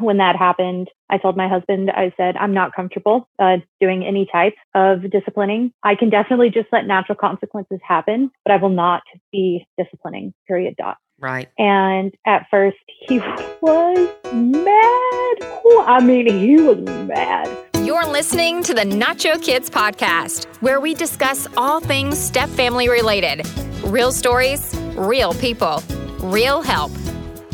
when 0.00 0.18
that 0.18 0.36
happened, 0.36 0.88
I 1.10 1.18
told 1.18 1.36
my 1.36 1.48
husband, 1.48 1.90
I 1.90 2.12
said, 2.16 2.36
I'm 2.36 2.54
not 2.54 2.74
comfortable 2.74 3.28
uh, 3.38 3.58
doing 3.80 4.04
any 4.04 4.28
type 4.30 4.54
of 4.74 5.10
disciplining. 5.10 5.72
I 5.82 5.94
can 5.94 6.10
definitely 6.10 6.50
just 6.50 6.68
let 6.72 6.86
natural 6.86 7.16
consequences 7.16 7.80
happen, 7.86 8.30
but 8.44 8.52
I 8.52 8.56
will 8.56 8.70
not 8.70 9.02
be 9.32 9.66
disciplining, 9.78 10.32
period, 10.46 10.74
dot. 10.76 10.96
Right. 11.18 11.48
And 11.58 12.14
at 12.26 12.46
first, 12.50 12.78
he 13.08 13.18
was 13.60 14.08
mad. 14.32 15.50
I 15.86 16.00
mean, 16.02 16.26
he 16.26 16.56
was 16.56 16.78
mad. 17.06 17.48
You're 17.84 18.06
listening 18.06 18.62
to 18.64 18.74
the 18.74 18.82
Nacho 18.82 19.42
Kids 19.42 19.68
podcast, 19.68 20.46
where 20.62 20.80
we 20.80 20.94
discuss 20.94 21.48
all 21.56 21.80
things 21.80 22.18
step 22.18 22.48
family 22.50 22.88
related 22.88 23.46
real 23.84 24.12
stories, 24.12 24.74
real 24.94 25.34
people, 25.34 25.82
real 26.20 26.62
help. 26.62 26.92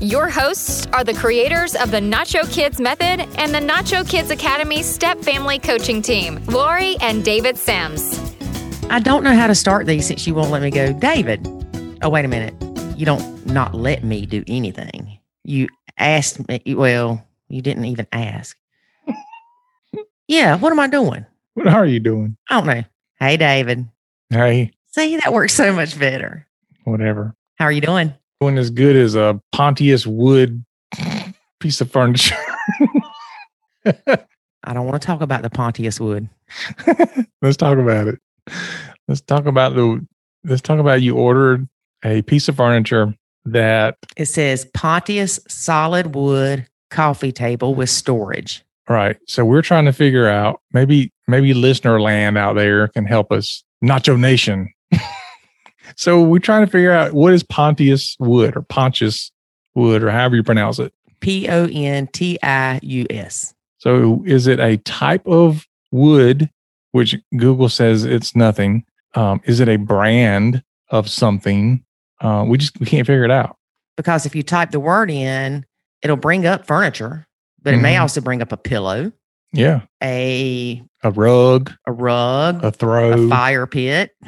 Your 0.00 0.28
hosts 0.28 0.86
are 0.92 1.04
the 1.04 1.14
creators 1.14 1.74
of 1.74 1.90
the 1.90 2.00
Nacho 2.00 2.50
Kids 2.52 2.80
Method 2.80 3.26
and 3.38 3.54
the 3.54 3.60
Nacho 3.60 4.08
Kids 4.08 4.30
Academy 4.30 4.82
Step 4.82 5.18
Family 5.20 5.58
Coaching 5.58 6.02
Team, 6.02 6.42
Lori 6.46 6.96
and 7.00 7.24
David 7.24 7.56
Sims. 7.56 8.18
I 8.90 8.98
don't 9.00 9.24
know 9.24 9.34
how 9.34 9.46
to 9.46 9.54
start 9.54 9.86
these 9.86 10.06
since 10.06 10.26
you 10.26 10.34
won't 10.34 10.50
let 10.50 10.60
me 10.62 10.70
go. 10.70 10.92
David, 10.92 11.46
oh, 12.02 12.10
wait 12.10 12.24
a 12.26 12.28
minute. 12.28 12.54
You 12.98 13.06
don't 13.06 13.46
not 13.46 13.74
let 13.74 14.04
me 14.04 14.26
do 14.26 14.44
anything. 14.46 15.18
You 15.44 15.68
asked 15.96 16.46
me, 16.46 16.60
well, 16.74 17.26
you 17.48 17.62
didn't 17.62 17.86
even 17.86 18.06
ask. 18.12 18.56
yeah, 20.28 20.56
what 20.56 20.72
am 20.72 20.80
I 20.80 20.88
doing? 20.88 21.24
What 21.54 21.68
are 21.68 21.86
you 21.86 22.00
doing? 22.00 22.36
I 22.50 22.60
don't 22.60 22.66
know. 22.66 22.84
Hey, 23.18 23.38
David. 23.38 23.86
Hey, 24.28 24.72
See, 24.88 25.16
that 25.16 25.32
works 25.32 25.54
so 25.54 25.72
much 25.72 25.98
better. 25.98 26.46
whatever. 26.84 27.34
How 27.56 27.64
are 27.64 27.72
you 27.72 27.80
doing? 27.80 28.12
Doing 28.40 28.58
as 28.58 28.70
good 28.70 28.96
as 28.96 29.14
a 29.14 29.40
Pontius 29.52 30.06
wood 30.06 30.64
piece 31.60 31.80
of 31.80 31.90
furniture. 31.90 32.36
I 34.64 34.72
don't 34.74 34.86
want 34.86 35.00
to 35.00 35.06
talk 35.06 35.20
about 35.20 35.42
the 35.42 35.50
Pontius 35.50 36.00
wood. 36.00 36.28
let's 37.42 37.56
talk 37.56 37.78
about 37.78 38.08
it. 38.08 38.18
Let's 39.08 39.20
talk 39.20 39.46
about 39.46 39.74
the. 39.74 40.04
Let's 40.44 40.60
talk 40.62 40.78
about 40.78 41.02
you 41.02 41.16
ordered 41.16 41.66
a 42.04 42.22
piece 42.22 42.48
of 42.48 42.56
furniture 42.56 43.14
that 43.46 43.96
It 44.16 44.26
says 44.26 44.66
Pontius 44.74 45.40
solid 45.48 46.14
wood 46.14 46.66
coffee 46.90 47.32
table 47.32 47.74
with 47.74 47.90
storage. 47.90 48.64
right. 48.88 49.16
So 49.26 49.44
we're 49.44 49.62
trying 49.62 49.86
to 49.86 49.92
figure 49.92 50.28
out 50.28 50.60
maybe 50.72 51.10
maybe 51.26 51.54
listener 51.54 52.00
land 52.00 52.36
out 52.36 52.54
there 52.54 52.88
can 52.88 53.06
help 53.06 53.32
us. 53.32 53.62
Nacho 53.84 54.18
Nation. 54.18 54.68
so 55.94 56.22
we're 56.22 56.38
trying 56.38 56.64
to 56.66 56.70
figure 56.70 56.92
out 56.92 57.12
what 57.12 57.32
is 57.32 57.42
Pontius 57.42 58.16
wood 58.18 58.56
or 58.56 58.62
Pontius 58.62 59.30
wood 59.74 60.02
or 60.02 60.10
however 60.10 60.36
you 60.36 60.42
pronounce 60.42 60.78
it. 60.78 60.92
P 61.20 61.48
O 61.48 61.66
N 61.72 62.06
T 62.08 62.38
I 62.42 62.80
U 62.82 63.06
S. 63.10 63.54
So 63.78 64.22
is 64.26 64.46
it 64.46 64.58
a 64.60 64.78
type 64.78 65.26
of 65.26 65.66
wood, 65.92 66.50
which 66.92 67.16
Google 67.36 67.68
says 67.68 68.04
it's 68.04 68.34
nothing? 68.34 68.84
Um, 69.14 69.40
is 69.44 69.60
it 69.60 69.68
a 69.68 69.76
brand 69.76 70.62
of 70.90 71.08
something? 71.08 71.84
Uh, 72.20 72.44
we 72.46 72.58
just 72.58 72.78
we 72.80 72.86
can't 72.86 73.06
figure 73.06 73.24
it 73.24 73.30
out. 73.30 73.56
Because 73.96 74.26
if 74.26 74.34
you 74.34 74.42
type 74.42 74.70
the 74.72 74.80
word 74.80 75.10
in, 75.10 75.64
it'll 76.02 76.16
bring 76.16 76.46
up 76.46 76.66
furniture, 76.66 77.26
but 77.62 77.72
it 77.74 77.78
may 77.78 77.94
Mhm. 77.94 78.00
also 78.02 78.20
bring 78.20 78.42
up 78.42 78.52
a 78.52 78.56
pillow, 78.58 79.12
Yeah, 79.52 79.82
a 80.02 80.82
a 81.02 81.10
rug, 81.10 81.72
a 81.86 81.92
rug, 81.92 82.62
a 82.64 82.70
throw. 82.72 83.26
a 83.26 83.28
fire 83.28 83.66
pit. 83.66 84.10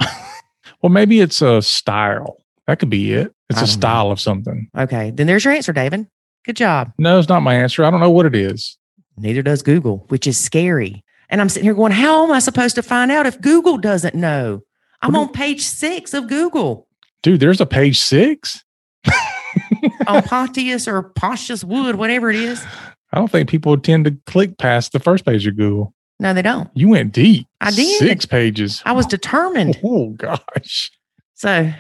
Well, 0.83 0.91
maybe 0.91 1.21
it's 1.21 1.43
a 1.43 1.61
style. 1.63 2.39
That 2.67 2.79
could 2.79 2.91
be 2.91 3.13
it. 3.13 3.33
It's 3.49 3.59
I 3.59 3.63
a 3.63 3.65
don't 3.65 3.69
know. 3.75 3.81
style 3.81 4.11
of 4.11 4.21
something. 4.21 4.69
Okay, 4.77 5.11
then 5.11 5.27
there's 5.27 5.45
your 5.45 5.55
answer, 5.55 5.73
David. 5.73 6.07
Good 6.45 6.57
job. 6.57 6.93
No, 6.99 7.19
it's 7.19 7.29
not 7.29 7.41
my 7.41 7.55
answer. 7.55 7.85
I 7.85 7.91
don't 7.91 8.01
know 8.01 8.11
what 8.11 8.27
it 8.27 8.35
is. 8.35 8.77
Neither 9.17 9.43
does 9.43 9.63
Google, 9.63 10.05
which 10.09 10.27
is 10.27 10.39
scary. 10.39 11.03
And 11.31 11.41
I'm 11.41 11.49
sitting 11.49 11.65
here 11.65 11.75
going, 11.75 11.93
how 11.93 12.25
am 12.25 12.33
I 12.33 12.39
supposed 12.39 12.75
to 12.77 12.83
find 12.83 13.11
out 13.11 13.27
if 13.27 13.41
Google 13.41 13.77
doesn't 13.79 14.15
know? 14.15 14.63
I'm 15.03 15.13
What 15.13 15.21
on 15.21 15.33
page 15.33 15.63
six 15.63 16.15
of 16.15 16.29
Google 16.29 16.87
Dude, 17.23 17.41
there's 17.41 17.61
a 17.61 17.67
page 17.67 17.99
six. 17.99 18.65
on 20.07 20.23
Pontius 20.23 20.87
or 20.87 21.03
Pontius 21.03 21.65
Wood, 21.65 21.97
whatever 21.97 22.31
it 22.31 22.37
is. 22.37 22.65
I 23.13 23.19
don't 23.19 23.31
think 23.31 23.49
people 23.49 23.77
tend 23.79 24.05
to 24.05 24.17
click 24.27 24.59
past 24.59 24.93
the 24.93 25.01
first 25.01 25.25
page 25.25 25.47
of 25.47 25.57
Google. 25.57 25.93
No, 26.21 26.35
they 26.35 26.43
don't. 26.43 26.69
You 26.75 26.89
went 26.89 27.13
deep. 27.13 27.47
I 27.61 27.71
did. 27.71 27.99
Six 27.99 28.27
pages. 28.27 28.83
I 28.85 28.93
was 28.93 29.07
determined. 29.07 29.79
Oh 29.85 30.11
gosh. 30.11 30.91
So, 31.35 31.73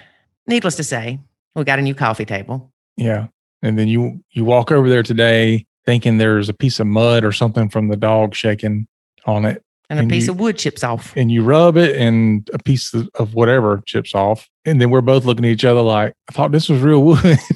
needless 0.46 0.76
to 0.76 0.84
say, 0.84 1.18
we 1.56 1.64
got 1.64 1.78
a 1.80 1.82
new 1.82 1.94
coffee 1.94 2.24
table. 2.24 2.72
Yeah. 2.96 3.26
And 3.62 3.76
then 3.78 3.88
you 3.88 4.22
you 4.30 4.44
walk 4.44 4.70
over 4.70 4.88
there 4.88 5.02
today 5.02 5.66
thinking 5.84 6.18
there's 6.18 6.48
a 6.48 6.54
piece 6.54 6.78
of 6.78 6.86
mud 6.86 7.24
or 7.24 7.32
something 7.32 7.68
from 7.68 7.88
the 7.88 7.96
dog 7.96 8.34
shaking 8.34 8.86
on 9.26 9.44
it. 9.44 9.62
And 9.90 9.98
a 9.98 10.06
piece 10.06 10.26
you- 10.26 10.32
of 10.34 10.38
wood 10.38 10.58
chips 10.58 10.84
off. 10.84 11.14
And 11.16 11.32
you 11.32 11.42
rub 11.42 11.76
it 11.78 11.96
and 11.96 12.48
a 12.52 12.58
piece 12.58 12.92
of, 12.94 13.08
of 13.14 13.34
whatever 13.34 13.82
chips 13.86 14.14
off. 14.14 14.48
And 14.66 14.80
then 14.80 14.90
we're 14.90 15.00
both 15.00 15.24
looking 15.24 15.46
at 15.46 15.50
each 15.50 15.64
other 15.64 15.80
like, 15.80 16.12
I 16.28 16.32
thought 16.32 16.52
this 16.52 16.68
was 16.68 16.80
real 16.80 17.02
wood. 17.02 17.38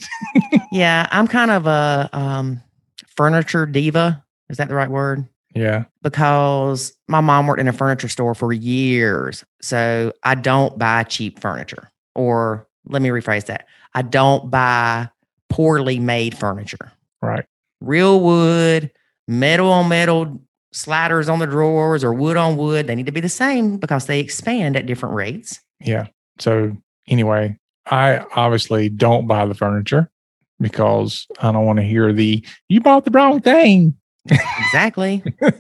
Yeah, 0.73 1.07
I'm 1.11 1.29
kind 1.29 1.51
of 1.51 1.67
a 1.67 2.09
um, 2.15 2.63
furniture 3.15 3.67
diva. 3.67 4.25
Is 4.49 4.57
that 4.57 4.69
the 4.69 4.75
right 4.75 4.89
word? 4.91 5.29
Yeah. 5.55 5.85
Because 6.03 6.93
my 7.09 7.21
mom 7.21 7.47
worked 7.47 7.61
in 7.61 7.69
a 7.69 7.73
furniture 7.73 8.09
store 8.09 8.35
for 8.35 8.53
years. 8.53 9.45
So 9.61 10.13
I 10.23 10.35
don't 10.35 10.79
buy 10.79 11.05
cheap 11.05 11.41
furniture. 11.41 11.91
Or 12.15 12.67
let 12.87 13.03
me 13.03 13.09
rephrase 13.09 13.47
that 13.47 13.67
I 13.95 14.03
don't 14.03 14.51
buy 14.51 15.09
poorly 15.49 15.99
made 15.99 16.37
furniture. 16.37 16.93
Right. 17.21 17.45
Real 17.81 18.21
wood, 18.21 18.91
metal 19.29 19.71
on 19.71 19.89
metal 19.89 20.41
sliders 20.73 21.29
on 21.29 21.39
the 21.39 21.47
drawers, 21.47 22.03
or 22.03 22.13
wood 22.13 22.37
on 22.37 22.57
wood. 22.57 22.87
They 22.87 22.95
need 22.95 23.07
to 23.07 23.13
be 23.13 23.21
the 23.21 23.29
same 23.29 23.77
because 23.77 24.07
they 24.07 24.21
expand 24.21 24.77
at 24.77 24.87
different 24.87 25.15
rates. 25.15 25.61
Yeah. 25.81 26.07
So 26.39 26.77
anyway, 27.09 27.59
I 27.87 28.25
obviously 28.35 28.89
don't 28.89 29.27
buy 29.27 29.47
the 29.47 29.55
furniture 29.55 30.11
because 30.61 31.27
I 31.41 31.53
don't 31.53 31.67
want 31.67 31.79
to 31.79 31.85
hear 31.85 32.13
the 32.13 32.45
you 32.69 32.81
bought 32.81 33.05
the 33.05 33.11
wrong 33.11 33.41
thing. 33.41 33.97
Exactly. 34.31 35.23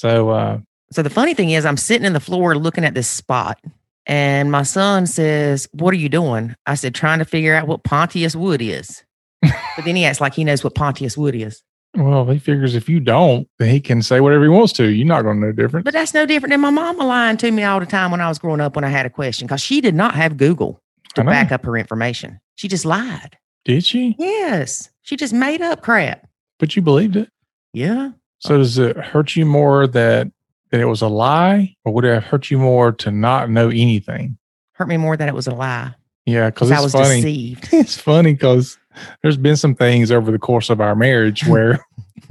So 0.00 0.30
uh 0.30 0.58
So 0.92 1.02
the 1.02 1.10
funny 1.10 1.34
thing 1.34 1.50
is, 1.50 1.66
I'm 1.66 1.76
sitting 1.76 2.06
in 2.06 2.12
the 2.12 2.20
floor 2.20 2.54
looking 2.56 2.84
at 2.84 2.94
this 2.94 3.08
spot, 3.08 3.58
and 4.06 4.50
my 4.50 4.62
son 4.62 5.06
says, 5.06 5.68
What 5.72 5.92
are 5.92 5.96
you 5.98 6.08
doing? 6.08 6.54
I 6.66 6.74
said, 6.76 6.94
Trying 6.94 7.18
to 7.18 7.24
figure 7.24 7.54
out 7.54 7.66
what 7.66 7.82
Pontius 7.82 8.36
wood 8.36 8.62
is. 8.62 9.02
but 9.42 9.84
then 9.84 9.96
he 9.96 10.04
acts 10.04 10.20
like 10.20 10.34
he 10.34 10.44
knows 10.44 10.62
what 10.64 10.74
Pontius 10.74 11.16
wood 11.16 11.34
is. 11.34 11.62
well, 11.96 12.24
he 12.26 12.38
figures 12.38 12.74
if 12.74 12.88
you 12.88 13.00
don't, 13.00 13.48
then 13.58 13.70
he 13.70 13.80
can 13.80 14.02
say 14.02 14.20
whatever 14.20 14.44
he 14.44 14.48
wants 14.50 14.72
to. 14.74 14.84
You're 14.88 15.06
not 15.06 15.22
gonna 15.22 15.40
know 15.40 15.52
different. 15.52 15.84
But 15.84 15.94
that's 15.94 16.14
no 16.14 16.24
different 16.26 16.52
than 16.52 16.60
my 16.60 16.70
mama 16.70 17.04
lying 17.04 17.36
to 17.38 17.50
me 17.50 17.64
all 17.64 17.80
the 17.80 17.86
time 17.86 18.10
when 18.12 18.20
I 18.20 18.28
was 18.28 18.38
growing 18.38 18.60
up 18.60 18.76
when 18.76 18.84
I 18.84 18.88
had 18.88 19.04
a 19.06 19.10
question 19.10 19.46
because 19.48 19.60
she 19.60 19.80
did 19.80 19.94
not 19.96 20.14
have 20.14 20.36
Google 20.36 20.80
to 21.16 21.24
back 21.24 21.50
up 21.50 21.64
her 21.64 21.76
information. 21.76 22.38
She 22.54 22.68
just 22.68 22.84
lied. 22.84 23.36
Did 23.64 23.84
she? 23.84 24.14
Yes. 24.18 24.90
She 25.02 25.16
just 25.16 25.32
made 25.32 25.60
up 25.60 25.82
crap. 25.82 26.27
But 26.58 26.74
you 26.76 26.82
believed 26.82 27.16
it. 27.16 27.30
Yeah. 27.72 28.10
So 28.40 28.58
does 28.58 28.78
it 28.78 28.96
hurt 28.96 29.36
you 29.36 29.44
more 29.46 29.86
that 29.86 30.28
that 30.70 30.80
it 30.80 30.84
was 30.86 31.00
a 31.02 31.08
lie, 31.08 31.74
or 31.84 31.92
would 31.94 32.04
it 32.04 32.12
have 32.14 32.24
hurt 32.24 32.50
you 32.50 32.58
more 32.58 32.92
to 32.92 33.10
not 33.10 33.48
know 33.50 33.68
anything? 33.68 34.36
Hurt 34.72 34.88
me 34.88 34.96
more 34.96 35.16
that 35.16 35.28
it 35.28 35.34
was 35.34 35.46
a 35.46 35.54
lie 35.54 35.94
Yeah, 36.26 36.50
because 36.50 36.68
because 36.68 36.80
I 36.80 36.82
was 36.84 36.92
funny. 36.92 37.20
deceived. 37.22 37.68
It's 37.72 37.96
funny 37.98 38.32
because 38.34 38.76
there's 39.22 39.36
been 39.36 39.56
some 39.56 39.74
things 39.74 40.10
over 40.10 40.30
the 40.30 40.38
course 40.38 40.70
of 40.70 40.80
our 40.80 40.94
marriage 40.94 41.46
where 41.48 41.84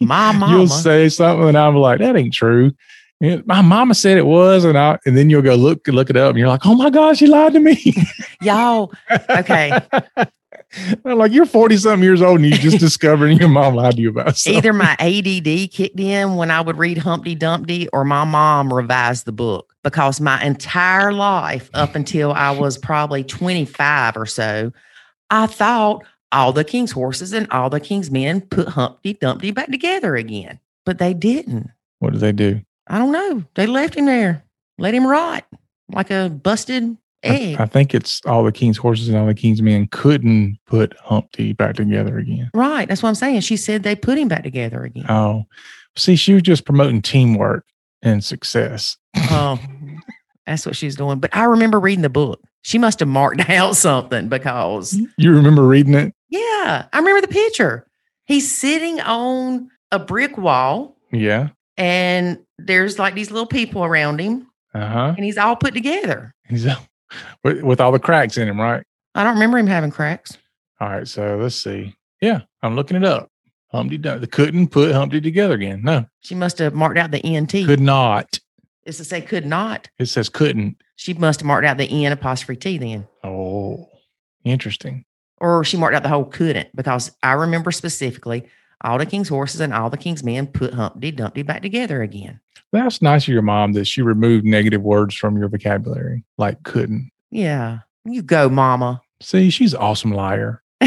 My 0.00 0.32
mama. 0.32 0.48
you'll 0.56 0.68
say 0.68 1.08
something 1.08 1.48
and 1.48 1.58
I'm 1.58 1.76
like, 1.76 1.98
that 1.98 2.16
ain't 2.16 2.32
true. 2.34 2.72
And 3.20 3.46
my 3.46 3.62
mama 3.62 3.94
said 3.94 4.16
it 4.18 4.26
was, 4.26 4.64
and 4.64 4.76
I 4.78 4.98
and 5.06 5.16
then 5.16 5.28
you'll 5.30 5.42
go 5.42 5.54
look 5.54 5.86
look 5.88 6.10
it 6.10 6.16
up, 6.16 6.30
and 6.30 6.38
you're 6.38 6.48
like, 6.48 6.66
oh 6.66 6.74
my 6.74 6.90
gosh, 6.90 7.18
she 7.18 7.26
lied 7.26 7.52
to 7.52 7.60
me. 7.60 7.94
Y'all, 8.40 8.92
okay. 9.30 9.78
I'm 11.04 11.18
like, 11.18 11.32
you're 11.32 11.46
40 11.46 11.76
something 11.76 12.02
years 12.02 12.22
old 12.22 12.40
and 12.40 12.48
you 12.48 12.56
just 12.56 12.78
discovered 12.78 13.28
your 13.30 13.48
mom 13.48 13.74
lied 13.74 13.96
to 13.96 14.02
you 14.02 14.10
about 14.10 14.36
something. 14.36 14.58
Either 14.58 14.72
my 14.72 14.96
ADD 14.98 15.70
kicked 15.70 15.98
in 15.98 16.36
when 16.36 16.50
I 16.50 16.60
would 16.60 16.78
read 16.78 16.98
Humpty 16.98 17.34
Dumpty 17.34 17.88
or 17.88 18.04
my 18.04 18.24
mom 18.24 18.72
revised 18.72 19.24
the 19.24 19.32
book 19.32 19.74
because 19.82 20.20
my 20.20 20.42
entire 20.42 21.12
life, 21.12 21.70
up 21.74 21.94
until 21.94 22.32
I 22.32 22.50
was 22.50 22.78
probably 22.78 23.24
25 23.24 24.16
or 24.16 24.26
so, 24.26 24.72
I 25.30 25.46
thought 25.46 26.04
all 26.30 26.52
the 26.52 26.64
king's 26.64 26.92
horses 26.92 27.32
and 27.32 27.50
all 27.50 27.68
the 27.68 27.80
king's 27.80 28.10
men 28.10 28.40
put 28.40 28.68
Humpty 28.68 29.14
Dumpty 29.14 29.50
back 29.50 29.70
together 29.70 30.16
again. 30.16 30.58
But 30.84 30.98
they 30.98 31.14
didn't. 31.14 31.70
What 31.98 32.12
did 32.12 32.20
they 32.20 32.32
do? 32.32 32.62
I 32.86 32.98
don't 32.98 33.12
know. 33.12 33.44
They 33.54 33.66
left 33.66 33.94
him 33.94 34.06
there, 34.06 34.44
let 34.78 34.94
him 34.94 35.06
rot 35.06 35.44
like 35.92 36.10
a 36.10 36.28
busted 36.28 36.96
I. 37.24 37.56
I 37.58 37.66
think 37.66 37.94
it's 37.94 38.20
all 38.26 38.42
the 38.44 38.52
king's 38.52 38.76
horses 38.76 39.08
and 39.08 39.16
all 39.16 39.26
the 39.26 39.34
king's 39.34 39.62
men 39.62 39.86
couldn't 39.90 40.58
put 40.66 40.96
Humpty 40.98 41.52
back 41.52 41.76
together 41.76 42.18
again. 42.18 42.50
right. 42.54 42.88
That's 42.88 43.02
what 43.02 43.08
I'm 43.10 43.14
saying. 43.14 43.40
She 43.42 43.56
said 43.56 43.82
they 43.82 43.94
put 43.96 44.18
him 44.18 44.28
back 44.28 44.42
together 44.42 44.82
again. 44.84 45.06
Oh, 45.08 45.44
see, 45.96 46.16
she 46.16 46.32
was 46.34 46.42
just 46.42 46.64
promoting 46.64 47.02
teamwork 47.02 47.64
and 48.02 48.24
success. 48.24 48.96
Oh, 49.16 49.58
that's 50.46 50.66
what 50.66 50.74
she's 50.76 50.96
doing. 50.96 51.20
But 51.20 51.34
I 51.36 51.44
remember 51.44 51.78
reading 51.78 52.02
the 52.02 52.08
book. 52.10 52.40
She 52.62 52.78
must 52.78 53.00
have 53.00 53.08
marked 53.08 53.40
out 53.50 53.76
something 53.76 54.28
because, 54.28 54.98
You 55.16 55.32
remember 55.34 55.66
reading 55.66 55.94
it? 55.94 56.14
yeah, 56.28 56.86
I 56.92 56.98
remember 56.98 57.20
the 57.20 57.28
picture. 57.28 57.86
He's 58.26 58.56
sitting 58.56 59.00
on 59.00 59.68
a 59.90 59.98
brick 59.98 60.38
wall 60.38 60.96
Yeah. 61.12 61.48
and 61.76 62.38
there's 62.58 62.98
like 62.98 63.14
these 63.14 63.30
little 63.30 63.46
people 63.46 63.84
around 63.84 64.20
him 64.20 64.46
Uh 64.74 64.86
huh. 64.86 65.14
and 65.16 65.24
he's 65.24 65.36
all 65.38 65.56
put 65.56 65.74
together. 65.74 66.34
He's 66.48 66.66
with, 67.44 67.62
with 67.62 67.80
all 67.80 67.92
the 67.92 67.98
cracks 67.98 68.36
in 68.38 68.48
him, 68.48 68.60
right? 68.60 68.82
I 69.14 69.24
don't 69.24 69.34
remember 69.34 69.58
him 69.58 69.66
having 69.66 69.90
cracks. 69.90 70.36
All 70.80 70.88
right. 70.88 71.06
So 71.08 71.36
let's 71.36 71.56
see. 71.56 71.94
Yeah, 72.20 72.42
I'm 72.62 72.76
looking 72.76 72.96
it 72.96 73.04
up. 73.04 73.28
Humpty 73.70 73.98
Dumpty 73.98 74.26
couldn't 74.26 74.68
put 74.68 74.92
Humpty 74.92 75.20
together 75.20 75.54
again. 75.54 75.82
No, 75.82 76.04
She 76.20 76.34
must 76.34 76.58
have 76.58 76.74
marked 76.74 76.98
out 76.98 77.10
the 77.10 77.24
ENT. 77.24 77.50
could 77.52 77.80
not. 77.80 78.38
It's 78.84 78.98
to 78.98 79.04
say 79.04 79.20
could 79.20 79.46
not. 79.46 79.88
It 79.98 80.06
says 80.06 80.28
couldn't. 80.28 80.76
She 80.96 81.14
must 81.14 81.40
have 81.40 81.46
marked 81.46 81.66
out 81.66 81.78
the 81.78 82.04
N 82.04 82.12
apostrophe 82.12 82.58
T 82.58 82.78
then. 82.78 83.06
Oh, 83.24 83.88
interesting. 84.44 85.04
Or 85.38 85.64
she 85.64 85.76
marked 85.76 85.96
out 85.96 86.02
the 86.02 86.08
whole 86.08 86.24
couldn't 86.24 86.74
because 86.76 87.10
I 87.22 87.32
remember 87.32 87.70
specifically 87.72 88.44
all 88.82 88.98
the 88.98 89.06
king's 89.06 89.28
horses 89.28 89.60
and 89.60 89.72
all 89.72 89.90
the 89.90 89.96
king's 89.96 90.24
men 90.24 90.46
put 90.46 90.74
Humpty 90.74 91.10
Dumpty 91.10 91.42
back 91.42 91.62
together 91.62 92.02
again. 92.02 92.40
That's 92.72 93.02
nice 93.02 93.24
of 93.24 93.34
your 93.34 93.42
mom 93.42 93.72
that 93.74 93.86
she 93.86 94.02
removed 94.02 94.44
negative 94.44 94.82
words 94.82 95.14
from 95.14 95.36
your 95.36 95.48
vocabulary, 95.48 96.24
like 96.38 96.62
couldn't. 96.62 97.10
Yeah. 97.30 97.80
You 98.04 98.22
go, 98.22 98.48
mama. 98.48 99.00
See, 99.20 99.50
she's 99.50 99.74
an 99.74 99.80
awesome 99.80 100.12
liar. 100.12 100.62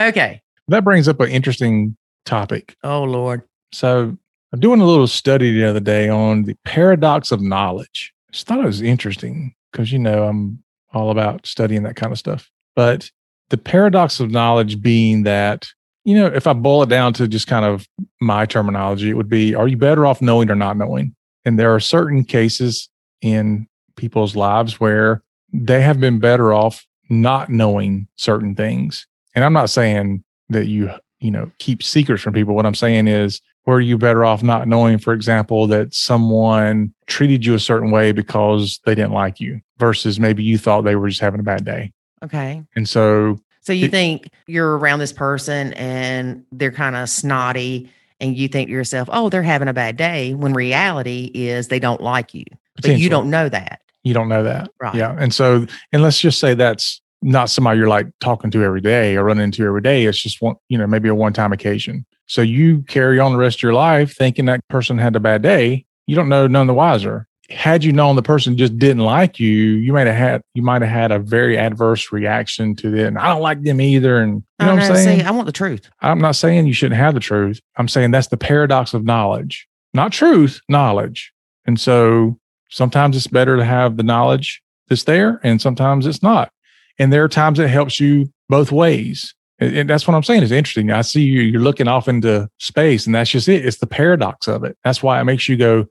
okay. 0.00 0.42
that 0.68 0.84
brings 0.84 1.08
up 1.08 1.20
an 1.20 1.30
interesting 1.30 1.96
topic. 2.24 2.76
Oh 2.82 3.04
Lord. 3.04 3.42
So 3.72 4.16
I'm 4.52 4.60
doing 4.60 4.80
a 4.80 4.86
little 4.86 5.06
study 5.06 5.52
the 5.52 5.64
other 5.64 5.80
day 5.80 6.08
on 6.08 6.42
the 6.42 6.56
paradox 6.64 7.30
of 7.32 7.40
knowledge. 7.40 8.12
Just 8.32 8.46
thought 8.46 8.58
it 8.58 8.66
was 8.66 8.82
interesting 8.82 9.54
because 9.72 9.92
you 9.92 9.98
know 9.98 10.24
I'm 10.24 10.62
all 10.92 11.10
about 11.10 11.46
studying 11.46 11.84
that 11.84 11.96
kind 11.96 12.12
of 12.12 12.18
stuff. 12.18 12.50
But 12.74 13.10
the 13.50 13.58
paradox 13.58 14.20
of 14.20 14.30
knowledge 14.30 14.80
being 14.80 15.22
that, 15.24 15.66
you 16.04 16.14
know, 16.14 16.26
if 16.26 16.46
I 16.46 16.52
boil 16.52 16.82
it 16.82 16.88
down 16.88 17.12
to 17.14 17.28
just 17.28 17.46
kind 17.46 17.64
of 17.64 17.86
my 18.20 18.46
terminology, 18.46 19.10
it 19.10 19.14
would 19.14 19.28
be 19.28 19.54
are 19.54 19.68
you 19.68 19.76
better 19.76 20.06
off 20.06 20.22
knowing 20.22 20.50
or 20.50 20.54
not 20.54 20.76
knowing? 20.76 21.14
And 21.44 21.58
there 21.58 21.74
are 21.74 21.80
certain 21.80 22.24
cases 22.24 22.88
in 23.22 23.66
people's 23.96 24.36
lives 24.36 24.80
where 24.80 25.22
they 25.52 25.80
have 25.80 26.00
been 26.00 26.18
better 26.18 26.52
off 26.52 26.84
not 27.08 27.48
knowing 27.48 28.08
certain 28.16 28.54
things. 28.54 29.06
And 29.34 29.44
I'm 29.44 29.52
not 29.52 29.70
saying 29.70 30.24
that 30.48 30.66
you, 30.66 30.90
you 31.20 31.30
know, 31.30 31.50
keep 31.58 31.82
secrets 31.82 32.22
from 32.22 32.34
people. 32.34 32.54
What 32.54 32.66
I'm 32.66 32.74
saying 32.74 33.06
is, 33.08 33.40
were 33.64 33.80
you 33.80 33.98
better 33.98 34.24
off 34.24 34.44
not 34.44 34.68
knowing, 34.68 34.98
for 34.98 35.12
example, 35.12 35.66
that 35.66 35.92
someone 35.92 36.94
treated 37.06 37.44
you 37.44 37.54
a 37.54 37.58
certain 37.58 37.90
way 37.90 38.12
because 38.12 38.80
they 38.84 38.94
didn't 38.94 39.12
like 39.12 39.40
you 39.40 39.60
versus 39.78 40.20
maybe 40.20 40.44
you 40.44 40.56
thought 40.56 40.82
they 40.82 40.94
were 40.94 41.08
just 41.08 41.20
having 41.20 41.40
a 41.40 41.44
bad 41.44 41.64
day? 41.64 41.92
Okay. 42.24 42.62
And 42.74 42.88
so, 42.88 43.38
So 43.60 43.72
you 43.72 43.86
It- 43.86 43.90
think 43.90 44.28
you're 44.46 44.78
around 44.78 45.00
this 45.00 45.12
person 45.12 45.72
and 45.74 46.44
they're 46.52 46.70
kind 46.72 46.94
of 46.96 47.08
snotty 47.08 47.90
and 48.20 48.36
you 48.36 48.46
think 48.48 48.68
to 48.68 48.72
yourself, 48.72 49.08
oh, 49.12 49.28
they're 49.28 49.42
having 49.42 49.66
a 49.68 49.72
bad 49.74 49.96
day 49.96 50.34
when 50.34 50.52
reality 50.54 51.30
is 51.34 51.68
they 51.68 51.80
don't 51.80 52.00
like 52.00 52.32
you. 52.32 52.44
But 52.80 52.98
you 52.98 53.08
don't 53.08 53.28
know 53.30 53.48
that. 53.48 53.80
you 54.04 54.14
don't 54.14 54.28
know 54.28 54.44
that. 54.44 54.70
Right. 54.80 54.94
Yeah. 54.94 55.16
And 55.18 55.34
so, 55.34 55.66
and 55.92 56.00
let's 56.02 56.20
just 56.20 56.38
say 56.38 56.54
that's 56.54 57.00
not 57.22 57.50
somebody 57.50 57.78
you're 57.80 57.88
like 57.88 58.06
talking 58.20 58.52
to 58.52 58.62
every 58.62 58.80
day 58.80 59.16
or 59.16 59.24
running 59.24 59.42
into 59.42 59.64
every 59.66 59.80
day. 59.80 60.04
It's 60.04 60.22
just 60.22 60.40
one, 60.40 60.54
you 60.68 60.78
know, 60.78 60.86
maybe 60.86 61.08
a 61.08 61.14
one 61.14 61.32
time 61.32 61.52
occasion. 61.52 62.06
So 62.26 62.40
you 62.42 62.82
carry 62.82 63.18
on 63.18 63.32
the 63.32 63.38
rest 63.38 63.58
of 63.58 63.62
your 63.64 63.72
life 63.74 64.14
thinking 64.14 64.44
that 64.44 64.60
person 64.68 64.96
had 64.98 65.16
a 65.16 65.20
bad 65.20 65.42
day. 65.42 65.86
You 66.06 66.14
don't 66.14 66.28
know 66.28 66.46
none 66.46 66.68
the 66.68 66.74
wiser. 66.74 67.26
Had 67.48 67.84
you 67.84 67.92
known 67.92 68.16
the 68.16 68.22
person 68.22 68.56
just 68.56 68.76
didn't 68.76 69.04
like 69.04 69.38
you, 69.38 69.52
you 69.52 69.92
might 69.92 70.06
have 70.06 70.16
had 70.16 70.42
you 70.54 70.62
might 70.62 70.82
have 70.82 70.90
had 70.90 71.12
a 71.12 71.18
very 71.18 71.56
adverse 71.56 72.10
reaction 72.10 72.74
to 72.76 72.90
them. 72.90 73.16
I 73.16 73.28
don't 73.28 73.42
like 73.42 73.62
them 73.62 73.80
either. 73.80 74.18
And 74.18 74.42
you 74.58 74.66
know 74.66 74.72
I 74.72 74.74
what 74.74 74.82
I'm 74.82 74.96
saying? 74.96 75.26
I 75.26 75.30
want 75.30 75.46
the 75.46 75.52
truth. 75.52 75.88
I'm 76.00 76.20
not 76.20 76.34
saying 76.34 76.66
you 76.66 76.72
shouldn't 76.72 76.98
have 76.98 77.14
the 77.14 77.20
truth. 77.20 77.60
I'm 77.76 77.88
saying 77.88 78.10
that's 78.10 78.28
the 78.28 78.36
paradox 78.36 78.94
of 78.94 79.04
knowledge, 79.04 79.68
not 79.94 80.12
truth, 80.12 80.60
knowledge. 80.68 81.32
And 81.66 81.78
so 81.78 82.38
sometimes 82.68 83.16
it's 83.16 83.28
better 83.28 83.56
to 83.56 83.64
have 83.64 83.96
the 83.96 84.02
knowledge 84.02 84.60
that's 84.88 85.04
there, 85.04 85.40
and 85.42 85.60
sometimes 85.60 86.06
it's 86.06 86.22
not. 86.22 86.50
And 86.98 87.12
there 87.12 87.22
are 87.24 87.28
times 87.28 87.58
it 87.58 87.68
helps 87.68 88.00
you 88.00 88.32
both 88.48 88.72
ways. 88.72 89.34
And 89.58 89.76
and 89.76 89.90
that's 89.90 90.06
what 90.06 90.14
I'm 90.14 90.22
saying. 90.22 90.42
It's 90.42 90.52
interesting. 90.52 90.90
I 90.90 91.02
see 91.02 91.22
you, 91.22 91.42
you're 91.42 91.60
looking 91.60 91.88
off 91.88 92.08
into 92.08 92.48
space, 92.58 93.06
and 93.06 93.14
that's 93.14 93.30
just 93.30 93.48
it. 93.48 93.64
It's 93.64 93.78
the 93.78 93.86
paradox 93.86 94.48
of 94.48 94.64
it. 94.64 94.76
That's 94.84 95.02
why 95.02 95.20
it 95.20 95.24
makes 95.24 95.48
you 95.48 95.56
go, 95.56 95.86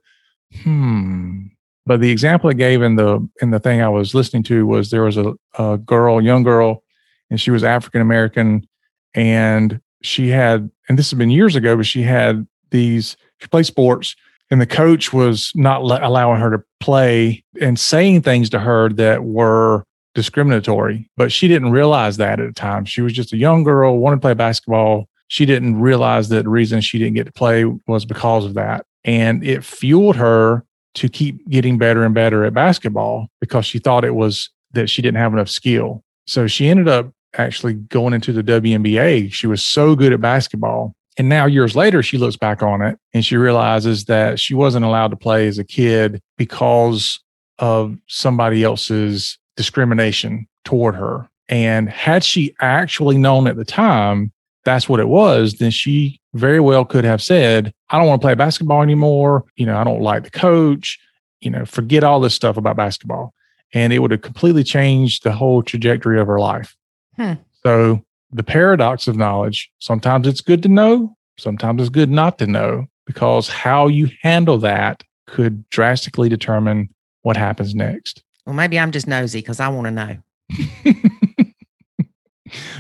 hmm. 0.64 1.45
But 1.86 2.02
the 2.02 2.10
example 2.10 2.50
I 2.50 2.54
gave 2.54 2.82
in 2.82 2.96
the 2.96 3.28
in 3.42 3.52
the 3.52 3.60
thing 3.60 3.82
I 3.82 3.90
was 3.90 4.16
listening 4.16 4.44
to 4.44 4.66
was 4.66 4.90
there 4.90 5.04
was 5.04 5.18
a, 5.18 5.34
a 5.58 5.78
girl, 5.78 6.22
young 6.22 6.44
girl, 6.44 6.84
and 7.30 7.40
she 7.40 7.52
was 7.52 7.64
African 7.64 8.02
American, 8.02 8.68
and 9.14 9.80
she 10.02 10.30
had, 10.30 10.70
and 10.88 10.98
this 10.98 11.10
has 11.12 11.18
been 11.18 11.30
years 11.30 11.56
ago, 11.56 11.76
but 11.76 11.86
she 11.86 12.04
had 12.04 12.48
these, 12.72 13.18
she 13.40 13.48
played 13.48 13.66
sports 13.66 14.16
and 14.52 14.62
the 14.62 14.68
coach 14.68 15.12
was 15.12 15.52
not 15.56 15.84
le- 15.84 16.06
allowing 16.06 16.40
her 16.40 16.52
to 16.52 16.64
play 16.80 17.44
and 17.60 17.80
saying 17.80 18.22
things 18.22 18.50
to 18.52 18.60
her 18.60 18.90
that 18.90 19.24
were 19.24 19.84
discriminatory, 20.14 21.10
but 21.18 21.32
she 21.32 21.48
didn't 21.48 21.72
realize 21.72 22.18
that 22.18 22.40
at 22.40 22.48
the 22.48 22.54
time. 22.54 22.86
She 22.86 23.02
was 23.02 23.14
just 23.14 23.34
a 23.34 23.38
young 23.38 23.64
girl, 23.64 23.98
wanted 23.98 24.18
to 24.18 24.22
play 24.22 24.34
basketball. 24.34 25.10
She 25.28 25.46
didn't 25.46 25.80
realize 25.80 26.30
that 26.30 26.44
the 26.44 26.50
reason 26.50 26.82
she 26.82 27.00
didn't 27.00 27.16
get 27.16 27.26
to 27.26 27.34
play 27.34 27.66
was 27.88 28.06
because 28.06 28.46
of 28.46 28.54
that. 28.54 28.86
And 29.04 29.44
it 29.44 29.64
fueled 29.64 30.16
her 30.16 30.64
to 30.96 31.10
keep 31.10 31.48
getting 31.50 31.78
better 31.78 32.04
and 32.04 32.14
better 32.14 32.44
at 32.46 32.54
basketball 32.54 33.28
because 33.40 33.66
she 33.66 33.80
thought 33.80 34.06
it 34.06 34.16
was 34.16 34.50
that 34.74 34.90
she 34.90 35.02
didn't 35.02 35.18
have 35.18 35.34
enough 35.34 35.50
skill. 35.50 36.04
So 36.28 36.48
she 36.48 36.68
ended 36.68 36.88
up 36.88 37.12
actually 37.36 37.74
going 37.74 38.14
into 38.14 38.32
the 38.32 38.44
WNBA. 38.44 39.32
She 39.32 39.48
was 39.48 39.64
so 39.64 39.96
good 39.96 40.14
at 40.14 40.22
basketball. 40.22 40.94
And 41.18 41.30
now, 41.30 41.46
years 41.46 41.76
later, 41.76 42.04
she 42.04 42.18
looks 42.18 42.36
back 42.36 42.62
on 42.62 42.82
it 42.82 42.98
and 43.14 43.26
she 43.26 43.38
realizes 43.38 44.06
that 44.06 44.40
she 44.40 44.54
wasn't 44.54 44.86
allowed 44.86 45.12
to 45.12 45.18
play 45.18 45.48
as 45.48 45.58
a 45.58 45.64
kid 45.64 46.22
because 46.38 47.20
of 47.60 47.98
somebody 48.08 48.64
else's 48.64 49.38
discrimination 49.56 50.48
toward 50.66 50.96
her. 50.96 51.30
And 51.48 51.90
had 51.90 52.24
she 52.24 52.54
actually 52.60 53.18
known 53.18 53.48
at 53.48 53.56
the 53.56 53.64
time 53.64 54.34
that's 54.66 54.90
what 54.90 55.00
it 55.00 55.08
was, 55.08 55.54
then 55.56 55.72
she 55.72 56.20
very 56.34 56.60
well 56.60 56.84
could 56.84 57.06
have 57.06 57.22
said, 57.22 57.72
I 57.90 57.98
don't 57.98 58.08
want 58.08 58.22
to 58.22 58.26
play 58.26 58.34
basketball 58.34 58.82
anymore. 58.82 59.46
You 59.56 59.66
know, 59.66 59.78
I 59.78 59.84
don't 59.84 60.02
like 60.02 60.24
the 60.24 60.32
coach. 60.32 61.00
You 61.40 61.52
know, 61.52 61.66
forget 61.66 62.04
all 62.04 62.20
this 62.20 62.34
stuff 62.34 62.58
about 62.58 62.76
basketball. 62.76 63.34
And 63.74 63.94
it 63.94 64.00
would 64.00 64.12
have 64.12 64.22
completely 64.22 64.64
changed 64.64 65.24
the 65.24 65.32
whole 65.32 65.62
trajectory 65.64 66.20
of 66.20 66.28
her 66.28 66.40
life. 66.40 66.76
Hmm. 67.16 67.34
So 67.64 68.04
the 68.32 68.44
paradox 68.44 69.08
of 69.08 69.16
knowledge, 69.16 69.72
sometimes 69.80 70.28
it's 70.28 70.42
good 70.42 70.64
to 70.64 70.70
know, 70.70 71.16
sometimes 71.38 71.82
it's 71.82 71.90
good 71.90 72.10
not 72.10 72.38
to 72.40 72.48
know, 72.48 72.88
because 73.06 73.48
how 73.48 73.88
you 73.88 74.10
handle 74.22 74.58
that 74.60 75.04
could 75.28 75.68
drastically 75.70 76.30
determine 76.30 76.90
what 77.22 77.38
happens 77.38 77.76
next. 77.76 78.24
Well, 78.46 78.56
maybe 78.56 78.80
I'm 78.80 78.92
just 78.92 79.08
nosy 79.08 79.40
because 79.40 79.60
I 79.60 79.68
want 79.70 79.86
to 79.86 79.92
know. 79.92 80.18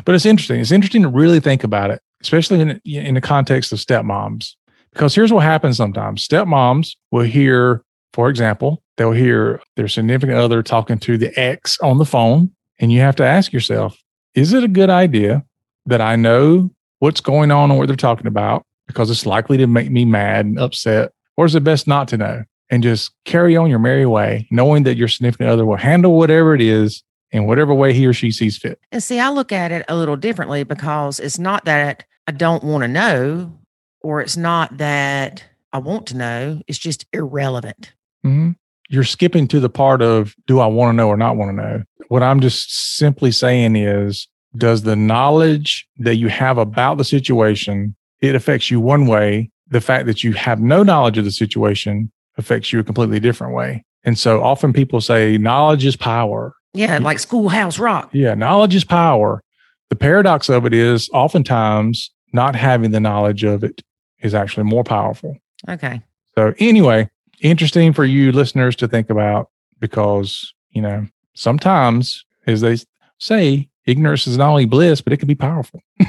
but 0.05 0.15
it's 0.15 0.25
interesting. 0.25 0.61
It's 0.61 0.71
interesting 0.71 1.01
to 1.01 1.09
really 1.09 1.39
think 1.39 1.63
about 1.63 1.91
it, 1.91 2.01
especially 2.21 2.61
in, 2.61 2.81
in 2.85 3.15
the 3.15 3.21
context 3.21 3.71
of 3.71 3.79
stepmoms. 3.79 4.53
Because 4.93 5.13
here's 5.13 5.33
what 5.33 5.43
happens 5.43 5.75
sometimes 5.75 6.25
stepmoms 6.25 6.95
will 7.11 7.25
hear, 7.25 7.83
for 8.13 8.29
example, 8.29 8.81
they'll 8.95 9.11
hear 9.11 9.61
their 9.75 9.89
significant 9.89 10.37
other 10.37 10.63
talking 10.63 10.99
to 10.99 11.17
the 11.17 11.37
ex 11.37 11.77
on 11.81 11.97
the 11.97 12.05
phone. 12.05 12.51
And 12.79 12.91
you 12.91 13.01
have 13.01 13.15
to 13.17 13.25
ask 13.25 13.51
yourself, 13.51 13.97
is 14.35 14.53
it 14.53 14.63
a 14.63 14.69
good 14.69 14.89
idea 14.89 15.43
that 15.85 16.01
I 16.01 16.15
know 16.15 16.71
what's 16.99 17.21
going 17.21 17.51
on 17.51 17.71
and 17.71 17.79
what 17.79 17.87
they're 17.87 17.95
talking 17.95 18.27
about 18.27 18.63
because 18.87 19.09
it's 19.09 19.25
likely 19.25 19.57
to 19.57 19.67
make 19.67 19.91
me 19.91 20.05
mad 20.05 20.45
and 20.45 20.59
upset? 20.59 21.11
Or 21.37 21.45
is 21.45 21.55
it 21.55 21.63
best 21.63 21.87
not 21.87 22.07
to 22.09 22.17
know 22.17 22.43
and 22.69 22.83
just 22.83 23.11
carry 23.25 23.57
on 23.57 23.69
your 23.69 23.79
merry 23.79 24.05
way, 24.05 24.47
knowing 24.51 24.83
that 24.83 24.97
your 24.97 25.07
significant 25.07 25.49
other 25.49 25.65
will 25.65 25.75
handle 25.75 26.17
whatever 26.17 26.55
it 26.55 26.61
is 26.61 27.03
in 27.31 27.45
whatever 27.45 27.73
way 27.73 27.93
he 27.93 28.05
or 28.05 28.13
she 28.13 28.31
sees 28.31 28.57
fit? 28.57 28.79
And 28.91 29.01
see, 29.01 29.19
I 29.19 29.29
look 29.29 29.51
at 29.51 29.71
it 29.71 29.85
a 29.87 29.95
little 29.95 30.15
differently 30.15 30.63
because 30.63 31.19
it's 31.19 31.39
not 31.39 31.65
that 31.65 32.05
I 32.27 32.31
don't 32.31 32.63
want 32.63 32.83
to 32.83 32.87
know, 32.87 33.57
or 34.01 34.21
it's 34.21 34.37
not 34.37 34.77
that 34.77 35.43
I 35.73 35.79
want 35.79 36.07
to 36.07 36.17
know. 36.17 36.61
It's 36.67 36.79
just 36.79 37.05
irrelevant. 37.13 37.93
hmm 38.23 38.51
You're 38.89 39.03
skipping 39.03 39.47
to 39.49 39.59
the 39.59 39.69
part 39.69 40.01
of 40.01 40.35
do 40.47 40.59
I 40.59 40.67
want 40.67 40.93
to 40.93 40.97
know 40.97 41.07
or 41.07 41.17
not 41.17 41.37
want 41.37 41.49
to 41.49 41.55
know? 41.55 41.83
What 42.07 42.23
I'm 42.23 42.39
just 42.39 42.97
simply 42.97 43.31
saying 43.31 43.75
is, 43.75 44.27
does 44.57 44.83
the 44.83 44.95
knowledge 44.95 45.87
that 45.97 46.15
you 46.15 46.27
have 46.29 46.57
about 46.57 46.97
the 46.97 47.03
situation, 47.03 47.95
it 48.21 48.35
affects 48.35 48.71
you 48.71 48.79
one 48.79 49.05
way. 49.07 49.51
The 49.67 49.81
fact 49.81 50.05
that 50.05 50.23
you 50.23 50.33
have 50.33 50.59
no 50.59 50.83
knowledge 50.83 51.17
of 51.17 51.25
the 51.25 51.31
situation 51.31 52.11
affects 52.37 52.71
you 52.71 52.79
a 52.79 52.83
completely 52.83 53.19
different 53.19 53.53
way. 53.53 53.83
And 54.03 54.17
so 54.17 54.41
often 54.43 54.71
people 54.71 55.01
say 55.01 55.37
knowledge 55.37 55.85
is 55.85 55.95
power. 55.95 56.53
Yeah, 56.75 56.97
like 56.99 57.19
Schoolhouse 57.19 57.79
Rock. 57.79 58.09
Yeah, 58.13 58.33
knowledge 58.35 58.75
is 58.75 58.83
power. 58.83 59.41
The 59.89 59.95
paradox 59.95 60.49
of 60.49 60.65
it 60.65 60.73
is 60.73 61.09
oftentimes 61.13 62.11
not 62.33 62.55
having 62.55 62.91
the 62.91 62.99
knowledge 62.99 63.43
of 63.43 63.63
it 63.63 63.81
is 64.19 64.33
actually 64.33 64.63
more 64.63 64.83
powerful. 64.83 65.37
Okay. 65.69 66.01
So 66.35 66.53
anyway, 66.59 67.09
interesting 67.41 67.93
for 67.93 68.03
you 68.03 68.31
listeners 68.31 68.75
to 68.77 68.87
think 68.87 69.09
about 69.09 69.49
because, 69.79 70.53
you 70.71 70.81
know, 70.81 71.07
sometimes 71.33 72.25
as 72.45 72.61
they 72.61 72.77
say, 73.19 73.69
ignorance 73.85 74.27
is 74.27 74.37
not 74.37 74.49
only 74.49 74.65
bliss, 74.65 75.01
but 75.01 75.13
it 75.13 75.17
can 75.17 75.27
be 75.27 75.35
powerful. 75.35 75.81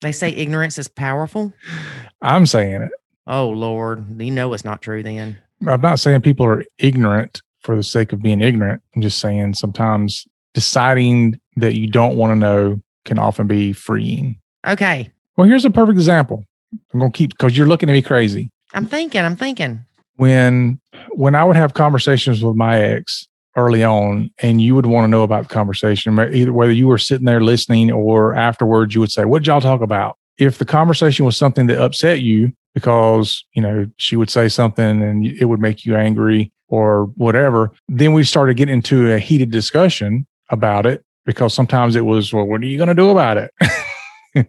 They 0.00 0.12
say 0.12 0.30
ignorance 0.30 0.78
is 0.78 0.88
powerful. 0.88 1.52
I'm 2.22 2.46
saying 2.46 2.82
it. 2.82 2.92
Oh 3.26 3.48
Lord, 3.48 4.20
you 4.20 4.30
know 4.30 4.52
it's 4.52 4.64
not 4.64 4.82
true 4.82 5.02
then. 5.02 5.38
I'm 5.66 5.80
not 5.80 6.00
saying 6.00 6.20
people 6.20 6.46
are 6.46 6.64
ignorant 6.78 7.40
for 7.66 7.76
the 7.76 7.82
sake 7.82 8.12
of 8.12 8.22
being 8.22 8.40
ignorant. 8.40 8.80
I'm 8.94 9.02
just 9.02 9.18
saying 9.18 9.54
sometimes 9.54 10.26
deciding 10.54 11.38
that 11.56 11.74
you 11.74 11.88
don't 11.88 12.16
want 12.16 12.30
to 12.30 12.36
know 12.36 12.80
can 13.04 13.18
often 13.18 13.48
be 13.48 13.72
freeing. 13.72 14.38
Okay. 14.66 15.10
Well, 15.36 15.48
here's 15.48 15.64
a 15.64 15.70
perfect 15.70 15.98
example. 15.98 16.44
I'm 16.94 17.00
going 17.00 17.12
to 17.12 17.16
keep 17.16 17.30
because 17.30 17.58
you're 17.58 17.66
looking 17.66 17.90
at 17.90 17.92
me 17.92 18.02
crazy. 18.02 18.50
I'm 18.72 18.86
thinking, 18.86 19.20
I'm 19.20 19.36
thinking. 19.36 19.84
When 20.16 20.80
when 21.10 21.34
I 21.34 21.44
would 21.44 21.56
have 21.56 21.74
conversations 21.74 22.42
with 22.42 22.56
my 22.56 22.80
ex 22.80 23.26
early 23.56 23.82
on 23.82 24.30
and 24.38 24.60
you 24.60 24.74
would 24.74 24.86
want 24.86 25.04
to 25.04 25.08
know 25.08 25.22
about 25.22 25.48
the 25.48 25.54
conversation, 25.54 26.18
either 26.18 26.52
whether 26.52 26.72
you 26.72 26.86
were 26.86 26.98
sitting 26.98 27.26
there 27.26 27.42
listening 27.42 27.90
or 27.90 28.34
afterwards 28.34 28.94
you 28.94 29.00
would 29.00 29.12
say, 29.12 29.24
What 29.24 29.40
did 29.40 29.48
y'all 29.48 29.60
talk 29.60 29.80
about? 29.80 30.18
If 30.38 30.58
the 30.58 30.64
conversation 30.64 31.24
was 31.24 31.36
something 31.36 31.66
that 31.66 31.82
upset 31.82 32.20
you 32.20 32.52
because, 32.76 33.42
you 33.54 33.62
know, 33.62 33.86
she 33.96 34.16
would 34.16 34.28
say 34.28 34.48
something 34.48 35.02
and 35.02 35.26
it 35.26 35.46
would 35.46 35.60
make 35.60 35.86
you 35.86 35.96
angry 35.96 36.52
or 36.68 37.06
whatever, 37.16 37.72
then 37.88 38.12
we 38.12 38.22
started 38.22 38.58
getting 38.58 38.74
into 38.74 39.10
a 39.10 39.18
heated 39.18 39.50
discussion 39.50 40.26
about 40.50 40.84
it 40.84 41.02
because 41.24 41.54
sometimes 41.54 41.96
it 41.96 42.04
was, 42.04 42.34
well, 42.34 42.44
what 42.44 42.60
are 42.60 42.66
you 42.66 42.76
going 42.76 42.90
to 42.90 42.94
do 42.94 43.08
about 43.08 43.38
it? 43.38 43.50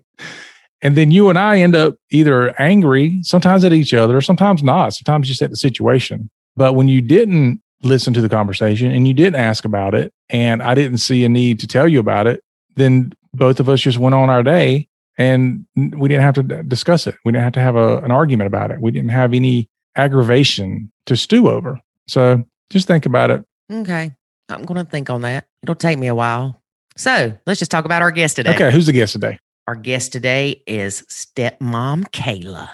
and 0.81 0.97
then 0.97 1.09
you 1.09 1.29
and 1.29 1.39
I 1.39 1.61
end 1.61 1.73
up 1.73 1.95
either 2.09 2.53
angry, 2.59 3.17
sometimes 3.23 3.63
at 3.63 3.71
each 3.71 3.93
other, 3.93 4.19
sometimes 4.19 4.61
not, 4.61 4.93
sometimes 4.93 5.29
just 5.29 5.41
at 5.41 5.49
the 5.49 5.55
situation. 5.55 6.29
But 6.57 6.73
when 6.73 6.89
you 6.89 7.01
didn't 7.01 7.61
listen 7.81 8.13
to 8.13 8.19
the 8.21 8.27
conversation 8.27 8.91
and 8.91 9.07
you 9.07 9.13
didn't 9.13 9.39
ask 9.39 9.63
about 9.63 9.95
it, 9.95 10.11
and 10.29 10.61
I 10.61 10.75
didn't 10.75 10.97
see 10.97 11.23
a 11.23 11.29
need 11.29 11.61
to 11.61 11.67
tell 11.67 11.87
you 11.87 12.01
about 12.01 12.27
it, 12.27 12.43
then 12.75 13.13
both 13.33 13.61
of 13.61 13.69
us 13.69 13.79
just 13.79 13.99
went 13.99 14.15
on 14.15 14.29
our 14.29 14.43
day 14.43 14.89
and 15.17 15.65
we 15.75 16.09
didn't 16.09 16.23
have 16.23 16.35
to 16.35 16.63
discuss 16.63 17.07
it. 17.07 17.15
We 17.25 17.31
didn't 17.31 17.43
have 17.43 17.53
to 17.53 17.59
have 17.59 17.75
a, 17.75 17.97
an 17.99 18.11
argument 18.11 18.47
about 18.47 18.71
it. 18.71 18.79
We 18.79 18.91
didn't 18.91 19.09
have 19.09 19.33
any 19.33 19.69
aggravation 19.95 20.91
to 21.07 21.17
stew 21.17 21.49
over. 21.49 21.79
So 22.07 22.43
just 22.69 22.87
think 22.87 23.05
about 23.05 23.31
it. 23.31 23.45
Okay. 23.71 24.13
I'm 24.49 24.63
going 24.63 24.83
to 24.83 24.89
think 24.89 25.09
on 25.09 25.21
that. 25.21 25.45
It'll 25.63 25.75
take 25.75 25.97
me 25.97 26.07
a 26.07 26.15
while. 26.15 26.61
So 26.95 27.37
let's 27.45 27.59
just 27.59 27.71
talk 27.71 27.85
about 27.85 28.01
our 28.01 28.11
guest 28.11 28.35
today. 28.35 28.53
Okay. 28.53 28.71
Who's 28.71 28.85
the 28.85 28.93
guest 28.93 29.13
today? 29.13 29.39
Our 29.67 29.75
guest 29.75 30.13
today 30.13 30.63
is 30.65 31.01
stepmom 31.09 32.09
Kayla. 32.11 32.69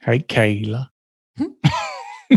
Hey, 0.00 0.20
Kayla. 0.20 0.88
Hmm. 1.36 1.46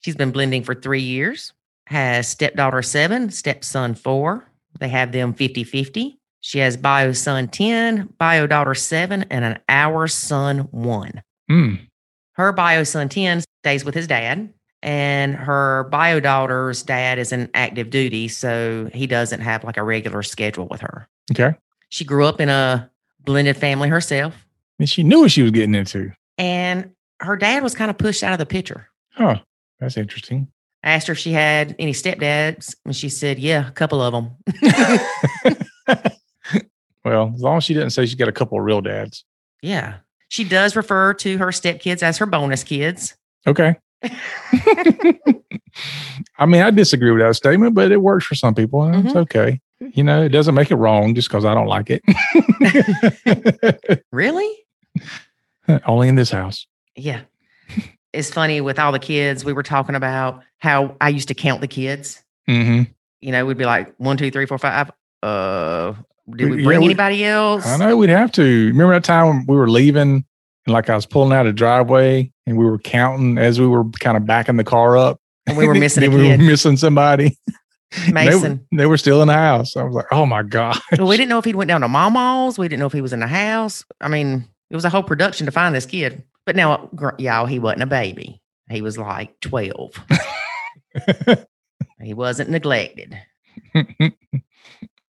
She's 0.00 0.16
been 0.16 0.30
blending 0.30 0.62
for 0.62 0.74
three 0.74 1.02
years, 1.02 1.52
has 1.86 2.28
stepdaughter 2.28 2.82
seven, 2.82 3.30
stepson 3.30 3.94
four. 3.94 4.48
They 4.78 4.88
have 4.88 5.12
them 5.12 5.34
50 5.34 5.64
50. 5.64 6.17
She 6.40 6.58
has 6.60 6.76
bio 6.76 7.12
son 7.12 7.48
10, 7.48 8.14
bio 8.18 8.46
daughter 8.46 8.74
seven, 8.74 9.24
and 9.30 9.44
an 9.44 9.58
hour 9.68 10.06
son 10.08 10.60
one. 10.70 11.22
Hmm. 11.48 11.74
Her 12.32 12.52
bio 12.52 12.84
son 12.84 13.08
10 13.08 13.42
stays 13.62 13.84
with 13.84 13.94
his 13.94 14.06
dad, 14.06 14.52
and 14.82 15.34
her 15.34 15.84
bio 15.90 16.20
daughter's 16.20 16.82
dad 16.84 17.18
is 17.18 17.32
in 17.32 17.50
active 17.54 17.90
duty. 17.90 18.28
So 18.28 18.88
he 18.94 19.06
doesn't 19.08 19.40
have 19.40 19.64
like 19.64 19.76
a 19.76 19.82
regular 19.82 20.22
schedule 20.22 20.68
with 20.70 20.80
her. 20.80 21.08
Okay. 21.32 21.54
She 21.88 22.04
grew 22.04 22.26
up 22.26 22.40
in 22.40 22.48
a 22.48 22.88
blended 23.24 23.56
family 23.56 23.88
herself, 23.88 24.34
And 24.78 24.88
she 24.88 25.02
knew 25.02 25.20
what 25.22 25.32
she 25.32 25.42
was 25.42 25.50
getting 25.50 25.74
into. 25.74 26.12
and 26.38 26.90
her 27.20 27.36
dad 27.36 27.64
was 27.64 27.74
kind 27.74 27.90
of 27.90 27.98
pushed 27.98 28.22
out 28.22 28.32
of 28.32 28.38
the 28.38 28.46
picture. 28.46 28.88
Huh. 29.10 29.40
That's 29.80 29.96
interesting. 29.96 30.46
I 30.84 30.90
asked 30.92 31.08
her 31.08 31.12
if 31.14 31.18
she 31.18 31.32
had 31.32 31.74
any 31.80 31.92
stepdads, 31.92 32.76
and 32.84 32.94
she 32.94 33.08
said, 33.08 33.40
Yeah, 33.40 33.66
a 33.66 33.72
couple 33.72 34.00
of 34.00 34.12
them. 34.12 34.36
well, 37.08 37.32
as 37.34 37.40
long 37.40 37.56
as 37.58 37.64
she 37.64 37.74
didn't 37.74 37.90
say 37.90 38.04
she's 38.06 38.14
got 38.14 38.28
a 38.28 38.32
couple 38.32 38.58
of 38.58 38.64
real 38.64 38.80
dads. 38.80 39.24
yeah. 39.62 39.96
She 40.30 40.44
does 40.44 40.76
refer 40.76 41.14
to 41.14 41.38
her 41.38 41.46
stepkids 41.46 42.02
as 42.02 42.18
her 42.18 42.26
bonus 42.26 42.62
kids. 42.62 43.16
Okay. 43.46 43.76
I 46.38 46.46
mean, 46.46 46.60
I 46.62 46.70
disagree 46.70 47.10
with 47.10 47.20
that 47.22 47.34
statement, 47.34 47.74
but 47.74 47.90
it 47.92 48.02
works 48.02 48.26
for 48.26 48.34
some 48.34 48.54
people. 48.54 48.82
and 48.82 49.06
It's 49.06 49.14
Mhm. 49.14 49.20
okay. 49.22 49.60
You 49.80 50.04
know, 50.04 50.22
it 50.22 50.28
doesn't 50.28 50.54
make 50.54 50.70
it 50.70 50.76
wrong 50.76 51.14
just 51.14 51.28
because 51.28 51.46
I 51.46 51.54
don't 51.54 51.66
like 51.66 51.86
it. 51.88 52.02
Really? 54.12 54.50
Only 55.86 56.08
in 56.08 56.14
this 56.14 56.30
house. 56.30 56.66
Yeah. 56.96 57.20
it's 58.12 58.30
funny 58.30 58.60
with 58.60 58.78
all 58.78 58.90
the 58.92 58.98
kids, 58.98 59.44
we 59.44 59.52
were 59.52 59.62
talking 59.62 59.94
about 59.94 60.42
how 60.58 60.96
I 61.00 61.08
used 61.10 61.28
to 61.28 61.34
count 61.34 61.60
the 61.60 61.68
kids. 61.68 62.22
hmm 62.46 62.82
You 63.20 63.32
know, 63.32 63.46
we'd 63.46 63.56
be 63.58 63.64
like 63.66 63.94
one, 63.98 64.16
two, 64.16 64.30
three, 64.30 64.46
four, 64.46 64.58
five. 64.58 64.90
Uh, 65.22 65.94
did 66.36 66.50
we 66.50 66.58
Yeah, 66.58 66.64
bring 66.64 66.80
we- 66.80 66.86
anybody 66.86 67.24
else? 67.24 67.66
I 67.66 67.76
know 67.76 67.96
we'd 67.96 68.10
have 68.10 68.32
to. 68.32 68.66
Remember 68.68 68.94
that 68.94 69.04
time 69.04 69.26
when 69.28 69.44
we 69.48 69.56
were 69.56 69.70
leaving 69.70 70.24
and 70.66 70.72
like 70.74 70.90
I 70.90 70.94
was 70.96 71.06
pulling 71.06 71.32
out 71.32 71.46
a 71.46 71.52
driveway 71.52 72.30
and 72.46 72.56
we 72.58 72.64
were 72.64 72.78
counting 72.78 73.38
as 73.38 73.60
we 73.60 73.66
were 73.66 73.84
kind 74.00 74.16
of 74.16 74.26
backing 74.26 74.56
the 74.56 74.64
car 74.64 74.96
up. 74.96 75.20
And 75.46 75.56
we 75.56 75.66
were 75.66 75.74
missing 75.86 76.10
we 76.12 76.28
were 76.28 76.38
missing 76.38 76.76
somebody. 76.76 77.36
They 78.04 78.12
were- 78.12 78.12
Mason. 78.12 78.66
They, 78.70 78.84
were 78.84 78.98
still 78.98 79.22
in 79.22 79.28
the 79.28 79.34
house. 79.34 79.74
I 79.74 79.82
was 79.82 79.94
like, 79.94 80.04
oh 80.12 80.26
my 80.26 80.42
God. 80.42 80.78
Well, 80.98 81.08
we 81.08 81.16
didn't 81.16 81.30
know 81.30 81.38
if 81.38 81.46
he 81.46 81.54
went 81.54 81.68
down 81.68 81.80
to 81.80 81.88
Mama's. 81.88 82.58
We 82.58 82.68
didn't 82.68 82.80
know 82.80 82.86
if 82.86 82.92
he 82.92 83.00
was 83.00 83.14
in 83.14 83.20
the 83.20 83.26
house. 83.26 83.82
I 84.02 84.08
mean, 84.08 84.46
it 84.68 84.74
was 84.74 84.84
a 84.84 84.90
whole 84.90 85.02
production 85.02 85.46
to 85.46 85.52
find 85.52 85.74
this 85.74 85.86
kid. 85.86 86.22
But 86.44 86.54
now, 86.54 86.90
y'all, 87.18 87.46
he 87.46 87.58
wasn't 87.58 87.84
a 87.84 87.86
baby. 87.86 88.42
He 88.68 88.82
was 88.82 88.98
like 88.98 89.40
12. 89.40 90.04
he 92.02 92.12
wasn't 92.12 92.50
neglected. 92.50 93.18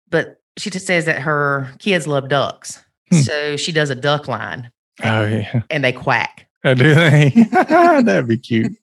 But 0.10 0.39
she 0.60 0.70
just 0.70 0.86
says 0.86 1.06
that 1.06 1.22
her 1.22 1.72
kids 1.80 2.08
love 2.08 2.30
ducks. 2.30 2.84
Hmm. 3.12 3.18
So 3.20 3.58
she 3.58 3.72
does 3.72 3.90
a 3.90 3.96
duck 3.96 4.28
line 4.28 4.72
oh, 5.04 5.26
yeah. 5.26 5.62
and 5.70 5.84
they 5.84 5.92
quack. 5.92 6.48
Oh, 6.64 6.74
do 6.74 6.94
they? 6.94 7.30
That'd 7.52 8.28
be 8.28 8.38
cute. 8.38 8.74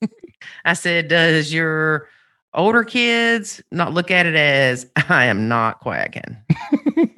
I 0.65 0.73
said, 0.73 1.07
Does 1.07 1.53
your 1.53 2.07
older 2.53 2.83
kids 2.83 3.61
not 3.71 3.93
look 3.93 4.11
at 4.11 4.25
it 4.25 4.35
as 4.35 4.87
I 5.09 5.25
am 5.25 5.47
not 5.47 5.79
quacking? 5.79 6.37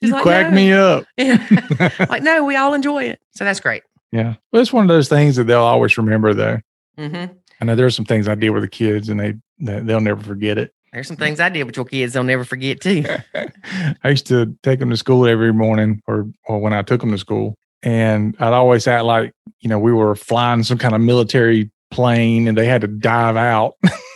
you 0.00 0.10
like, 0.12 0.22
quack 0.22 0.50
"No." 0.50 0.54
me 0.56 0.72
up. 0.72 1.04
like, 2.08 2.22
no, 2.22 2.44
we 2.44 2.56
all 2.56 2.74
enjoy 2.74 3.04
it. 3.04 3.20
So 3.32 3.44
that's 3.44 3.60
great. 3.60 3.82
yeah. 4.12 4.34
Well, 4.52 4.62
it's 4.62 4.72
one 4.72 4.84
of 4.84 4.88
those 4.88 5.08
things 5.08 5.36
that 5.36 5.44
they'll 5.44 5.60
always 5.60 5.96
remember, 5.98 6.34
though. 6.34 6.58
Mm-hmm. 6.98 7.34
I 7.60 7.64
know 7.64 7.74
there's 7.74 7.94
some 7.94 8.06
things 8.06 8.26
I 8.26 8.34
did 8.34 8.50
with 8.50 8.62
the 8.62 8.68
kids 8.68 9.08
and 9.10 9.20
they 9.20 9.34
they'll 9.58 10.00
never 10.00 10.22
forget 10.22 10.56
it. 10.56 10.74
There's 10.92 11.06
some 11.06 11.16
things 11.16 11.38
I 11.38 11.48
did 11.48 11.64
with 11.64 11.76
your 11.76 11.84
kids 11.84 12.12
they'll 12.12 12.24
never 12.24 12.44
forget 12.44 12.80
too. 12.80 13.04
I 14.04 14.08
used 14.08 14.26
to 14.26 14.56
take 14.62 14.80
them 14.80 14.90
to 14.90 14.96
school 14.96 15.26
every 15.26 15.52
morning 15.52 16.02
or, 16.08 16.28
or 16.46 16.58
when 16.58 16.72
I 16.72 16.82
took 16.82 17.00
them 17.00 17.12
to 17.12 17.18
school. 17.18 17.54
And 17.82 18.36
I'd 18.40 18.52
always 18.52 18.86
act 18.86 19.04
like, 19.04 19.32
you 19.60 19.68
know, 19.68 19.78
we 19.78 19.92
were 19.92 20.16
flying 20.16 20.64
some 20.64 20.78
kind 20.78 20.94
of 20.94 21.00
military 21.00 21.70
plane 21.90 22.48
and 22.48 22.58
they 22.58 22.66
had 22.66 22.80
to 22.80 22.88
dive 22.88 23.36
out. 23.36 23.74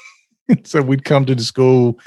so 0.65 0.83
we'd 0.83 1.05
come 1.05 1.25
to 1.27 1.35
the 1.35 1.45
school 1.45 1.99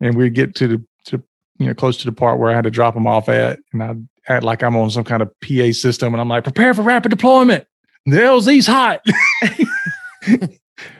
and 0.00 0.16
we'd 0.16 0.34
get 0.34 0.54
to 0.56 0.68
the, 0.68 0.84
to, 1.06 1.22
you 1.58 1.66
know, 1.66 1.74
close 1.74 1.96
to 1.98 2.04
the 2.04 2.12
part 2.12 2.40
where 2.40 2.50
I 2.50 2.54
had 2.54 2.64
to 2.64 2.70
drop 2.70 2.94
them 2.94 3.06
off 3.06 3.28
at. 3.28 3.60
And 3.72 3.82
I'd 3.82 4.08
act 4.28 4.42
like 4.42 4.62
I'm 4.62 4.76
on 4.76 4.90
some 4.90 5.04
kind 5.04 5.22
of 5.22 5.32
PA 5.40 5.70
system 5.72 6.12
and 6.12 6.20
I'm 6.20 6.28
like, 6.28 6.44
prepare 6.44 6.74
for 6.74 6.82
rapid 6.82 7.10
deployment. 7.10 7.66
The 8.04 8.16
LZ's 8.16 8.66
hot. 8.66 9.00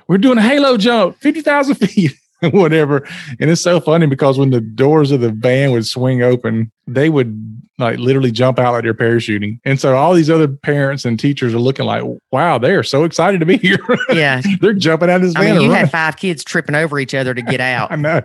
we're 0.08 0.18
doing 0.18 0.38
a 0.38 0.42
halo 0.42 0.76
jump, 0.76 1.16
50,000 1.18 1.74
feet. 1.74 2.12
whatever. 2.52 3.06
And 3.40 3.50
it's 3.50 3.60
so 3.62 3.80
funny 3.80 4.06
because 4.06 4.38
when 4.38 4.50
the 4.50 4.60
doors 4.60 5.10
of 5.10 5.20
the 5.20 5.30
van 5.30 5.72
would 5.72 5.86
swing 5.86 6.22
open, 6.22 6.70
they 6.86 7.08
would 7.08 7.62
like 7.78 7.98
literally 7.98 8.30
jump 8.30 8.58
out 8.58 8.72
like 8.72 8.82
they're 8.84 8.94
parachuting. 8.94 9.60
And 9.64 9.80
so 9.80 9.96
all 9.96 10.14
these 10.14 10.30
other 10.30 10.48
parents 10.48 11.04
and 11.04 11.18
teachers 11.18 11.54
are 11.54 11.58
looking 11.58 11.86
like, 11.86 12.02
wow, 12.32 12.58
they 12.58 12.74
are 12.74 12.82
so 12.82 13.04
excited 13.04 13.40
to 13.40 13.46
be 13.46 13.56
here. 13.56 13.78
Yeah. 14.12 14.40
they're 14.60 14.72
jumping 14.72 15.10
out 15.10 15.16
of 15.16 15.22
this 15.22 15.36
I 15.36 15.44
van. 15.44 15.56
mean, 15.56 15.64
you 15.64 15.70
had 15.72 15.90
five 15.90 16.16
kids 16.16 16.42
tripping 16.42 16.74
over 16.74 16.98
each 16.98 17.14
other 17.14 17.34
to 17.34 17.42
get 17.42 17.60
out. 17.60 17.90
I 17.92 17.96
know. 17.96 18.22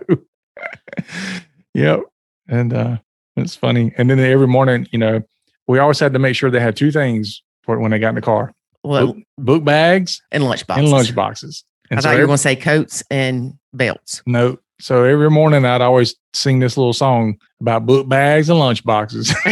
yep. 1.74 2.00
And 2.48 2.72
uh 2.72 2.96
it's 3.36 3.56
funny. 3.56 3.92
And 3.96 4.08
then 4.08 4.20
every 4.20 4.46
morning, 4.46 4.86
you 4.92 4.98
know, 4.98 5.22
we 5.66 5.78
always 5.78 5.98
had 5.98 6.12
to 6.12 6.18
make 6.18 6.36
sure 6.36 6.50
they 6.50 6.60
had 6.60 6.76
two 6.76 6.92
things 6.92 7.42
for 7.62 7.78
when 7.80 7.90
they 7.90 7.98
got 7.98 8.10
in 8.10 8.14
the 8.14 8.20
car. 8.20 8.52
Well, 8.84 9.08
book, 9.08 9.16
book 9.38 9.64
bags 9.64 10.22
and 10.30 10.44
lunch 10.44 10.60
and 10.62 10.68
boxes. 10.68 10.92
lunch 10.92 11.14
boxes. 11.14 11.64
And 11.90 11.98
I 11.98 12.02
so 12.02 12.08
thought 12.08 12.14
you 12.14 12.20
were 12.20 12.26
going 12.26 12.36
to 12.36 12.42
say 12.42 12.56
coats 12.56 13.02
and 13.10 13.54
belts. 13.76 14.22
No. 14.26 14.58
So 14.80 15.04
every 15.04 15.30
morning 15.30 15.64
I'd 15.64 15.80
always 15.80 16.14
sing 16.32 16.58
this 16.58 16.76
little 16.76 16.92
song 16.92 17.38
about 17.60 17.86
book 17.86 18.08
bags 18.08 18.48
and 18.48 18.58
lunch 18.58 18.84
boxes. 18.84 19.34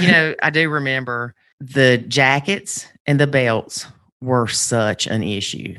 you 0.00 0.10
know, 0.10 0.34
I 0.42 0.50
do 0.50 0.68
remember 0.68 1.34
the 1.60 1.98
jackets 1.98 2.86
and 3.06 3.18
the 3.18 3.26
belts 3.26 3.86
were 4.20 4.46
such 4.46 5.06
an 5.06 5.22
issue. 5.22 5.74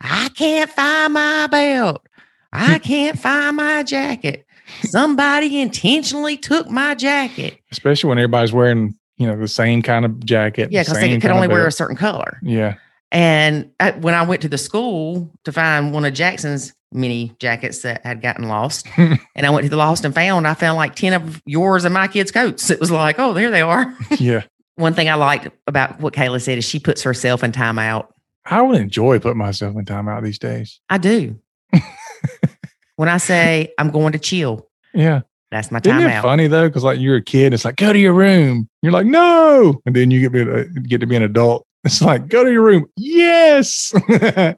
I 0.00 0.28
can't 0.30 0.70
find 0.70 1.12
my 1.12 1.46
belt. 1.46 2.06
I 2.52 2.78
can't 2.82 3.18
find 3.18 3.56
my 3.56 3.82
jacket. 3.82 4.46
Somebody 4.82 5.60
intentionally 5.60 6.36
took 6.36 6.68
my 6.68 6.94
jacket. 6.94 7.58
Especially 7.70 8.08
when 8.08 8.18
everybody's 8.18 8.52
wearing, 8.52 8.96
you 9.16 9.26
know, 9.26 9.36
the 9.36 9.48
same 9.48 9.82
kind 9.82 10.04
of 10.04 10.24
jacket. 10.24 10.72
Yeah, 10.72 10.82
because 10.82 10.98
they 10.98 11.18
could 11.18 11.30
only 11.30 11.48
wear 11.48 11.66
a 11.66 11.72
certain 11.72 11.96
color. 11.96 12.38
Yeah. 12.42 12.76
And 13.12 13.70
I, 13.78 13.90
when 13.92 14.14
I 14.14 14.22
went 14.22 14.42
to 14.42 14.48
the 14.48 14.58
school 14.58 15.30
to 15.44 15.52
find 15.52 15.92
one 15.92 16.04
of 16.04 16.14
Jackson's 16.14 16.72
mini 16.92 17.34
jackets 17.38 17.82
that 17.82 18.04
had 18.04 18.20
gotten 18.22 18.48
lost. 18.48 18.86
and 18.96 19.18
I 19.46 19.50
went 19.50 19.64
to 19.64 19.70
the 19.70 19.76
lost 19.76 20.04
and 20.04 20.14
found. 20.14 20.46
I 20.48 20.54
found 20.54 20.76
like 20.76 20.94
10 20.94 21.12
of 21.12 21.42
yours 21.46 21.84
and 21.84 21.94
my 21.94 22.08
kids' 22.08 22.30
coats. 22.30 22.70
It 22.70 22.80
was 22.80 22.90
like, 22.90 23.18
oh, 23.18 23.32
there 23.32 23.50
they 23.50 23.60
are. 23.62 23.94
yeah. 24.18 24.42
One 24.76 24.94
thing 24.94 25.08
I 25.08 25.14
liked 25.14 25.48
about 25.66 26.00
what 26.00 26.14
Kayla 26.14 26.40
said 26.42 26.58
is 26.58 26.64
she 26.64 26.78
puts 26.78 27.02
herself 27.02 27.44
in 27.44 27.52
timeout. 27.52 28.08
I 28.46 28.60
would 28.62 28.80
enjoy 28.80 29.18
putting 29.20 29.38
myself 29.38 29.76
in 29.76 29.84
timeout 29.84 30.22
these 30.24 30.38
days. 30.38 30.80
I 30.90 30.98
do. 30.98 31.38
when 32.96 33.08
I 33.08 33.18
say 33.18 33.72
I'm 33.78 33.90
going 33.90 34.12
to 34.12 34.18
chill, 34.18 34.68
Yeah. 34.94 35.20
that's 35.50 35.70
my 35.70 35.78
Isn't 35.84 35.98
it 36.00 36.04
timeout. 36.04 36.22
funny 36.22 36.46
though? 36.46 36.68
Because 36.68 36.84
like 36.84 36.98
you're 36.98 37.16
a 37.16 37.22
kid, 37.22 37.52
it's 37.54 37.64
like 37.64 37.76
go 37.76 37.92
to 37.92 37.98
your 37.98 38.14
room. 38.14 38.68
You're 38.82 38.92
like 38.92 39.06
no, 39.06 39.80
and 39.86 39.94
then 39.94 40.10
you 40.10 40.20
get 40.28 40.32
to 40.38 40.44
be, 40.44 40.60
uh, 40.60 40.80
get 40.88 41.00
to 41.00 41.06
be 41.06 41.16
an 41.16 41.22
adult. 41.22 41.66
It's 41.84 42.00
like 42.00 42.28
go 42.28 42.44
to 42.44 42.52
your 42.52 42.62
room. 42.62 42.86
Yes. 42.96 43.92
Or 43.94 44.56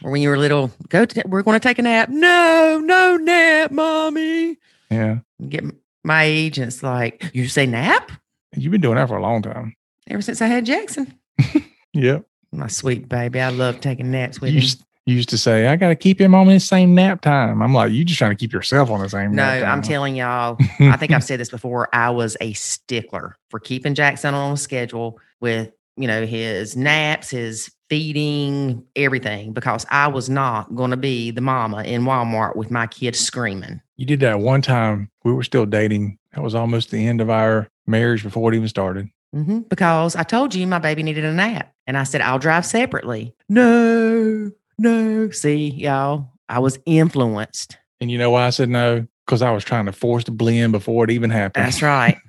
when 0.10 0.20
you 0.22 0.28
were 0.28 0.38
little, 0.38 0.70
go. 0.88 1.04
To, 1.04 1.22
we're 1.26 1.42
going 1.42 1.58
to 1.58 1.62
take 1.62 1.78
a 1.78 1.82
nap. 1.82 2.08
No, 2.08 2.80
no 2.84 3.16
nap, 3.16 3.70
mommy. 3.70 4.58
yeah, 4.90 5.18
You 5.38 5.48
Get 5.48 5.64
my 6.02 6.24
age, 6.24 6.58
and 6.58 6.66
it's 6.68 6.82
like 6.82 7.30
you 7.32 7.48
say 7.48 7.64
nap 7.66 8.10
you've 8.56 8.70
been 8.70 8.80
doing 8.80 8.96
that 8.96 9.08
for 9.08 9.16
a 9.16 9.22
long 9.22 9.42
time. 9.42 9.74
ever 10.08 10.22
since 10.22 10.40
I 10.42 10.46
had 10.46 10.66
Jackson. 10.66 11.18
Yep. 11.96 12.24
My 12.50 12.66
sweet 12.66 13.08
baby, 13.08 13.40
I 13.40 13.50
love 13.50 13.80
taking 13.80 14.10
naps 14.10 14.40
with 14.40 14.52
You 14.52 14.62
him. 14.62 14.68
Used, 15.06 15.10
you 15.12 15.16
used 15.16 15.28
to 15.30 15.38
say 15.38 15.66
I 15.66 15.76
got 15.76 15.88
to 15.88 15.96
keep 15.96 16.20
him 16.20 16.34
on 16.34 16.46
his 16.46 16.66
same 16.66 16.94
nap 16.94 17.20
time. 17.20 17.62
I'm 17.62 17.74
like 17.74 17.92
you 17.92 18.04
just 18.04 18.18
trying 18.18 18.30
to 18.32 18.36
keep 18.36 18.52
yourself 18.52 18.90
on 18.90 19.00
the 19.00 19.08
same. 19.08 19.34
No. 19.34 19.44
I'm 19.44 19.82
telling 19.82 20.16
y'all. 20.16 20.56
I 20.80 20.96
think 20.96 21.12
I've 21.12 21.24
said 21.24 21.40
this 21.40 21.50
before. 21.50 21.88
I 21.92 22.10
was 22.10 22.36
a 22.40 22.52
stickler 22.54 23.36
for 23.50 23.60
keeping 23.60 23.94
Jackson 23.94 24.34
on 24.34 24.52
a 24.52 24.56
schedule 24.56 25.18
with, 25.40 25.70
you 25.96 26.06
know, 26.06 26.24
his 26.26 26.76
naps, 26.76 27.30
his 27.30 27.70
feeding, 27.90 28.84
everything, 28.96 29.52
because 29.52 29.86
I 29.90 30.08
was 30.08 30.28
not 30.30 30.74
going 30.74 30.90
to 30.90 30.96
be 30.96 31.30
the 31.30 31.40
mama 31.40 31.82
in 31.84 32.02
Walmart 32.02 32.56
with 32.56 32.70
my 32.70 32.86
kids 32.86 33.18
screaming. 33.20 33.80
you 33.96 34.06
did 34.06 34.20
that 34.20 34.40
one 34.40 34.62
time. 34.62 35.10
We 35.24 35.32
were 35.32 35.42
still 35.44 35.66
dating. 35.66 36.18
That 36.34 36.42
was 36.42 36.54
almost 36.54 36.90
the 36.90 37.06
end 37.06 37.20
of 37.20 37.30
our 37.30 37.68
marriage 37.86 38.22
before 38.22 38.52
it 38.52 38.56
even 38.56 38.68
started. 38.68 39.08
hmm 39.32 39.60
Because 39.60 40.16
I 40.16 40.22
told 40.24 40.54
you 40.54 40.66
my 40.66 40.78
baby 40.80 41.02
needed 41.02 41.24
a 41.24 41.32
nap. 41.32 41.72
And 41.86 41.96
I 41.98 42.04
said, 42.04 42.20
I'll 42.22 42.38
drive 42.38 42.64
separately. 42.66 43.34
No, 43.50 44.50
no. 44.78 45.30
See, 45.30 45.68
y'all, 45.70 46.30
I 46.48 46.58
was 46.58 46.78
influenced. 46.86 47.76
And 48.00 48.10
you 48.10 48.18
know 48.18 48.30
why 48.30 48.46
I 48.46 48.50
said 48.50 48.68
no? 48.68 49.06
Because 49.26 49.40
I 49.42 49.50
was 49.52 49.64
trying 49.64 49.86
to 49.86 49.92
force 49.92 50.24
the 50.24 50.30
blend 50.32 50.72
before 50.72 51.04
it 51.04 51.10
even 51.10 51.30
happened. 51.30 51.66
That's 51.66 51.82
right. 51.82 52.16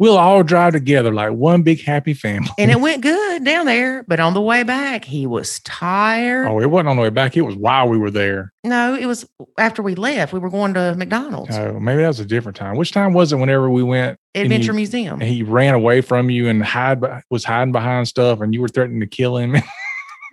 We'll 0.00 0.18
all 0.18 0.42
drive 0.42 0.72
together 0.72 1.14
like 1.14 1.30
one 1.30 1.62
big 1.62 1.80
happy 1.80 2.12
family. 2.12 2.48
And 2.58 2.72
it 2.72 2.80
went 2.80 3.02
good 3.04 3.44
down 3.44 3.66
there. 3.66 4.02
But 4.02 4.18
on 4.18 4.34
the 4.34 4.40
way 4.40 4.64
back, 4.64 5.04
he 5.04 5.28
was 5.28 5.60
tired. 5.60 6.48
Oh, 6.48 6.58
it 6.60 6.66
wasn't 6.68 6.88
on 6.88 6.96
the 6.96 7.02
way 7.02 7.10
back. 7.10 7.36
It 7.36 7.42
was 7.42 7.54
while 7.54 7.88
we 7.88 7.96
were 7.96 8.10
there. 8.10 8.52
No, 8.64 8.96
it 8.96 9.06
was 9.06 9.28
after 9.58 9.80
we 9.80 9.94
left. 9.94 10.32
We 10.32 10.40
were 10.40 10.50
going 10.50 10.74
to 10.74 10.96
McDonald's, 10.96 11.56
Oh, 11.56 11.78
maybe 11.78 12.02
that 12.02 12.08
was 12.08 12.18
a 12.18 12.24
different 12.24 12.56
time. 12.56 12.74
Which 12.78 12.90
time 12.90 13.12
was 13.12 13.32
it? 13.32 13.36
Whenever 13.36 13.70
we 13.70 13.84
went, 13.84 14.18
Adventure 14.34 14.72
you- 14.72 14.76
Museum. 14.76 15.20
and 15.20 15.30
he 15.30 15.44
ran 15.44 15.74
away 15.74 16.00
from 16.00 16.30
you 16.30 16.48
and 16.48 16.64
hide 16.64 17.00
was 17.30 17.44
hiding 17.44 17.70
behind 17.70 18.08
stuff, 18.08 18.40
and 18.40 18.52
you 18.52 18.60
were 18.62 18.68
threatening 18.68 18.98
to 18.98 19.06
kill 19.06 19.36
him. 19.36 19.54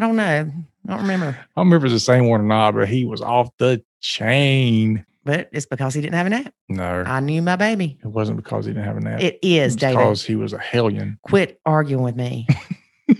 I 0.00 0.06
don't 0.06 0.16
know. 0.16 0.50
I 0.88 0.90
don't 0.90 1.02
remember. 1.02 1.26
I 1.26 1.60
don't 1.60 1.66
remember 1.66 1.86
if 1.86 1.92
it's 1.92 2.02
the 2.06 2.12
same 2.12 2.26
one 2.26 2.40
or 2.40 2.44
not, 2.44 2.74
but 2.74 2.88
he 2.88 3.04
was 3.04 3.20
off 3.20 3.50
the 3.58 3.84
chain. 4.00 5.04
But 5.24 5.50
it's 5.52 5.66
because 5.66 5.92
he 5.92 6.00
didn't 6.00 6.14
have 6.14 6.24
a 6.24 6.30
nap. 6.30 6.54
No, 6.70 7.04
I 7.06 7.20
knew 7.20 7.42
my 7.42 7.56
baby. 7.56 7.98
it 8.02 8.06
wasn't 8.06 8.38
because 8.38 8.64
he 8.64 8.72
didn't 8.72 8.86
have 8.86 8.96
a 8.96 9.00
nap. 9.00 9.20
It 9.20 9.38
is, 9.42 9.74
It's 9.74 9.76
David. 9.80 9.98
because 9.98 10.24
he 10.24 10.36
was 10.36 10.54
a 10.54 10.58
hellion. 10.58 11.18
Quit 11.24 11.60
arguing 11.66 12.02
with 12.02 12.16
me. 12.16 12.46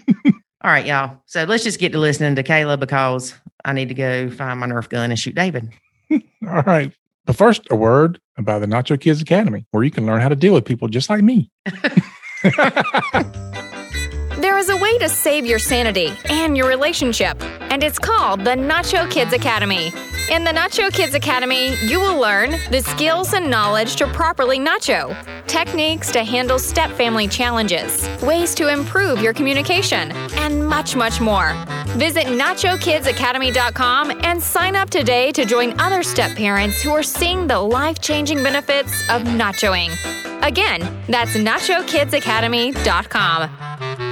All 0.62 0.70
right, 0.70 0.86
y'all. 0.86 1.18
So 1.26 1.44
let's 1.44 1.62
just 1.62 1.78
get 1.78 1.92
to 1.92 1.98
listening 1.98 2.34
to 2.36 2.42
Kayla 2.42 2.80
because 2.80 3.34
I 3.66 3.74
need 3.74 3.88
to 3.88 3.94
go 3.94 4.30
find 4.30 4.58
my 4.58 4.66
Nerf 4.66 4.88
gun 4.88 5.10
and 5.10 5.18
shoot 5.20 5.34
David. 5.34 5.68
All 6.10 6.62
right. 6.62 6.92
But 7.26 7.36
first, 7.36 7.66
a 7.70 7.76
word 7.76 8.18
about 8.38 8.60
the 8.60 8.66
Nacho 8.68 8.98
Kids 8.98 9.20
Academy, 9.20 9.66
where 9.72 9.84
you 9.84 9.90
can 9.90 10.06
learn 10.06 10.22
how 10.22 10.30
to 10.30 10.36
deal 10.36 10.54
with 10.54 10.64
people 10.64 10.88
just 10.88 11.10
like 11.10 11.22
me. 11.22 11.50
There 14.40 14.56
is 14.56 14.70
a 14.70 14.76
way 14.78 14.96
to 14.96 15.10
save 15.10 15.44
your 15.44 15.58
sanity 15.58 16.16
and 16.30 16.56
your 16.56 16.66
relationship, 16.66 17.36
and 17.70 17.84
it's 17.84 17.98
called 17.98 18.40
the 18.40 18.52
Nacho 18.52 19.10
Kids 19.10 19.34
Academy. 19.34 19.92
In 20.30 20.44
the 20.44 20.50
Nacho 20.50 20.90
Kids 20.90 21.14
Academy, 21.14 21.74
you 21.84 22.00
will 22.00 22.18
learn 22.18 22.52
the 22.70 22.80
skills 22.80 23.34
and 23.34 23.50
knowledge 23.50 23.96
to 23.96 24.06
properly 24.06 24.58
nacho, 24.58 25.14
techniques 25.46 26.10
to 26.12 26.24
handle 26.24 26.58
step 26.58 26.90
family 26.92 27.28
challenges, 27.28 28.08
ways 28.22 28.54
to 28.54 28.68
improve 28.68 29.20
your 29.20 29.34
communication, 29.34 30.10
and 30.38 30.66
much, 30.66 30.96
much 30.96 31.20
more. 31.20 31.52
Visit 31.98 32.24
NachoKidsAcademy.com 32.24 34.24
and 34.24 34.42
sign 34.42 34.74
up 34.74 34.88
today 34.88 35.32
to 35.32 35.44
join 35.44 35.78
other 35.78 36.02
step 36.02 36.34
parents 36.34 36.80
who 36.80 36.92
are 36.92 37.02
seeing 37.02 37.46
the 37.46 37.60
life 37.60 38.00
changing 38.00 38.42
benefits 38.42 39.02
of 39.10 39.24
nachoing. 39.24 39.90
Again, 40.42 40.80
that's 41.08 41.36
NachoKidsAcademy.com. 41.36 44.09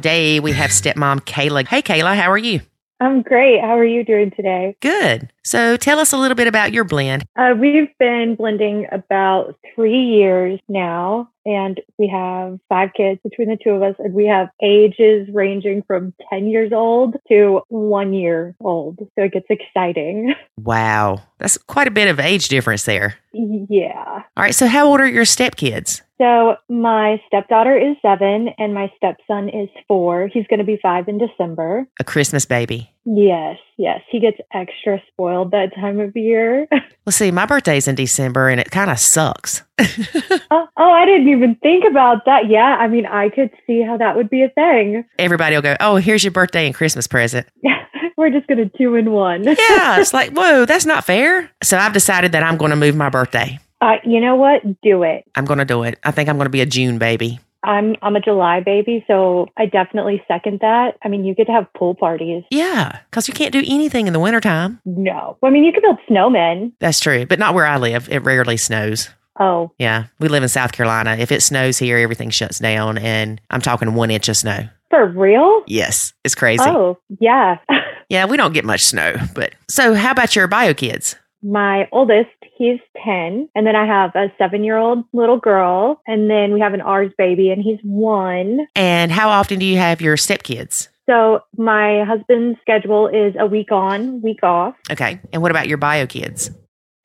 Today 0.00 0.40
we 0.40 0.52
have 0.52 0.70
stepmom 0.70 1.20
Kayla. 1.26 1.68
Hey, 1.68 1.82
Kayla, 1.82 2.16
how 2.16 2.30
are 2.30 2.38
you? 2.38 2.62
I'm 3.00 3.20
great. 3.20 3.60
How 3.60 3.76
are 3.78 3.84
you 3.84 4.02
doing 4.02 4.30
today? 4.30 4.74
Good. 4.80 5.30
So 5.44 5.76
tell 5.76 5.98
us 5.98 6.14
a 6.14 6.16
little 6.16 6.34
bit 6.34 6.46
about 6.46 6.72
your 6.72 6.84
blend. 6.84 7.26
Uh, 7.36 7.52
we've 7.60 7.90
been 7.98 8.34
blending 8.34 8.86
about 8.92 9.56
three 9.74 10.00
years 10.00 10.58
now, 10.70 11.28
and 11.44 11.82
we 11.98 12.08
have 12.08 12.58
five 12.70 12.94
kids 12.96 13.20
between 13.22 13.50
the 13.50 13.58
two 13.62 13.72
of 13.72 13.82
us, 13.82 13.94
and 13.98 14.14
we 14.14 14.24
have 14.24 14.48
ages 14.62 15.28
ranging 15.34 15.82
from 15.82 16.14
10 16.30 16.46
years 16.46 16.72
old 16.72 17.16
to 17.28 17.60
one 17.68 18.14
year 18.14 18.56
old. 18.62 19.00
So 19.00 19.24
it 19.24 19.32
gets 19.32 19.48
exciting. 19.50 20.34
Wow. 20.62 21.22
That's 21.38 21.56
quite 21.56 21.88
a 21.88 21.90
bit 21.90 22.08
of 22.08 22.20
age 22.20 22.48
difference 22.48 22.84
there. 22.84 23.16
yeah. 23.32 24.22
All 24.36 24.42
right. 24.42 24.54
So 24.54 24.66
how 24.66 24.86
old 24.86 25.00
are 25.00 25.08
your 25.08 25.24
stepkids? 25.24 26.02
So 26.20 26.56
my 26.68 27.18
stepdaughter 27.26 27.78
is 27.78 27.96
seven, 28.02 28.50
and 28.58 28.74
my 28.74 28.92
stepson 28.96 29.48
is 29.48 29.70
four. 29.88 30.28
He's 30.30 30.46
going 30.48 30.58
to 30.58 30.64
be 30.64 30.78
five 30.82 31.08
in 31.08 31.16
December. 31.16 31.86
A 31.98 32.04
Christmas 32.04 32.44
baby. 32.44 32.92
Yes, 33.06 33.56
yes. 33.78 34.02
He 34.10 34.20
gets 34.20 34.36
extra 34.52 35.02
spoiled 35.08 35.52
that 35.52 35.74
time 35.74 35.98
of 36.00 36.14
year. 36.14 36.68
Well, 37.06 37.12
see, 37.12 37.32
my 37.32 37.46
birthday's 37.46 37.88
in 37.88 37.94
December 37.96 38.50
and 38.50 38.60
it 38.60 38.70
kind 38.70 38.90
of 38.90 38.98
sucks. 38.98 39.64
oh, 39.80 40.68
oh, 40.76 40.92
I 40.92 41.06
didn't 41.06 41.28
even 41.28 41.56
think 41.56 41.84
about 41.90 42.26
that. 42.26 42.48
Yeah, 42.48 42.76
I 42.78 42.86
mean, 42.88 43.06
I 43.06 43.30
could 43.30 43.50
see 43.66 43.82
how 43.82 43.96
that 43.96 44.16
would 44.16 44.28
be 44.28 44.42
a 44.42 44.50
thing. 44.50 45.04
Everybody 45.18 45.56
will 45.56 45.62
go, 45.62 45.76
Oh, 45.80 45.96
here's 45.96 46.22
your 46.22 46.30
birthday 46.30 46.66
and 46.66 46.74
Christmas 46.74 47.08
present. 47.08 47.48
We're 48.16 48.30
just 48.30 48.46
going 48.46 48.58
to 48.58 48.78
two 48.78 48.94
in 48.94 49.10
one. 49.10 49.42
Yeah. 49.44 49.98
It's 49.98 50.12
like, 50.12 50.30
Whoa, 50.32 50.66
that's 50.66 50.84
not 50.86 51.04
fair. 51.04 51.50
So 51.64 51.78
I've 51.78 51.94
decided 51.94 52.32
that 52.32 52.44
I'm 52.44 52.58
going 52.58 52.70
to 52.70 52.76
move 52.76 52.94
my 52.94 53.08
birthday. 53.08 53.58
Uh, 53.80 53.96
you 54.04 54.20
know 54.20 54.36
what? 54.36 54.62
Do 54.82 55.02
it. 55.02 55.24
I'm 55.34 55.44
going 55.44 55.58
to 55.58 55.64
do 55.64 55.82
it. 55.82 55.98
I 56.04 56.10
think 56.10 56.28
I'm 56.28 56.36
going 56.36 56.46
to 56.46 56.50
be 56.50 56.60
a 56.60 56.66
June 56.66 56.98
baby. 56.98 57.40
I'm 57.62 57.94
I'm 58.00 58.16
a 58.16 58.20
July 58.20 58.60
baby, 58.60 59.04
so 59.06 59.48
I 59.58 59.66
definitely 59.66 60.22
second 60.26 60.60
that. 60.60 60.96
I 61.04 61.08
mean, 61.08 61.24
you 61.26 61.34
get 61.34 61.46
to 61.46 61.52
have 61.52 61.70
pool 61.74 61.94
parties. 61.94 62.42
Yeah. 62.50 63.00
Because 63.10 63.28
you 63.28 63.34
can't 63.34 63.52
do 63.52 63.62
anything 63.66 64.06
in 64.06 64.14
the 64.14 64.18
wintertime. 64.20 64.80
No, 64.86 65.36
I 65.42 65.50
mean 65.50 65.64
you 65.64 65.72
can 65.72 65.82
build 65.82 65.98
snowmen. 66.08 66.72
That's 66.78 67.00
true. 67.00 67.26
But 67.26 67.38
not 67.38 67.52
where 67.54 67.66
I 67.66 67.76
live. 67.76 68.08
It 68.10 68.20
rarely 68.20 68.56
snows. 68.56 69.10
Oh, 69.38 69.72
Yeah. 69.78 70.04
We 70.18 70.28
live 70.28 70.42
in 70.42 70.48
South 70.50 70.72
Carolina. 70.72 71.16
If 71.18 71.32
it 71.32 71.42
snows 71.42 71.78
here, 71.78 71.96
everything 71.98 72.30
shuts 72.30 72.58
down. 72.58 72.96
And 72.98 73.40
I'm 73.50 73.60
talking 73.62 73.94
one 73.94 74.10
inch 74.10 74.28
of 74.28 74.36
snow. 74.36 74.68
for 74.90 75.06
real? 75.06 75.62
Yes. 75.66 76.12
It's 76.24 76.34
crazy. 76.34 76.64
Oh, 76.66 76.98
yeah. 77.20 77.58
Yeah. 78.10 78.24
We 78.24 78.36
don't 78.36 78.52
get 78.52 78.64
much 78.64 78.82
snow. 78.82 79.14
But 79.36 79.54
so 79.68 79.94
how 79.94 80.10
about 80.10 80.34
your 80.34 80.48
bio 80.48 80.74
kids? 80.74 81.14
My 81.42 81.88
oldest, 81.92 82.28
he's 82.56 82.80
10. 83.04 83.48
And 83.54 83.66
then 83.66 83.76
I 83.76 83.86
have 83.86 84.14
a 84.14 84.32
seven 84.38 84.64
year 84.64 84.76
old 84.76 85.04
little 85.12 85.38
girl. 85.38 86.02
And 86.06 86.30
then 86.30 86.52
we 86.52 86.60
have 86.60 86.74
an 86.74 86.80
ours 86.80 87.12
baby, 87.16 87.50
and 87.50 87.62
he's 87.62 87.78
one. 87.82 88.66
And 88.74 89.10
how 89.10 89.28
often 89.30 89.58
do 89.58 89.66
you 89.66 89.78
have 89.78 90.00
your 90.00 90.16
stepkids? 90.16 90.88
So 91.08 91.40
my 91.56 92.04
husband's 92.04 92.60
schedule 92.60 93.08
is 93.08 93.34
a 93.38 93.46
week 93.46 93.72
on, 93.72 94.22
week 94.22 94.44
off, 94.44 94.74
Okay. 94.90 95.20
And 95.32 95.42
what 95.42 95.50
about 95.50 95.66
your 95.66 95.78
bio 95.78 96.06
kids? 96.06 96.50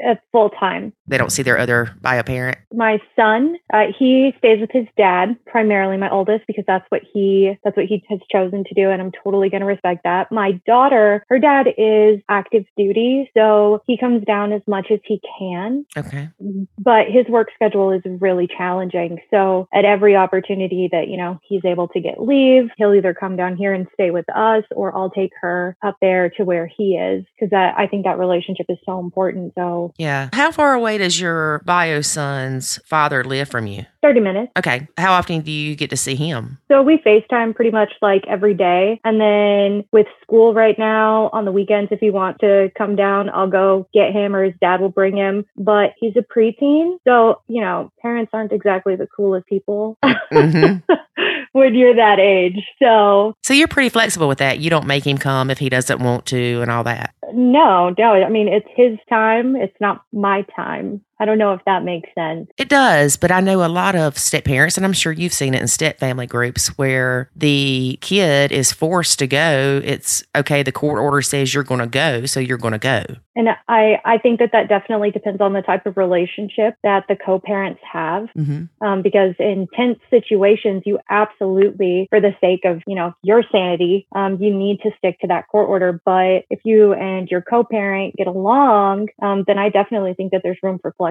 At 0.02 0.22
full 0.32 0.50
time. 0.50 0.94
They 1.08 1.18
don't 1.18 1.32
see 1.32 1.44
their 1.44 1.58
other 1.58 1.96
bio 2.02 2.24
parent. 2.24 2.58
My 2.74 3.00
son, 3.16 3.58
uh, 3.74 3.86
he 3.98 4.34
stays 4.40 4.60
with 4.60 4.72
his 4.72 4.88
dad, 4.98 5.38
primarily 5.46 5.98
my 5.98 6.10
oldest, 6.10 6.46
because 6.48 6.64
that's 6.68 6.86
what 6.90 7.02
he 7.14 7.58
that's 7.64 7.78
what 7.78 7.86
he 7.86 8.04
has 8.10 8.20
chosen 8.32 8.64
to 8.64 8.74
do, 8.74 8.90
and 8.90 9.02
I'm 9.02 9.12
totally 9.24 9.50
going 9.50 9.62
to 9.62 9.68
respect 9.68 10.04
that. 10.04 10.32
My 10.32 10.54
daughter, 10.66 11.24
her 11.30 11.40
dad 11.40 11.68
is 11.78 12.20
active 12.30 12.66
duty, 12.78 13.30
so 13.36 13.82
he 13.86 13.98
comes 13.98 14.26
down 14.26 14.52
as 14.52 14.62
much 14.68 14.88
as 14.92 15.00
he 15.06 15.22
can, 15.40 15.86
Okay. 15.96 16.30
but 16.78 17.08
his 17.08 17.26
work 17.28 17.50
schedule 17.56 17.92
is 17.92 18.02
really 18.06 18.48
challenging. 18.48 19.20
So 19.32 19.68
at 19.74 19.86
every 19.86 20.16
opportunity 20.16 20.90
that 20.92 21.08
you 21.08 21.18
know 21.18 21.40
he's 21.44 21.64
able 21.66 21.88
to 21.90 22.00
get 22.00 22.22
leave, 22.22 22.70
he'll 22.78 22.94
either 22.94 23.14
come 23.14 23.36
down 23.36 23.56
here 23.56 23.74
and 23.74 23.88
stay 23.94 24.12
with 24.12 24.26
us, 24.36 24.64
or 24.72 24.96
I'll 24.96 25.12
take 25.12 25.32
her 25.42 25.78
up 25.84 25.98
there 26.02 26.30
to 26.32 26.44
where 26.44 26.70
he 26.78 26.96
is, 26.96 27.26
because 27.40 27.54
I 27.54 27.88
think 27.88 28.06
that 28.06 28.20
relationship 28.20 28.66
is 28.70 28.78
so 28.86 29.00
important. 29.00 29.54
So 29.56 29.85
Yeah. 29.98 30.30
How 30.34 30.52
far 30.52 30.74
away 30.74 30.98
does 30.98 31.20
your 31.20 31.62
bio 31.66 32.02
son's 32.02 32.78
father 32.86 33.24
live 33.24 33.50
from 33.50 33.68
you? 33.68 33.86
30 34.02 34.20
minutes. 34.20 34.52
Okay. 34.58 34.88
How 34.98 35.14
often 35.14 35.42
do 35.42 35.52
you 35.52 35.76
get 35.76 35.90
to 35.90 35.98
see 35.98 36.16
him? 36.16 36.60
So 36.68 36.84
we 36.84 37.00
FaceTime 37.00 37.56
pretty 37.56 37.72
much 37.72 37.92
like 38.04 38.24
every 38.28 38.54
day. 38.54 39.02
And 39.04 39.20
then 39.20 39.84
with 39.92 40.06
school 40.22 40.54
right 40.54 40.78
now, 40.78 41.32
on 41.34 41.46
the 41.46 41.52
weekends, 41.52 41.92
if 41.92 42.00
he 42.00 42.12
wants 42.12 42.40
to 42.42 42.72
come 42.78 42.96
down, 42.96 43.30
I'll 43.30 43.50
go 43.50 43.88
get 43.94 44.12
him 44.12 44.36
or 44.36 44.44
his 44.44 44.54
dad 44.62 44.80
will 44.80 44.90
bring 44.90 45.18
him. 45.18 45.46
But 45.58 45.94
he's 46.00 46.14
a 46.16 46.22
preteen. 46.22 46.98
So, 47.08 47.42
you 47.48 47.62
know, 47.62 47.92
parents 48.00 48.30
aren't 48.32 48.52
exactly 48.52 48.96
the 48.96 49.08
coolest 49.08 49.48
people 49.48 49.98
Mhm. 50.32 50.84
when 51.56 51.74
you're 51.74 51.96
that 51.96 52.20
age. 52.20 52.62
So, 52.84 53.34
So 53.42 53.54
you're 53.54 53.70
pretty 53.70 53.88
flexible 53.88 54.28
with 54.28 54.40
that. 54.40 54.60
You 54.60 54.70
don't 54.70 54.86
make 54.86 55.08
him 55.08 55.18
come 55.18 55.50
if 55.50 55.58
he 55.58 55.70
doesn't 55.70 56.02
want 56.02 56.26
to 56.28 56.62
and 56.62 56.70
all 56.70 56.84
that. 56.84 57.16
no, 57.34 57.96
no. 57.98 58.12
I 58.12 58.28
mean, 58.28 58.50
it's 58.50 58.68
his 58.76 59.00
time. 59.08 59.56
It's 59.56 59.76
not 59.80 60.04
my 60.12 60.46
time. 60.54 61.02
I 61.20 61.26
don't 61.26 61.38
know 61.38 61.54
if 61.54 61.62
that 61.66 61.84
makes 61.84 62.10
sense. 62.16 62.50
It 62.58 62.70
does, 62.70 63.18
but 63.18 63.32
I 63.32 63.40
know 63.40 63.66
a 63.66 63.68
lot 63.68 63.96
of 63.96 64.18
step 64.18 64.46
parents, 64.46 64.78
and 64.78 64.86
I'm 64.86 64.94
sure 64.94 65.12
you've 65.12 65.34
seen 65.34 65.54
it 65.54 65.62
in 65.62 65.68
step 65.68 66.00
family 66.00 66.28
groups 66.28 66.68
where 66.78 67.30
the 67.36 67.98
kid 68.02 68.52
is 68.52 68.72
forced 68.72 69.20
to 69.20 69.28
go. 69.28 69.82
It's 69.84 70.24
okay, 70.36 70.64
the 70.64 70.72
court 70.72 71.00
order 71.00 71.22
says 71.22 71.54
you're 71.54 71.64
going 71.64 71.80
to 71.80 71.88
go, 71.88 72.26
so 72.26 72.40
you're 72.40 72.58
going 72.58 72.74
to 72.74 72.80
go. 72.80 73.04
And 73.36 73.50
I, 73.68 74.00
I 74.06 74.18
think 74.18 74.40
that 74.40 74.52
that 74.54 74.70
definitely 74.70 75.12
depends 75.12 75.42
on 75.42 75.54
the 75.54 75.62
type 75.62 75.86
of 75.86 75.98
relationship 75.98 76.76
that 76.84 77.06
the 77.08 77.16
co-parents 77.16 77.82
have. 77.92 78.30
hmm 78.36 78.64
um, 78.82 79.02
because 79.02 79.34
in 79.40 79.68
tense 79.74 80.00
situations, 80.10 80.84
you 80.86 81.00
absolutely, 81.10 82.08
for 82.10 82.20
the 82.22 82.36
sake 82.42 82.62
of 82.66 82.82
you 82.88 82.96
know 82.96 83.14
your 83.24 83.44
sanity, 83.52 84.08
um, 84.16 84.38
you 84.42 84.54
need 84.54 84.80
to 84.82 84.92
stick 84.98 85.20
to 85.22 85.28
that 85.28 85.48
court 85.48 85.70
order. 85.70 86.02
But 86.06 86.46
if 86.50 86.60
you 86.64 86.94
and 86.94 87.28
your 87.30 87.42
co-parent 87.42 88.16
get 88.16 88.28
along, 88.28 89.08
um, 89.22 89.44
then 89.48 89.58
I 89.58 89.70
definitely 89.70 90.14
think 90.14 90.32
that 90.32 90.42
there's 90.44 90.58
room 90.62 90.80
for 90.80 90.94
flexibility, 90.98 91.05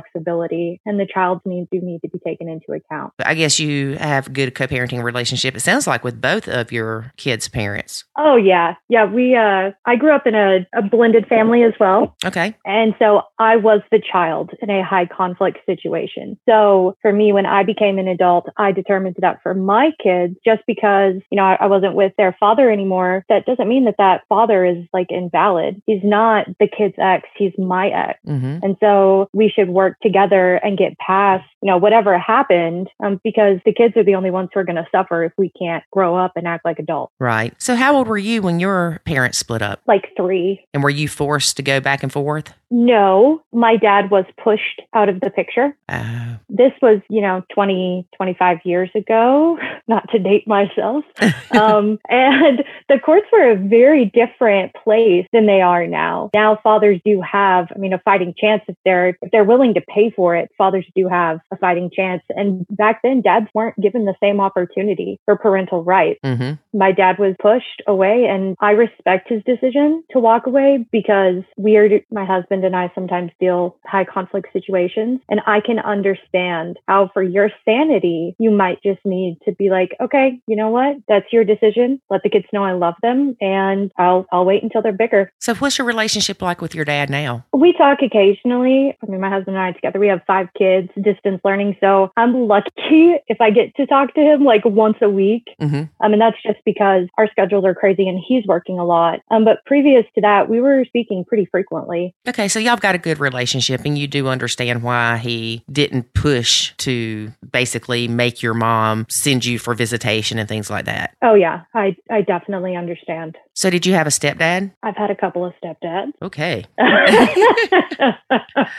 and 0.87 0.99
the 0.99 1.07
child's 1.07 1.43
needs 1.45 1.69
do 1.71 1.81
need 1.81 2.01
to 2.01 2.09
be 2.09 2.19
taken 2.19 2.49
into 2.49 2.73
account. 2.73 3.13
I 3.25 3.35
guess 3.35 3.59
you 3.59 3.97
have 3.97 4.33
good 4.33 4.55
co 4.55 4.67
parenting 4.67 5.03
relationship, 5.03 5.57
it 5.57 5.61
sounds 5.61 5.87
like, 5.87 6.05
with 6.05 6.21
both 6.21 6.49
of 6.49 6.73
your 6.73 7.13
kids' 7.17 7.49
parents. 7.49 8.05
Oh 8.17 8.37
yeah, 8.37 8.75
yeah. 8.89 9.05
We 9.11 9.37
uh, 9.37 9.73
I 9.85 9.97
grew 9.97 10.15
up 10.15 10.27
in 10.27 10.35
a, 10.35 10.67
a 10.75 10.83
blended 10.83 11.27
family 11.27 11.63
as 11.63 11.73
well. 11.79 12.17
Okay. 12.25 12.55
And 12.65 12.95
so 12.99 13.23
I 13.39 13.57
was 13.57 13.81
the 13.91 14.01
child 14.01 14.51
in 14.61 14.71
a 14.71 14.85
high 14.85 15.07
conflict 15.07 15.59
situation. 15.67 16.39
So 16.49 16.97
for 17.03 17.13
me, 17.13 17.33
when 17.33 17.47
I 17.47 17.63
became 17.63 17.99
an 17.99 18.09
adult, 18.09 18.47
I 18.57 18.73
determined 18.73 19.17
that 19.19 19.43
for 19.43 19.55
my 19.55 19.91
kids, 20.03 20.37
just 20.45 20.63
because, 20.67 21.15
you 21.31 21.37
know, 21.37 21.45
I, 21.45 21.57
I 21.61 21.67
wasn't 21.67 21.95
with 21.95 22.13
their 22.17 22.37
father 22.41 22.71
anymore, 22.71 23.25
that 23.29 23.47
doesn't 23.47 23.69
mean 23.69 23.85
that 23.85 23.97
that 23.99 24.23
father 24.29 24.65
is 24.65 24.85
like 24.93 25.09
invalid. 25.11 25.83
He's 25.87 26.03
not 26.03 26.47
the 26.59 26.69
kid's 26.69 26.95
ex. 26.99 27.29
He's 27.37 27.53
my 27.59 27.89
ex. 27.89 28.19
hmm 28.25 28.59
And 28.63 28.77
so 28.81 29.29
we 29.33 29.53
should 29.55 29.69
work 29.69 29.84
together 30.03 30.57
and 30.57 30.77
get 30.79 30.99
past, 30.99 31.45
you 31.63 31.71
know, 31.71 31.79
whatever 31.79 32.19
happened, 32.19 32.89
um, 33.03 33.21
because 33.25 33.59
the 33.65 33.73
kids 33.73 33.97
are 33.97 34.05
the 34.05 34.15
only 34.15 34.31
ones 34.31 34.51
who 34.53 34.61
are 34.61 34.65
going 34.65 34.77
to 34.77 34.87
suffer 34.91 35.25
if 35.25 35.33
we 35.37 35.51
can't 35.59 35.85
grow 35.93 36.17
up 36.17 36.33
and 36.37 36.47
act 36.47 36.65
like 36.65 36.79
adults. 36.79 37.13
Right. 37.19 37.55
So, 37.61 37.75
how 37.75 37.97
old 37.97 38.09
were 38.09 38.19
you 38.19 38.43
when 38.43 38.61
your 38.61 39.01
parents 39.05 39.39
split 39.39 39.63
up? 39.63 39.81
Like 39.87 40.13
three. 40.17 40.65
And 40.73 40.83
were 40.83 40.91
you 40.91 41.09
forced 41.09 41.57
to 41.57 41.63
go 41.63 41.81
back 41.81 42.03
and 42.03 42.13
forth? 42.13 42.53
No, 42.71 43.41
my 43.53 43.77
dad 43.77 44.11
was 44.11 44.25
pushed 44.43 44.83
out 44.95 45.09
of 45.09 45.21
the 45.21 45.31
picture. 45.31 45.77
Oh. 45.89 46.37
this 46.49 46.73
was, 46.83 47.01
you 47.09 47.21
know, 47.21 47.43
20, 47.55 48.09
25 48.17 48.59
years 48.65 48.91
ago, 48.97 49.59
not 49.89 50.09
to 50.11 50.19
date 50.19 50.47
myself. 50.49 51.05
Um, 51.55 52.01
and 52.09 52.65
the 52.89 52.99
courts 52.99 53.27
were 53.33 53.53
a 53.53 53.57
very 53.57 54.07
different 54.07 54.73
place 54.83 55.27
than 55.33 55.47
they 55.47 55.61
are 55.61 55.87
now. 55.87 56.31
Now 56.35 56.59
fathers 56.61 57.01
do 57.05 57.21
have, 57.21 57.69
I 57.75 57.79
mean, 57.79 57.93
a 57.93 57.99
fighting 58.01 58.35
chance 58.37 58.63
if 58.67 58.77
they're, 58.85 59.11
if 59.23 59.31
they're 59.31 59.45
willing 59.45 59.74
to 59.75 59.83
pay 59.83 60.11
for 60.15 60.37
it, 60.37 60.51
fathers 60.57 60.87
do 60.95 61.09
have 61.09 61.41
a 61.53 61.57
fighting 61.57 61.91
chance. 61.95 62.23
And 62.31 62.67
back 62.71 63.01
then 63.03 63.21
dads 63.21 63.47
weren't 63.55 63.81
given 63.81 64.05
the 64.05 64.15
same 64.23 64.41
opportunity 64.41 65.21
for 65.25 65.37
parental 65.37 65.83
rights. 65.83 66.21
hmm 66.25 66.53
My 66.73 66.93
dad 66.93 67.19
was 67.19 67.35
pushed 67.41 67.83
away 67.87 68.27
and 68.29 68.57
I 68.61 68.71
respect 68.73 69.29
his 69.29 69.43
decision 69.45 70.05
to 70.11 70.19
walk 70.19 70.47
away 70.47 70.87
because 70.91 71.43
we 71.57 71.77
are, 71.77 71.89
my 72.11 72.25
husband 72.25 72.65
and 72.65 72.75
I 72.75 72.91
sometimes 72.95 73.31
deal 73.41 73.77
high 73.87 74.05
conflict 74.05 74.49
situations 74.53 75.21
and 75.29 75.41
I 75.47 75.61
can 75.61 75.79
understand 75.79 76.79
how 76.89 77.11
for 77.13 77.23
your 77.23 77.51
sanity, 77.65 78.35
you 78.39 78.51
might 78.51 78.83
just 78.83 79.01
need 79.05 79.39
to 79.45 79.53
be 79.53 79.71
like, 79.71 79.91
okay, 80.01 80.41
you 80.47 80.57
know 80.57 80.71
what? 80.71 80.97
That's 81.09 81.33
your 81.33 81.45
decision. 81.45 82.01
Let 82.11 82.23
the 82.23 82.31
kids 82.31 82.47
know 82.53 82.65
I 82.65 82.73
love 82.73 82.95
them 83.03 83.37
and 83.41 83.91
I'll, 83.99 84.27
I'll 84.33 84.45
wait 84.45 84.63
until 84.63 84.83
they're 84.83 84.93
bigger. 84.93 85.33
So, 85.39 85.55
what's 85.55 85.79
your 85.79 85.87
relationship 85.87 86.43
like 86.43 86.61
with 86.61 86.75
your 86.75 86.85
dad 86.85 87.11
now? 87.11 87.45
We 87.53 87.73
talk 87.73 87.99
occasionally. 88.03 88.97
I 89.03 89.11
mean, 89.11 89.21
my 89.21 89.31
husband 89.31 89.57
and 89.57 89.64
I 89.64 89.64
together, 89.73 89.99
we 89.99 90.09
have 90.09 90.21
five 90.27 90.49
kids, 90.57 90.89
distance 91.01 91.41
learning. 91.45 91.77
So 91.81 92.13
I'm 92.17 92.47
lucky 92.47 93.17
if 93.29 93.41
I 93.41 93.51
get 93.51 93.75
to 93.77 93.87
talk 93.87 94.15
to 94.15 94.21
him 94.21 94.45
like 94.45 94.65
once 94.65 94.97
a 95.03 95.09
week. 95.09 95.49
hmm 95.61 95.83
I 96.01 96.09
mean, 96.09 96.19
that's 96.19 96.37
just 96.43 96.59
because 96.67 97.07
our 97.17 97.29
schedules 97.31 97.65
are 97.65 97.75
crazy 97.75 98.07
and 98.09 98.23
he's 98.27 98.45
working 98.47 98.79
a 98.79 98.85
lot. 98.85 99.21
Um, 99.31 99.45
but 99.45 99.65
previous 99.65 100.05
to 100.15 100.21
that, 100.21 100.49
we 100.51 100.61
were 100.61 100.85
speaking 100.85 101.25
pretty 101.25 101.47
frequently. 101.47 102.15
Okay, 102.29 102.49
so 102.49 102.59
y'all 102.59 102.77
got 102.77 102.95
a 102.95 102.99
good 102.99 103.19
relationship, 103.19 103.83
and 103.85 103.97
you 103.97 104.07
do 104.07 104.29
understand 104.29 104.83
why 104.83 105.17
he 105.17 105.65
didn't 105.71 106.13
push 106.15 106.73
to 106.79 107.33
basically 107.53 108.09
make 108.09 108.43
your 108.43 108.55
mom 108.55 109.07
send 109.09 109.45
you 109.45 109.59
for 109.59 109.75
visitation 109.75 110.39
and 110.39 110.49
things 110.49 110.69
like 110.69 110.85
that. 110.85 111.15
Oh 111.23 111.35
yeah, 111.35 111.63
I 111.75 111.97
I 112.11 112.21
definitely 112.23 112.77
understand. 112.77 113.37
So, 113.55 113.71
did 113.71 113.87
you 113.87 113.95
have 113.95 114.07
a 114.07 114.11
stepdad? 114.11 114.73
I've 114.83 114.97
had 114.97 115.11
a 115.11 115.17
couple 115.17 115.45
of 115.45 115.55
stepdads. 115.63 116.13
Okay. 116.21 116.67
So, 116.79 118.15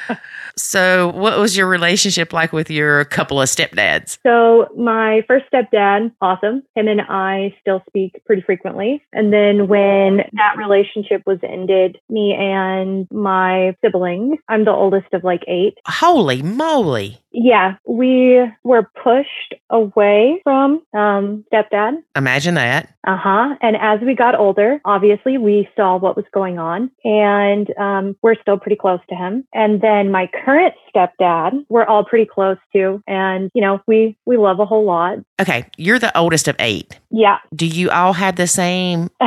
what 0.76 1.40
was 1.40 1.56
your 1.56 1.68
relationship 1.68 2.34
like 2.34 2.54
with 2.54 2.70
your 2.70 3.06
couple 3.06 3.42
of 3.42 3.50
stepdads? 3.50 4.18
so 4.24 4.68
my 4.78 5.24
first 5.28 5.46
stepdad, 5.52 6.12
awesome. 6.22 6.64
Him 6.76 6.88
and 6.88 7.02
I 7.02 7.56
still 7.62 7.84
speak 7.88 8.22
pretty 8.26 8.42
frequently. 8.42 9.04
And 9.14 9.32
then 9.32 9.68
when 9.68 10.18
that 10.34 10.56
relationship 10.58 11.24
was 11.26 11.40
ended, 11.44 11.98
me 12.10 12.34
and 12.38 13.08
my 13.12 13.76
siblings, 13.84 14.40
I'm 14.48 14.66
the 14.66 14.72
oldest 14.72 15.14
of 15.14 15.24
like 15.24 15.44
eight. 15.48 15.78
Holy 15.88 16.42
moly. 16.42 17.20
Yeah, 17.32 17.76
we 17.86 18.42
were 18.64 18.90
pushed 19.04 19.56
away 19.70 20.40
from 20.44 20.82
um, 20.94 21.44
stepdad. 21.52 21.98
Imagine 22.16 22.56
that. 22.56 22.94
Uh 23.06 23.18
huh. 23.18 23.56
And 23.62 23.76
as 23.76 24.00
we 24.02 24.16
got 24.16 24.40
older, 24.40 24.80
obviously 24.84 25.38
we 25.38 25.70
saw 25.76 25.98
what 25.98 26.16
was 26.16 26.26
going 26.34 26.58
on 26.58 26.90
and 27.04 27.70
um, 27.78 28.16
we're 28.22 28.40
still 28.42 28.58
pretty 28.58 28.78
close 28.78 29.02
to 29.10 29.16
him. 29.16 29.46
And 29.54 29.82
then 29.82 30.12
my 30.12 30.30
current 30.46 30.65
stepdad, 30.94 31.66
we're 31.70 31.86
all 31.86 32.06
pretty 32.06 32.26
close 32.26 32.58
to. 32.74 33.02
And, 33.08 33.52
you 33.54 33.62
know, 33.62 33.82
we, 33.88 34.18
we 34.26 34.38
love 34.38 34.60
a 34.60 34.66
whole 34.66 34.86
lot. 34.86 35.20
Okay, 35.40 35.70
you're 35.78 36.00
the 36.00 36.16
oldest 36.18 36.48
of 36.48 36.56
eight. 36.60 37.00
Yeah. 37.16 37.38
Do 37.56 37.66
you 37.66 37.90
all 37.92 38.12
have 38.12 38.36
the 38.36 38.46
same? 38.46 39.10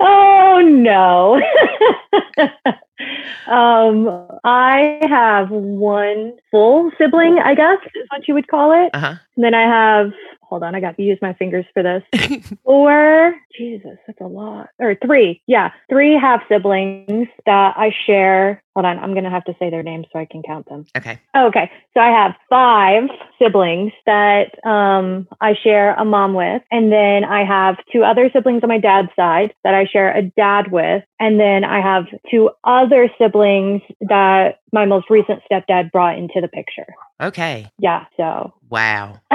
oh, 0.00 0.60
no. 0.64 1.36
um, 3.46 4.26
I 4.42 4.98
have 5.08 5.50
one 5.50 6.32
full 6.50 6.90
sibling, 6.98 7.38
I 7.38 7.54
guess 7.54 7.78
is 7.94 8.08
what 8.10 8.26
you 8.26 8.34
would 8.34 8.48
call 8.48 8.72
it. 8.72 8.90
Uh 8.92 8.98
huh. 8.98 9.14
And 9.36 9.44
then 9.44 9.54
I 9.54 9.62
have, 9.62 10.10
hold 10.42 10.64
on, 10.64 10.74
I 10.74 10.80
got 10.80 10.96
to 10.96 11.02
use 11.02 11.18
my 11.22 11.34
fingers 11.34 11.66
for 11.72 11.84
this. 11.84 12.02
Four, 12.64 13.36
Jesus, 13.56 13.96
that's 14.08 14.20
a 14.20 14.26
lot. 14.26 14.70
Or 14.80 14.96
three, 14.96 15.40
yeah, 15.46 15.70
three 15.88 16.18
half 16.20 16.42
siblings 16.48 17.28
that 17.46 17.74
I 17.76 17.94
share. 18.06 18.60
Hold 18.74 18.86
on, 18.86 18.98
I'm 18.98 19.12
going 19.12 19.24
to 19.24 19.30
have 19.30 19.44
to 19.44 19.54
say 19.58 19.68
their 19.68 19.82
names 19.82 20.06
so 20.12 20.18
I 20.18 20.26
can 20.30 20.42
count 20.42 20.68
them. 20.68 20.86
Okay. 20.96 21.18
Okay, 21.36 21.70
so 21.92 22.00
I 22.00 22.10
have 22.10 22.36
five 22.48 23.04
siblings 23.38 23.92
that 24.06 24.64
um, 24.64 25.26
I 25.40 25.54
share 25.60 25.94
a 25.94 26.04
mom 26.04 26.34
with. 26.34 26.62
And 26.70 26.92
then 26.92 27.24
I 27.24 27.44
have 27.44 27.76
two 27.92 28.04
other 28.04 28.30
siblings 28.32 28.62
on 28.62 28.68
my 28.68 28.78
dad's 28.78 29.08
side 29.16 29.54
that 29.64 29.74
I 29.74 29.86
share 29.86 30.16
a 30.16 30.22
dad 30.22 30.70
with. 30.70 31.02
And 31.18 31.40
then 31.40 31.64
I 31.64 31.80
have 31.80 32.04
two 32.30 32.50
other 32.62 33.10
siblings 33.18 33.82
that 34.02 34.60
my 34.72 34.86
most 34.86 35.10
recent 35.10 35.42
stepdad 35.50 35.90
brought 35.90 36.16
into 36.16 36.40
the 36.40 36.48
picture. 36.48 36.86
Okay. 37.20 37.68
Yeah, 37.78 38.04
so. 38.16 38.54
Wow. 38.68 39.20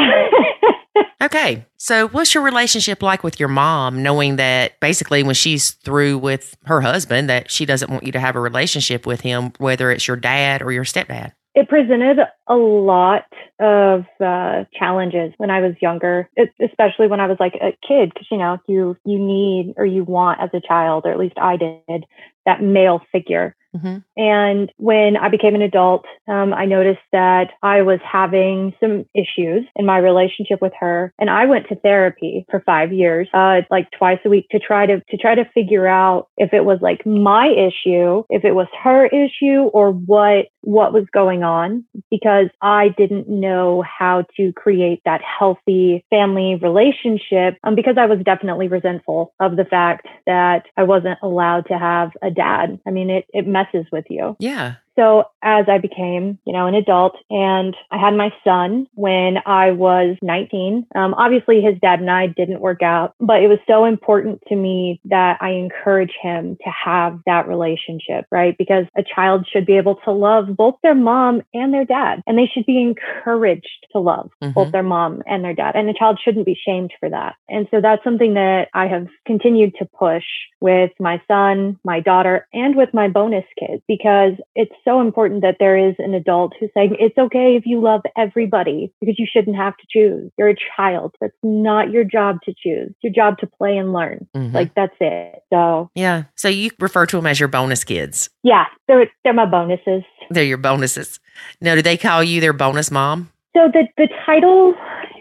Okay. 1.21 1.65
So, 1.77 2.07
what's 2.09 2.33
your 2.33 2.43
relationship 2.43 3.01
like 3.01 3.23
with 3.23 3.39
your 3.39 3.49
mom, 3.49 4.03
knowing 4.03 4.35
that 4.35 4.79
basically 4.79 5.23
when 5.23 5.33
she's 5.33 5.71
through 5.71 6.19
with 6.19 6.55
her 6.65 6.81
husband, 6.81 7.29
that 7.29 7.49
she 7.49 7.65
doesn't 7.65 7.89
want 7.89 8.03
you 8.03 8.11
to 8.11 8.19
have 8.19 8.35
a 8.35 8.39
relationship 8.39 9.05
with 9.07 9.21
him, 9.21 9.51
whether 9.57 9.91
it's 9.91 10.07
your 10.07 10.17
dad 10.17 10.61
or 10.61 10.71
your 10.71 10.83
stepdad? 10.83 11.31
it 11.55 11.69
presented 11.69 12.19
a 12.47 12.55
lot 12.55 13.23
of 13.59 14.03
uh, 14.23 14.65
challenges 14.77 15.31
when 15.37 15.49
I 15.49 15.61
was 15.61 15.73
younger, 15.81 16.29
it, 16.35 16.49
especially 16.61 17.07
when 17.07 17.21
I 17.21 17.27
was 17.27 17.37
like 17.39 17.55
a 17.55 17.71
kid, 17.87 18.11
because 18.13 18.27
you 18.29 18.37
know 18.37 18.57
you 18.67 18.97
you 19.05 19.17
need 19.17 19.73
or 19.77 19.85
you 19.85 20.03
want 20.03 20.41
as 20.41 20.49
a 20.53 20.59
child, 20.59 21.05
or 21.05 21.11
at 21.11 21.17
least 21.17 21.37
I 21.37 21.55
did, 21.55 22.05
that 22.45 22.61
male 22.61 23.01
figure. 23.11 23.55
Mhm. 23.75 24.03
And 24.17 24.71
when 24.77 25.17
I 25.17 25.27
became 25.29 25.55
an 25.55 25.61
adult, 25.61 26.05
um, 26.27 26.53
I 26.53 26.65
noticed 26.65 27.01
that 27.11 27.51
I 27.61 27.81
was 27.81 27.99
having 28.03 28.73
some 28.79 29.05
issues 29.13 29.65
in 29.75 29.85
my 29.85 29.97
relationship 29.97 30.61
with 30.61 30.73
her, 30.79 31.13
and 31.19 31.29
I 31.29 31.45
went 31.45 31.67
to 31.67 31.75
therapy 31.75 32.45
for 32.49 32.61
five 32.61 32.93
years, 32.93 33.27
uh, 33.33 33.61
like 33.69 33.91
twice 33.91 34.19
a 34.25 34.29
week, 34.29 34.47
to 34.51 34.59
try 34.59 34.85
to 34.85 35.01
to 35.09 35.17
try 35.17 35.35
to 35.35 35.45
figure 35.53 35.87
out 35.87 36.27
if 36.37 36.53
it 36.53 36.63
was 36.65 36.79
like 36.81 37.05
my 37.05 37.47
issue, 37.47 38.23
if 38.29 38.45
it 38.45 38.55
was 38.55 38.67
her 38.83 39.07
issue, 39.07 39.63
or 39.73 39.91
what 39.91 40.47
what 40.65 40.93
was 40.93 41.05
going 41.13 41.43
on, 41.43 41.85
because 42.09 42.47
I 42.61 42.89
didn't 42.97 43.29
know 43.29 43.83
how 43.83 44.25
to 44.37 44.51
create 44.53 45.01
that 45.05 45.21
healthy 45.21 46.03
family 46.09 46.55
relationship, 46.55 47.57
um, 47.63 47.75
because 47.75 47.95
I 47.97 48.07
was 48.07 48.19
definitely 48.25 48.67
resentful 48.67 49.33
of 49.39 49.55
the 49.55 49.65
fact 49.65 50.07
that 50.25 50.65
I 50.75 50.83
wasn't 50.83 51.19
allowed 51.21 51.67
to 51.67 51.77
have 51.77 52.11
a 52.21 52.31
dad. 52.31 52.79
I 52.87 52.91
mean, 52.91 53.09
it 53.09 53.25
it 53.29 53.47
messes 53.47 53.85
with 53.91 54.05
you. 54.09 54.35
Yeah. 54.39 54.75
So 54.97 55.25
as 55.41 55.65
I 55.67 55.77
became, 55.77 56.39
you 56.45 56.53
know, 56.53 56.67
an 56.67 56.75
adult 56.75 57.15
and 57.29 57.75
I 57.91 57.97
had 57.97 58.13
my 58.15 58.33
son 58.43 58.87
when 58.93 59.37
I 59.45 59.71
was 59.71 60.17
19, 60.21 60.87
um, 60.95 61.13
obviously 61.15 61.61
his 61.61 61.75
dad 61.81 61.99
and 61.99 62.09
I 62.09 62.27
didn't 62.27 62.61
work 62.61 62.81
out, 62.81 63.13
but 63.19 63.43
it 63.43 63.47
was 63.47 63.59
so 63.67 63.85
important 63.85 64.41
to 64.47 64.55
me 64.55 65.01
that 65.05 65.37
I 65.41 65.51
encourage 65.51 66.13
him 66.21 66.57
to 66.63 66.69
have 66.69 67.19
that 67.25 67.47
relationship, 67.47 68.25
right? 68.31 68.57
Because 68.57 68.85
a 68.97 69.03
child 69.03 69.47
should 69.51 69.65
be 69.65 69.77
able 69.77 69.95
to 70.05 70.11
love 70.11 70.55
both 70.55 70.75
their 70.81 70.95
mom 70.95 71.41
and 71.53 71.73
their 71.73 71.85
dad, 71.85 72.21
and 72.25 72.37
they 72.37 72.49
should 72.51 72.65
be 72.65 72.81
encouraged 72.81 73.87
to 73.91 73.99
love 73.99 74.31
both 74.41 74.69
Mhm. 74.69 74.71
their 74.71 74.83
mom 74.83 75.21
and 75.27 75.43
their 75.43 75.53
dad, 75.53 75.75
and 75.75 75.89
a 75.89 75.93
child 75.93 76.19
shouldn't 76.19 76.45
be 76.45 76.55
shamed 76.55 76.93
for 76.99 77.09
that. 77.09 77.35
And 77.49 77.67
so 77.69 77.81
that's 77.81 78.03
something 78.03 78.33
that 78.35 78.69
I 78.73 78.87
have 78.87 79.07
continued 79.25 79.75
to 79.75 79.85
push 79.85 80.25
with 80.61 80.91
my 80.99 81.21
son, 81.27 81.77
my 81.83 81.99
daughter, 81.99 82.47
and 82.53 82.75
with 82.75 82.93
my 82.93 83.07
bonus 83.07 83.45
kids 83.59 83.83
because 83.87 84.33
it's 84.55 84.73
so 84.87 85.01
important 85.01 85.41
that 85.41 85.57
there 85.59 85.77
is 85.77 85.95
an 85.99 86.13
adult 86.13 86.53
who's 86.59 86.69
saying 86.75 86.95
it's 86.99 87.17
okay 87.17 87.55
if 87.57 87.63
you 87.65 87.81
love 87.81 88.01
everybody 88.17 88.93
because 89.01 89.15
you 89.17 89.25
shouldn't 89.31 89.55
have 89.55 89.75
to 89.77 89.83
choose. 89.89 90.31
You're 90.37 90.49
a 90.49 90.55
child. 90.77 91.15
That's 91.19 91.33
not 91.43 91.91
your 91.91 92.03
job 92.03 92.37
to 92.45 92.51
choose. 92.53 92.89
It's 92.91 93.03
your 93.03 93.13
job 93.13 93.37
to 93.39 93.47
play 93.47 93.77
and 93.77 93.93
learn. 93.93 94.27
Mhm. 94.35 94.53
Like 94.53 94.73
that's 94.75 94.95
it. 94.99 95.41
So 95.51 95.89
yeah. 95.95 96.23
So 96.35 96.47
you 96.49 96.71
refer 96.79 97.05
to 97.07 97.17
them 97.17 97.25
as 97.27 97.39
your 97.39 97.49
bonus 97.49 97.83
kids. 97.83 98.29
yeah, 98.43 98.65
they're 98.87 99.09
they're 99.23 99.33
my 99.33 99.45
bonuses. 99.45 100.03
They're 100.29 100.43
your 100.43 100.57
bonuses. 100.57 101.19
Now, 101.61 101.75
do 101.75 101.81
they 101.81 101.97
call 101.97 102.23
you 102.23 102.41
their 102.41 102.53
bonus 102.53 102.89
mom? 102.91 103.31
So 103.55 103.69
the 103.71 103.87
the 103.97 104.07
title 104.25 104.73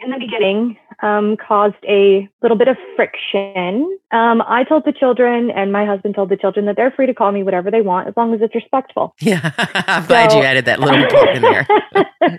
in 0.03 0.11
the 0.11 0.19
beginning 0.19 0.77
um, 1.05 1.37
caused 1.37 1.77
a 1.87 2.27
little 2.41 2.57
bit 2.57 2.67
of 2.67 2.79
friction. 2.97 3.99
Um, 4.11 4.43
I 4.47 4.65
told 4.67 4.87
the 4.87 4.93
children, 4.93 5.51
and 5.51 5.71
my 5.71 5.85
husband 5.85 6.15
told 6.15 6.31
the 6.31 6.37
children 6.37 6.65
that 6.65 6.77
they're 6.77 6.91
free 6.91 7.07
to 7.07 7.15
call 7.15 7.31
me 7.31 7.43
whatever 7.43 7.71
they 7.71 7.83
want 7.83 8.09
as 8.09 8.15
long 8.17 8.33
as 8.35 8.41
it's 8.41 8.55
respectful. 8.55 9.15
Yeah. 9.25 9.53
I'm 9.57 10.07
glad 10.07 10.33
you 10.33 10.43
added 10.43 10.67
that 10.67 10.81
little 10.81 11.07
part 11.09 11.37
in 11.37 11.43
there. 11.43 12.39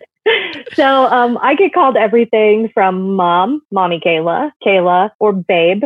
so 0.73 1.05
um, 1.05 1.37
I 1.41 1.55
get 1.55 1.73
called 1.73 1.97
everything 1.97 2.69
from 2.73 3.15
mom, 3.15 3.61
mommy 3.71 3.99
Kayla, 3.99 4.51
Kayla, 4.63 5.09
or 5.19 5.33
babe. 5.33 5.83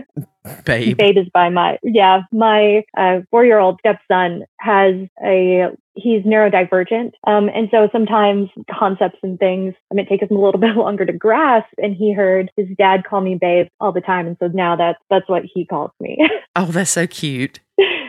Babe. 0.66 0.98
Babe 0.98 1.18
is 1.18 1.28
by 1.34 1.50
my 1.50 1.78
yeah. 1.84 2.22
My 2.32 2.84
uh, 2.98 3.20
four-year-old 3.32 3.80
stepson 3.80 4.46
has 4.60 4.96
a 5.24 5.68
he's 5.96 6.24
neurodivergent, 6.24 7.14
um, 7.28 7.50
and 7.50 7.70
so 7.72 7.90
sometimes 7.92 8.50
concepts 8.72 9.20
and 9.24 9.40
things 9.40 9.74
I 9.92 9.96
mean, 9.96 10.08
take 10.08 10.22
him 10.22 10.30
a 10.32 10.40
little 10.40 10.60
bit 10.60 10.76
longer 10.76 11.06
to 11.06 11.14
grasp. 11.14 11.70
And 11.78 11.96
he 11.96 12.14
heard 12.14 12.52
his 12.58 12.68
dad 12.78 13.04
call 13.04 13.22
me 13.22 13.38
babe 13.40 13.68
all 13.80 13.92
the 13.92 14.02
time, 14.02 14.28
and 14.28 14.38
so 14.40 14.48
now 14.48 14.76
that's 14.76 15.00
that's 15.10 15.28
what 15.28 15.44
he 15.46 15.66
calls 15.66 15.92
me. 16.00 16.18
Oh, 16.56 16.66
that's 16.66 16.92
so 16.92 17.08
cute. 17.08 17.60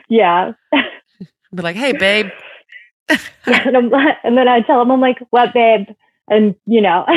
yeah. 0.09 0.53
Be 1.55 1.63
like, 1.63 1.77
hey, 1.77 1.93
babe. 1.93 2.31
and, 3.47 3.77
I'm, 3.77 3.93
and 4.25 4.37
then 4.37 4.49
I 4.49 4.61
tell 4.61 4.81
him, 4.83 4.91
I'm 4.91 5.01
like, 5.01 5.19
what, 5.31 5.53
babe? 5.53 5.87
And 6.31 6.55
you 6.65 6.81
know, 6.81 7.05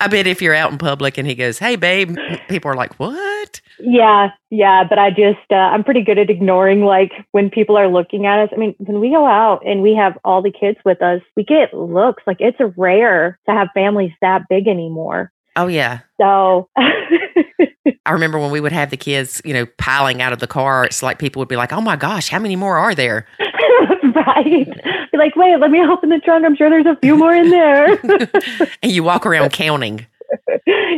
I 0.00 0.06
bet 0.08 0.26
if 0.26 0.40
you're 0.40 0.54
out 0.54 0.70
in 0.70 0.78
public 0.78 1.18
and 1.18 1.26
he 1.26 1.34
goes, 1.34 1.58
hey, 1.58 1.76
babe, 1.76 2.16
people 2.48 2.70
are 2.70 2.76
like, 2.76 2.94
what? 3.00 3.60
Yeah, 3.80 4.28
yeah, 4.50 4.84
but 4.88 4.98
I 4.98 5.10
just 5.10 5.50
uh, 5.50 5.56
I'm 5.56 5.82
pretty 5.82 6.02
good 6.02 6.18
at 6.18 6.30
ignoring 6.30 6.82
like 6.82 7.12
when 7.32 7.50
people 7.50 7.76
are 7.76 7.88
looking 7.88 8.26
at 8.26 8.38
us. 8.38 8.50
I 8.52 8.56
mean, 8.56 8.74
when 8.78 9.00
we 9.00 9.10
go 9.10 9.26
out 9.26 9.66
and 9.66 9.82
we 9.82 9.94
have 9.94 10.16
all 10.24 10.42
the 10.42 10.52
kids 10.52 10.78
with 10.84 11.02
us, 11.02 11.22
we 11.36 11.44
get 11.44 11.74
looks 11.74 12.22
like 12.26 12.36
it's 12.40 12.58
rare 12.76 13.38
to 13.48 13.52
have 13.54 13.68
families 13.74 14.12
that 14.20 14.42
big 14.48 14.68
anymore. 14.68 15.32
Oh, 15.56 15.68
yeah. 15.68 16.00
So 16.20 16.68
I 16.76 18.10
remember 18.10 18.38
when 18.38 18.50
we 18.50 18.60
would 18.60 18.72
have 18.72 18.90
the 18.90 18.96
kids, 18.96 19.40
you 19.44 19.54
know, 19.54 19.66
piling 19.78 20.20
out 20.20 20.32
of 20.32 20.40
the 20.40 20.46
car. 20.46 20.84
It's 20.84 21.02
like 21.02 21.18
people 21.18 21.40
would 21.40 21.48
be 21.48 21.56
like, 21.56 21.72
oh 21.72 21.80
my 21.80 21.96
gosh, 21.96 22.28
how 22.28 22.38
many 22.38 22.56
more 22.56 22.76
are 22.76 22.94
there? 22.94 23.26
right. 24.14 25.10
Be 25.12 25.18
like, 25.18 25.36
wait, 25.36 25.56
let 25.58 25.70
me 25.70 25.84
open 25.84 26.08
the 26.10 26.18
trunk. 26.18 26.44
I'm 26.44 26.56
sure 26.56 26.70
there's 26.70 26.86
a 26.86 26.96
few 27.00 27.16
more 27.16 27.34
in 27.34 27.50
there. 27.50 27.98
and 28.82 28.92
you 28.92 29.02
walk 29.02 29.26
around 29.26 29.52
counting. 29.52 30.06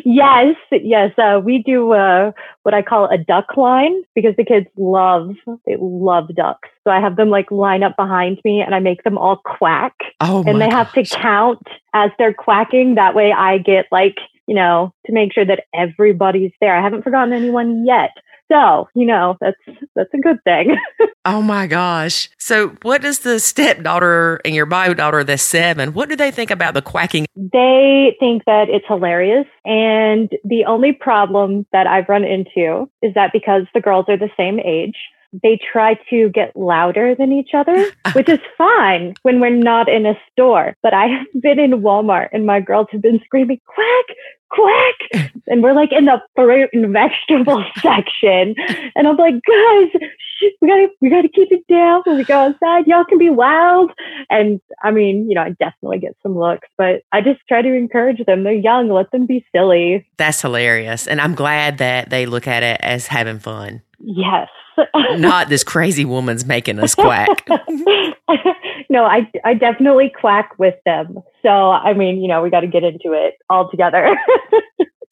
yes, 0.05 0.57
yes. 0.71 1.13
Uh, 1.19 1.41
we 1.43 1.63
do 1.63 1.93
uh, 1.93 2.33
what 2.63 2.75
I 2.75 2.83
call 2.83 3.09
a 3.11 3.19
duck 3.19 3.57
line 3.57 4.03
because 4.15 4.35
the 4.37 4.45
kids 4.45 4.67
love 4.77 5.35
they 5.67 5.77
love 5.79 6.35
ducks. 6.35 6.69
So 6.85 6.91
I 6.91 7.01
have 7.01 7.17
them 7.17 7.29
like 7.29 7.51
line 7.51 7.83
up 7.83 7.97
behind 7.97 8.41
me, 8.45 8.61
and 8.61 8.75
I 8.75 8.79
make 8.79 9.03
them 9.03 9.19
all 9.19 9.37
quack, 9.37 9.95
Oh, 10.21 10.45
and 10.47 10.61
they 10.61 10.71
have 10.71 10.93
to 10.93 11.05
count 11.05 11.67
as 11.95 12.11
they're 12.19 12.35
quacking. 12.35 12.95
That 12.95 13.15
way, 13.15 13.33
I 13.33 13.59
get 13.59 13.87
like 13.91 14.17
you 14.47 14.55
know 14.55 14.93
to 15.07 15.13
make 15.13 15.33
sure 15.33 15.45
that 15.45 15.65
everybody's 15.75 16.53
there. 16.61 16.77
I 16.77 16.83
haven't 16.83 17.03
forgotten 17.03 17.33
anyone 17.33 17.85
yet. 17.87 18.11
So 18.51 18.89
you 18.95 19.07
know 19.07 19.37
that's 19.41 19.57
that's 19.95 20.15
a 20.15 20.19
good 20.19 20.43
thing. 20.45 20.77
Oh 21.29 21.43
my 21.43 21.67
gosh. 21.67 22.31
So, 22.39 22.69
what 22.83 23.03
does 23.03 23.19
the 23.19 23.41
stepdaughter 23.41 24.41
and 24.45 24.55
your 24.55 24.65
bio 24.65 24.95
daughter, 24.95 25.25
the 25.25 25.37
seven, 25.37 25.93
what 25.93 26.09
do 26.09 26.15
they 26.15 26.31
think 26.31 26.53
about 26.53 26.75
the 26.75 26.83
quacking? 26.83 27.27
they 27.35 28.17
think 28.21 28.45
that 28.45 28.69
it's 28.69 28.87
hilarious. 28.87 29.47
And 29.65 30.31
the 30.45 30.65
only 30.67 30.93
problem 30.93 31.67
that 31.73 31.89
I've 31.89 32.09
run 32.09 32.23
into 32.23 32.89
is 33.03 33.15
that 33.15 33.31
because 33.33 33.63
the 33.75 33.81
girls 33.81 34.07
are 34.09 34.17
the 34.17 34.31
same 34.37 34.61
age, 34.61 34.95
they 35.33 35.59
try 35.73 35.95
to 36.11 36.29
get 36.31 36.57
louder 36.57 37.15
than 37.15 37.33
each 37.33 37.51
other, 37.55 37.91
which 38.13 38.29
is 38.29 38.41
fine 38.57 39.15
when 39.23 39.41
we're 39.41 39.51
not 39.51 39.89
in 39.89 40.07
a 40.07 40.15
store. 40.33 40.75
But 40.83 40.95
I 40.95 41.07
have 41.07 41.43
been 41.43 41.59
in 41.59 41.83
Walmart 41.83 42.29
and 42.33 42.47
my 42.47 42.61
girls 42.61 42.89
have 42.93 43.03
been 43.03 43.21
screaming, 43.25 43.61
quack, 43.67 44.17
quack. 44.51 45.31
And 45.49 45.63
we're 45.63 45.75
like 45.75 45.93
in 45.93 46.07
the 46.07 46.21
fruit 46.35 46.71
and 46.73 46.93
vegetable 46.93 47.65
section. 47.77 48.57
And 48.97 49.07
I'm 49.07 49.17
like, 49.17 49.35
guys, 49.35 49.91
shh, 49.93 50.45
we 50.61 50.69
gotta, 50.69 50.89
we 51.01 51.09
gotta 51.09 51.29
keep 51.29 51.53
it 51.53 51.65
down 51.69 52.03
when 52.05 52.17
we 52.17 52.25
go 52.25 52.37
outside. 52.37 52.89
Y'all 52.89 53.05
can 53.05 53.19
be 53.19 53.31
wild. 53.31 53.93
And 54.29 54.61
I 54.83 54.91
mean, 54.91 55.29
you 55.29 55.37
know, 55.37 55.43
I 55.43 55.51
definitely 55.51 56.01
get 56.01 56.17
some 56.21 56.37
looks, 56.37 56.67
but 56.77 57.03
I 57.13 57.21
just 57.21 57.39
try 57.49 57.63
to 57.63 57.73
encourage 57.73 58.19
them. 58.27 58.43
They're 58.43 58.55
young, 58.55 58.89
let 58.89 59.13
them 59.13 59.27
be 59.27 59.47
silly. 59.55 60.05
That's 60.17 60.43
hilarious. 60.43 61.07
And 61.07 61.21
I'm 61.21 61.37
glad 61.37 61.79
that 61.79 62.11
they 62.11 62.27
look 62.27 62.49
at 62.49 62.65
it 62.65 62.81
as 62.83 63.07
having 63.07 63.39
fun, 63.39 63.83
Yes. 64.01 64.49
Not 64.95 65.49
this 65.49 65.65
crazy 65.65 66.05
woman's 66.05 66.45
making 66.45 66.79
us 66.79 66.95
quack. 66.95 67.47
no, 68.91 69.05
I 69.05 69.31
I 69.45 69.55
definitely 69.55 70.13
quack 70.19 70.59
with 70.59 70.75
them. 70.85 71.19
So 71.43 71.71
I 71.71 71.95
mean, 71.95 72.21
you 72.21 72.29
know, 72.29 72.43
we 72.43 72.51
got 72.51 72.61
to 72.61 72.67
get 72.67 72.85
into 72.85 73.13
it 73.13 73.35
all 73.51 73.71
together. 73.71 74.17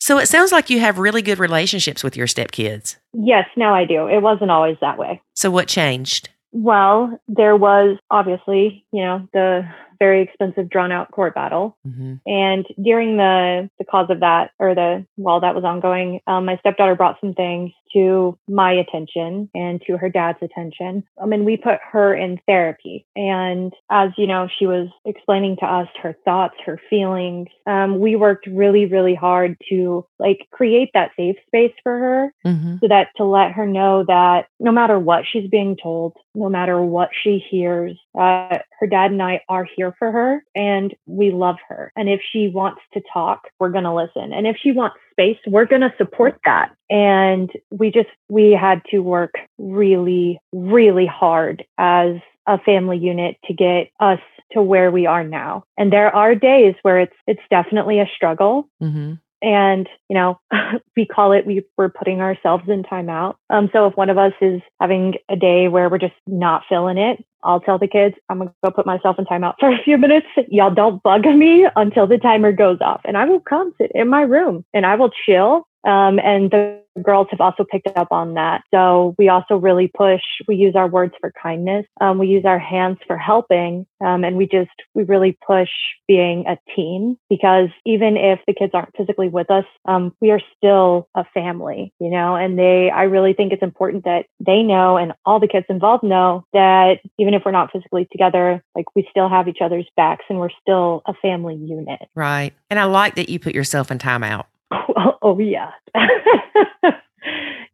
So, 0.00 0.18
it 0.18 0.26
sounds 0.26 0.52
like 0.52 0.68
you 0.68 0.80
have 0.80 0.98
really 0.98 1.22
good 1.22 1.38
relationships 1.38 2.04
with 2.04 2.14
your 2.14 2.26
stepkids. 2.26 2.96
yes, 3.14 3.46
now 3.56 3.74
I 3.74 3.86
do. 3.86 4.06
It 4.06 4.20
wasn't 4.20 4.50
always 4.50 4.76
that 4.82 4.98
way. 4.98 5.22
So, 5.32 5.50
what 5.50 5.66
changed? 5.66 6.28
Well, 6.52 7.18
there 7.26 7.56
was 7.56 7.96
obviously, 8.10 8.84
you 8.92 9.02
know, 9.02 9.26
the 9.32 9.66
very 9.98 10.20
expensive 10.20 10.68
drawn 10.68 10.92
out 10.92 11.10
court 11.10 11.34
battle. 11.34 11.78
hmm 11.86 12.16
And 12.26 12.66
during 12.82 13.16
the 13.16 13.70
the 13.78 13.84
cause 13.86 14.10
of 14.10 14.20
that, 14.20 14.50
or 14.58 14.74
the 14.74 15.06
while 15.16 15.40
that 15.40 15.54
was 15.54 15.64
ongoing, 15.64 16.20
um, 16.26 16.44
my 16.44 16.58
stepdaughter 16.58 16.96
brought 16.96 17.16
some 17.22 17.32
things 17.32 17.72
to 17.94 18.38
my 18.48 18.72
attention 18.72 19.48
and 19.54 19.80
to 19.86 19.96
her 19.96 20.08
dad's 20.08 20.38
attention. 20.42 21.04
I 21.22 21.26
mean, 21.26 21.44
we 21.44 21.56
put 21.56 21.78
her 21.92 22.14
in 22.14 22.40
therapy, 22.46 23.06
and 23.16 23.72
as 23.90 24.10
you 24.16 24.26
know, 24.26 24.48
she 24.58 24.66
was 24.66 24.88
explaining 25.04 25.56
to 25.60 25.66
us 25.66 25.88
her 26.02 26.16
thoughts, 26.24 26.54
her 26.66 26.80
feelings. 26.90 27.48
Um, 27.66 28.00
we 28.00 28.16
worked 28.16 28.46
really, 28.46 28.86
really 28.86 29.14
hard 29.14 29.56
to 29.70 30.06
like 30.18 30.46
create 30.52 30.90
that 30.94 31.12
safe 31.16 31.36
space 31.46 31.74
for 31.82 31.98
her 31.98 32.34
hmm 32.42 32.74
so 32.80 32.88
that 32.88 33.08
to 33.16 33.24
let 33.24 33.52
her 33.52 33.66
know 33.66 34.04
that 34.06 34.46
no 34.58 34.72
matter 34.72 34.98
what 34.98 35.24
she's 35.30 35.48
being 35.48 35.76
told, 35.80 36.14
no 36.34 36.48
matter 36.48 36.82
what 36.82 37.10
she 37.22 37.42
hears, 37.50 37.96
uh, 38.18 38.58
her 38.80 38.86
dad 38.86 39.10
and 39.10 39.22
I 39.22 39.40
are 39.48 39.66
here 39.76 39.94
for 39.98 40.10
her 40.10 40.44
and 40.54 40.94
we 41.06 41.30
love 41.30 41.56
her. 41.68 41.92
And 41.96 42.08
if 42.08 42.20
she 42.32 42.48
wants 42.48 42.80
to 42.94 43.02
talk, 43.12 43.48
we're 43.58 43.70
going 43.70 43.84
to 43.84 43.94
listen. 43.94 44.32
And 44.32 44.46
if 44.46 44.56
she 44.62 44.72
wants 44.72 44.96
space, 45.12 45.38
we're 45.46 45.66
going 45.66 45.82
to 45.82 45.94
support 45.96 46.38
that. 46.44 46.72
And 46.90 47.50
we 47.70 47.90
just, 47.90 48.10
we 48.28 48.52
had 48.52 48.82
to 48.90 49.00
work 49.00 49.34
really, 49.58 50.38
really 50.52 51.06
hard 51.06 51.64
as 51.78 52.16
a 52.46 52.58
family 52.58 52.98
unit 52.98 53.36
to 53.46 53.54
get 53.54 53.90
us 54.00 54.20
to 54.52 54.62
where 54.62 54.90
we 54.90 55.06
are 55.06 55.24
now. 55.24 55.64
And 55.78 55.92
there 55.92 56.14
are 56.14 56.34
days 56.34 56.74
where 56.82 57.00
it's, 57.00 57.16
it's 57.26 57.40
definitely 57.50 58.00
a 58.00 58.10
struggle 58.14 58.68
hmm 58.80 59.14
And, 59.42 59.88
you 60.08 60.14
know, 60.14 60.38
we 60.96 61.06
call 61.06 61.32
it, 61.32 61.46
we, 61.46 61.64
we're 61.76 61.90
putting 61.90 62.20
ourselves 62.20 62.64
in 62.68 62.82
timeout. 62.82 63.34
Um, 63.50 63.68
so 63.72 63.86
if 63.86 63.96
one 63.96 64.10
of 64.10 64.18
us 64.18 64.32
is 64.40 64.62
having 64.80 65.14
a 65.30 65.36
day 65.36 65.68
where 65.68 65.88
we're 65.88 65.98
just 65.98 66.14
not 66.26 66.62
feeling 66.68 66.98
it, 66.98 67.24
I'll 67.42 67.60
tell 67.60 67.78
the 67.78 67.88
kids, 67.88 68.14
I'm 68.28 68.38
going 68.38 68.48
to 68.48 68.54
go 68.64 68.70
put 68.70 68.86
myself 68.86 69.18
in 69.18 69.26
timeout 69.26 69.54
for 69.60 69.70
a 69.70 69.82
few 69.82 69.98
minutes. 69.98 70.26
Y'all 70.48 70.74
don't 70.74 71.02
bug 71.02 71.24
me 71.26 71.66
until 71.76 72.06
the 72.06 72.18
timer 72.18 72.52
goes 72.52 72.78
off. 72.80 73.02
And 73.04 73.18
I 73.18 73.24
will 73.26 73.40
come 73.40 73.74
sit 73.78 73.92
in 73.94 74.08
my 74.08 74.22
room 74.22 74.64
and 74.72 74.86
I 74.86 74.94
will 74.94 75.10
chill 75.26 75.66
um, 75.84 76.18
and 76.18 76.50
the 76.50 76.84
girls 77.02 77.26
have 77.30 77.40
also 77.40 77.64
picked 77.64 77.88
up 77.96 78.08
on 78.10 78.34
that. 78.34 78.62
So 78.72 79.14
we 79.18 79.28
also 79.28 79.56
really 79.56 79.90
push, 79.96 80.20
we 80.46 80.56
use 80.56 80.76
our 80.76 80.88
words 80.88 81.14
for 81.20 81.32
kindness. 81.40 81.86
Um, 82.00 82.18
we 82.18 82.28
use 82.28 82.44
our 82.44 82.58
hands 82.58 82.98
for 83.06 83.16
helping. 83.18 83.86
Um, 84.04 84.24
and 84.24 84.36
we 84.36 84.46
just, 84.46 84.70
we 84.94 85.02
really 85.02 85.36
push 85.46 85.70
being 86.06 86.44
a 86.46 86.58
team 86.76 87.16
because 87.28 87.68
even 87.84 88.16
if 88.16 88.40
the 88.46 88.54
kids 88.54 88.72
aren't 88.74 88.96
physically 88.96 89.28
with 89.28 89.50
us, 89.50 89.64
um, 89.86 90.14
we 90.20 90.30
are 90.30 90.40
still 90.56 91.08
a 91.14 91.24
family, 91.34 91.92
you 91.98 92.10
know, 92.10 92.36
and 92.36 92.58
they, 92.58 92.90
I 92.90 93.04
really 93.04 93.32
think 93.32 93.52
it's 93.52 93.62
important 93.62 94.04
that 94.04 94.26
they 94.38 94.62
know 94.62 94.96
and 94.96 95.12
all 95.24 95.40
the 95.40 95.48
kids 95.48 95.66
involved 95.68 96.04
know 96.04 96.44
that 96.52 97.00
even 97.18 97.34
if 97.34 97.42
we're 97.44 97.50
not 97.50 97.72
physically 97.72 98.06
together, 98.12 98.62
like 98.76 98.86
we 98.94 99.06
still 99.10 99.28
have 99.28 99.48
each 99.48 99.58
other's 99.60 99.88
backs 99.96 100.24
and 100.28 100.38
we're 100.38 100.50
still 100.60 101.02
a 101.06 101.14
family 101.14 101.56
unit. 101.56 102.08
Right. 102.14 102.52
And 102.70 102.78
I 102.78 102.84
like 102.84 103.16
that 103.16 103.28
you 103.28 103.38
put 103.38 103.54
yourself 103.54 103.90
in 103.90 103.98
timeout. 103.98 104.44
Oh, 104.74 105.18
oh 105.22 105.38
yeah. 105.38 105.70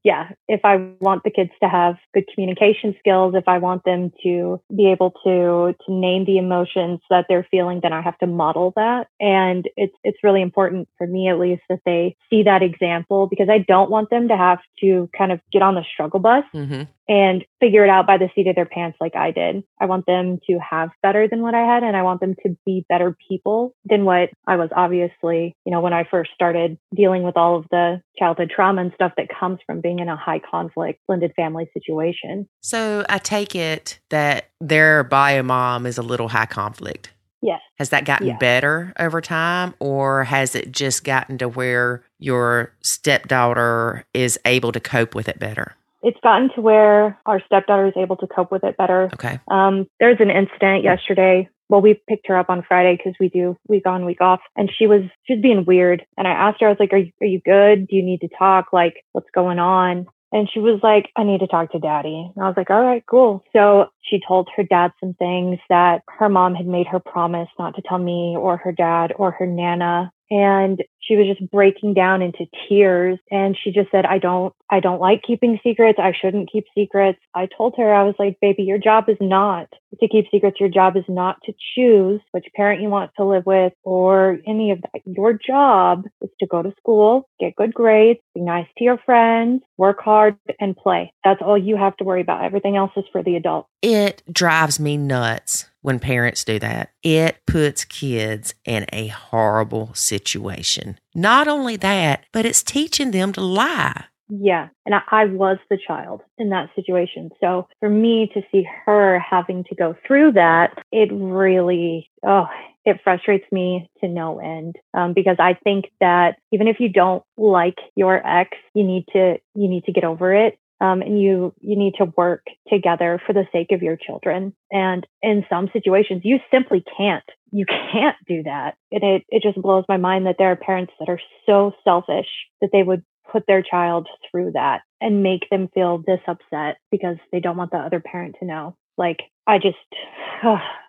yeah, 0.04 0.30
if 0.48 0.60
I 0.64 0.76
want 1.00 1.24
the 1.24 1.30
kids 1.30 1.50
to 1.62 1.68
have 1.68 1.96
good 2.14 2.24
communication 2.32 2.94
skills, 2.98 3.34
if 3.36 3.44
I 3.46 3.58
want 3.58 3.84
them 3.84 4.12
to 4.22 4.60
be 4.74 4.90
able 4.90 5.12
to 5.24 5.74
to 5.86 5.92
name 5.92 6.24
the 6.24 6.38
emotions 6.38 7.00
that 7.10 7.26
they're 7.28 7.46
feeling, 7.50 7.80
then 7.82 7.92
I 7.92 8.00
have 8.00 8.18
to 8.18 8.26
model 8.26 8.72
that. 8.76 9.08
And 9.18 9.68
it's 9.76 9.94
it's 10.04 10.18
really 10.22 10.42
important 10.42 10.88
for 10.98 11.06
me 11.06 11.28
at 11.28 11.38
least 11.38 11.62
that 11.68 11.80
they 11.84 12.16
see 12.30 12.42
that 12.44 12.62
example 12.62 13.26
because 13.26 13.48
I 13.50 13.58
don't 13.58 13.90
want 13.90 14.10
them 14.10 14.28
to 14.28 14.36
have 14.36 14.60
to 14.80 15.08
kind 15.16 15.32
of 15.32 15.40
get 15.52 15.62
on 15.62 15.74
the 15.74 15.84
struggle 15.92 16.20
bus 16.20 16.44
mm-hmm 16.54 16.82
and 17.10 17.44
figure 17.58 17.82
it 17.82 17.90
out 17.90 18.06
by 18.06 18.18
the 18.18 18.30
seat 18.36 18.46
of 18.46 18.54
their 18.54 18.64
pants 18.64 18.96
like 19.00 19.16
I 19.16 19.32
did. 19.32 19.64
I 19.80 19.86
want 19.86 20.06
them 20.06 20.38
to 20.48 20.58
have 20.58 20.90
better 21.02 21.26
than 21.28 21.42
what 21.42 21.56
I 21.56 21.66
had 21.66 21.82
and 21.82 21.96
I 21.96 22.04
want 22.04 22.20
them 22.20 22.36
to 22.46 22.56
be 22.64 22.86
better 22.88 23.16
people 23.28 23.74
than 23.84 24.04
what 24.04 24.30
I 24.46 24.54
was 24.54 24.70
obviously, 24.74 25.56
you 25.66 25.72
know, 25.72 25.80
when 25.80 25.92
I 25.92 26.04
first 26.08 26.30
started 26.36 26.78
dealing 26.94 27.24
with 27.24 27.36
all 27.36 27.56
of 27.56 27.66
the 27.72 28.00
childhood 28.16 28.52
trauma 28.54 28.82
and 28.82 28.92
stuff 28.94 29.12
that 29.16 29.26
comes 29.28 29.58
from 29.66 29.80
being 29.80 29.98
in 29.98 30.08
a 30.08 30.16
high 30.16 30.38
conflict 30.38 31.00
blended 31.08 31.32
family 31.34 31.68
situation. 31.74 32.48
So 32.60 33.04
I 33.08 33.18
take 33.18 33.56
it 33.56 33.98
that 34.10 34.50
their 34.60 35.02
bio 35.02 35.42
mom 35.42 35.86
is 35.86 35.98
a 35.98 36.02
little 36.02 36.28
high 36.28 36.46
conflict. 36.46 37.10
Yes. 37.42 37.60
Has 37.78 37.88
that 37.88 38.04
gotten 38.04 38.28
yeah. 38.28 38.36
better 38.38 38.92
over 39.00 39.20
time 39.20 39.74
or 39.80 40.24
has 40.24 40.54
it 40.54 40.70
just 40.70 41.02
gotten 41.02 41.38
to 41.38 41.48
where 41.48 42.04
your 42.20 42.72
stepdaughter 42.82 44.04
is 44.14 44.38
able 44.44 44.70
to 44.70 44.80
cope 44.80 45.16
with 45.16 45.28
it 45.28 45.40
better? 45.40 45.74
It's 46.02 46.18
gotten 46.22 46.50
to 46.54 46.60
where 46.60 47.18
our 47.26 47.40
stepdaughter 47.44 47.86
is 47.86 47.94
able 47.96 48.16
to 48.16 48.26
cope 48.26 48.50
with 48.50 48.64
it 48.64 48.76
better. 48.76 49.10
Okay. 49.14 49.40
Um, 49.50 49.86
there's 49.98 50.20
an 50.20 50.30
incident 50.30 50.84
yesterday. 50.84 51.48
Well, 51.68 51.80
we 51.80 52.00
picked 52.08 52.26
her 52.26 52.36
up 52.36 52.50
on 52.50 52.64
Friday 52.66 52.96
because 52.96 53.14
we 53.20 53.28
do 53.28 53.56
week 53.68 53.86
on, 53.86 54.04
week 54.04 54.20
off, 54.20 54.40
and 54.56 54.70
she 54.76 54.86
was 54.86 55.02
she 55.24 55.34
was 55.34 55.42
being 55.42 55.64
weird. 55.64 56.04
And 56.16 56.26
I 56.26 56.32
asked 56.32 56.60
her, 56.60 56.66
I 56.66 56.70
was 56.70 56.80
like, 56.80 56.92
"Are 56.92 56.98
you, 56.98 57.12
are 57.20 57.26
you 57.26 57.40
good? 57.44 57.86
Do 57.86 57.96
you 57.96 58.02
need 58.02 58.20
to 58.22 58.28
talk? 58.36 58.72
Like, 58.72 59.04
what's 59.12 59.30
going 59.32 59.58
on?" 59.58 60.06
And 60.32 60.48
she 60.52 60.60
was 60.60 60.80
like, 60.82 61.10
I 61.16 61.24
need 61.24 61.40
to 61.40 61.48
talk 61.48 61.72
to 61.72 61.80
daddy. 61.80 62.30
And 62.34 62.44
I 62.44 62.46
was 62.46 62.56
like, 62.56 62.70
all 62.70 62.80
right, 62.80 63.02
cool. 63.10 63.42
So 63.52 63.86
she 64.00 64.20
told 64.26 64.48
her 64.56 64.62
dad 64.62 64.92
some 65.00 65.14
things 65.14 65.58
that 65.68 66.02
her 66.08 66.28
mom 66.28 66.54
had 66.54 66.66
made 66.66 66.86
her 66.86 67.00
promise 67.00 67.48
not 67.58 67.74
to 67.76 67.82
tell 67.82 67.98
me 67.98 68.36
or 68.38 68.56
her 68.56 68.72
dad 68.72 69.12
or 69.16 69.32
her 69.32 69.46
nana 69.46 70.12
and 70.30 70.82
she 71.10 71.16
was 71.16 71.26
just 71.26 71.50
breaking 71.50 71.94
down 71.94 72.22
into 72.22 72.46
tears 72.68 73.18
and 73.30 73.56
she 73.60 73.72
just 73.72 73.90
said 73.90 74.06
i 74.06 74.18
don't 74.18 74.54
i 74.70 74.78
don't 74.78 75.00
like 75.00 75.22
keeping 75.26 75.58
secrets. 75.62 75.98
I 76.00 76.12
shouldn't 76.12 76.50
keep 76.50 76.64
secrets. 76.74 77.18
I 77.34 77.48
told 77.56 77.74
her 77.78 77.92
i 77.92 78.04
was 78.04 78.14
like 78.18 78.38
baby 78.40 78.62
your 78.62 78.78
job 78.78 79.08
is 79.08 79.16
not 79.20 79.68
to 80.00 80.08
keep 80.08 80.26
secrets. 80.30 80.60
Your 80.60 80.68
job 80.68 80.96
is 80.96 81.04
not 81.08 81.38
to 81.44 81.52
choose 81.74 82.20
which 82.30 82.46
parent 82.54 82.80
you 82.80 82.88
want 82.88 83.10
to 83.16 83.24
live 83.24 83.44
with 83.44 83.72
or 83.82 84.38
any 84.46 84.70
of 84.70 84.80
that. 84.82 85.02
Your 85.04 85.32
job 85.32 86.06
is 86.22 86.30
to 86.38 86.46
go 86.46 86.62
to 86.62 86.72
school 86.78 87.28
get 87.40 87.56
good 87.56 87.74
grades 87.74 88.20
be 88.34 88.40
nice 88.40 88.66
to 88.78 88.84
your 88.84 88.98
friends 88.98 89.62
work 89.76 90.00
hard 90.00 90.36
and 90.60 90.76
play. 90.76 91.12
That's 91.24 91.40
all 91.42 91.58
you 91.58 91.76
have 91.76 91.96
to 91.96 92.04
worry 92.04 92.20
about. 92.20 92.44
Everything 92.44 92.76
else 92.76 92.92
is 92.96 93.04
for 93.10 93.22
the 93.22 93.36
adult. 93.36 93.66
It 93.82 94.22
drives 94.30 94.78
me 94.78 94.96
nuts 94.96 95.69
when 95.82 95.98
parents 95.98 96.44
do 96.44 96.58
that. 96.58 96.90
It 97.02 97.38
puts 97.46 97.84
kids 97.84 98.54
in 98.64 98.86
a 98.92 99.08
horrible 99.08 99.94
situation. 99.94 100.98
Not 101.14 101.48
only 101.48 101.76
that, 101.76 102.24
but 102.32 102.46
it's 102.46 102.62
teaching 102.62 103.10
them 103.10 103.32
to 103.32 103.40
lie. 103.40 104.04
Yeah. 104.30 104.68
And 104.86 104.94
I, 104.94 105.00
I, 105.10 105.24
was 105.24 105.58
the 105.68 105.78
child 105.84 106.20
in 106.38 106.50
that 106.50 106.70
situation. 106.76 107.30
So 107.40 107.66
for 107.80 107.90
me 107.90 108.30
to 108.32 108.42
see 108.52 108.64
her 108.86 109.18
having 109.18 109.64
to 109.64 109.74
go 109.74 109.96
through 110.06 110.32
that, 110.32 110.78
it 110.92 111.10
really, 111.12 112.08
oh, 112.24 112.46
it 112.84 113.00
frustrates 113.02 113.44
me 113.50 113.90
to 114.00 114.08
no 114.08 114.38
end 114.38 114.76
um, 114.94 115.12
because 115.14 115.36
I 115.38 115.54
think 115.64 115.86
that 116.00 116.36
even 116.52 116.68
if 116.68 116.76
you 116.78 116.88
don't 116.88 117.24
like 117.36 117.78
your 117.96 118.24
ex, 118.26 118.50
you 118.72 118.84
need 118.84 119.04
to 119.12 119.38
you 119.54 119.68
need 119.68 119.84
to 119.84 119.92
get 119.92 120.04
over 120.04 120.34
it 120.34 120.58
um, 120.80 121.02
and 121.02 121.20
you 121.20 121.54
you 121.60 121.76
need 121.78 121.94
to 121.98 122.12
work 122.16 122.44
together 122.68 123.20
for 123.26 123.32
the 123.32 123.46
sake 123.52 123.72
of 123.72 123.82
your 123.82 123.96
children. 123.96 124.54
And 124.70 125.06
in 125.22 125.44
some 125.50 125.68
situations, 125.72 126.22
you 126.24 126.38
simply 126.50 126.84
can't. 126.96 127.24
You 127.52 127.66
can't 127.66 128.16
do 128.26 128.42
that. 128.44 128.76
And 128.90 129.02
it 129.02 129.22
it 129.28 129.42
just 129.42 129.60
blows 129.60 129.84
my 129.88 129.96
mind 129.96 130.26
that 130.26 130.36
there 130.38 130.50
are 130.50 130.56
parents 130.56 130.92
that 130.98 131.08
are 131.08 131.20
so 131.46 131.72
selfish 131.84 132.28
that 132.60 132.70
they 132.72 132.82
would 132.82 133.02
put 133.30 133.44
their 133.46 133.62
child 133.62 134.08
through 134.30 134.52
that 134.52 134.80
and 135.00 135.22
make 135.22 135.48
them 135.50 135.68
feel 135.72 136.02
this 136.06 136.20
upset 136.26 136.78
because 136.90 137.16
they 137.32 137.40
don't 137.40 137.56
want 137.56 137.70
the 137.70 137.78
other 137.78 138.00
parent 138.00 138.36
to 138.40 138.46
know. 138.46 138.76
Like 138.96 139.18
I 139.46 139.58
just, 139.58 139.76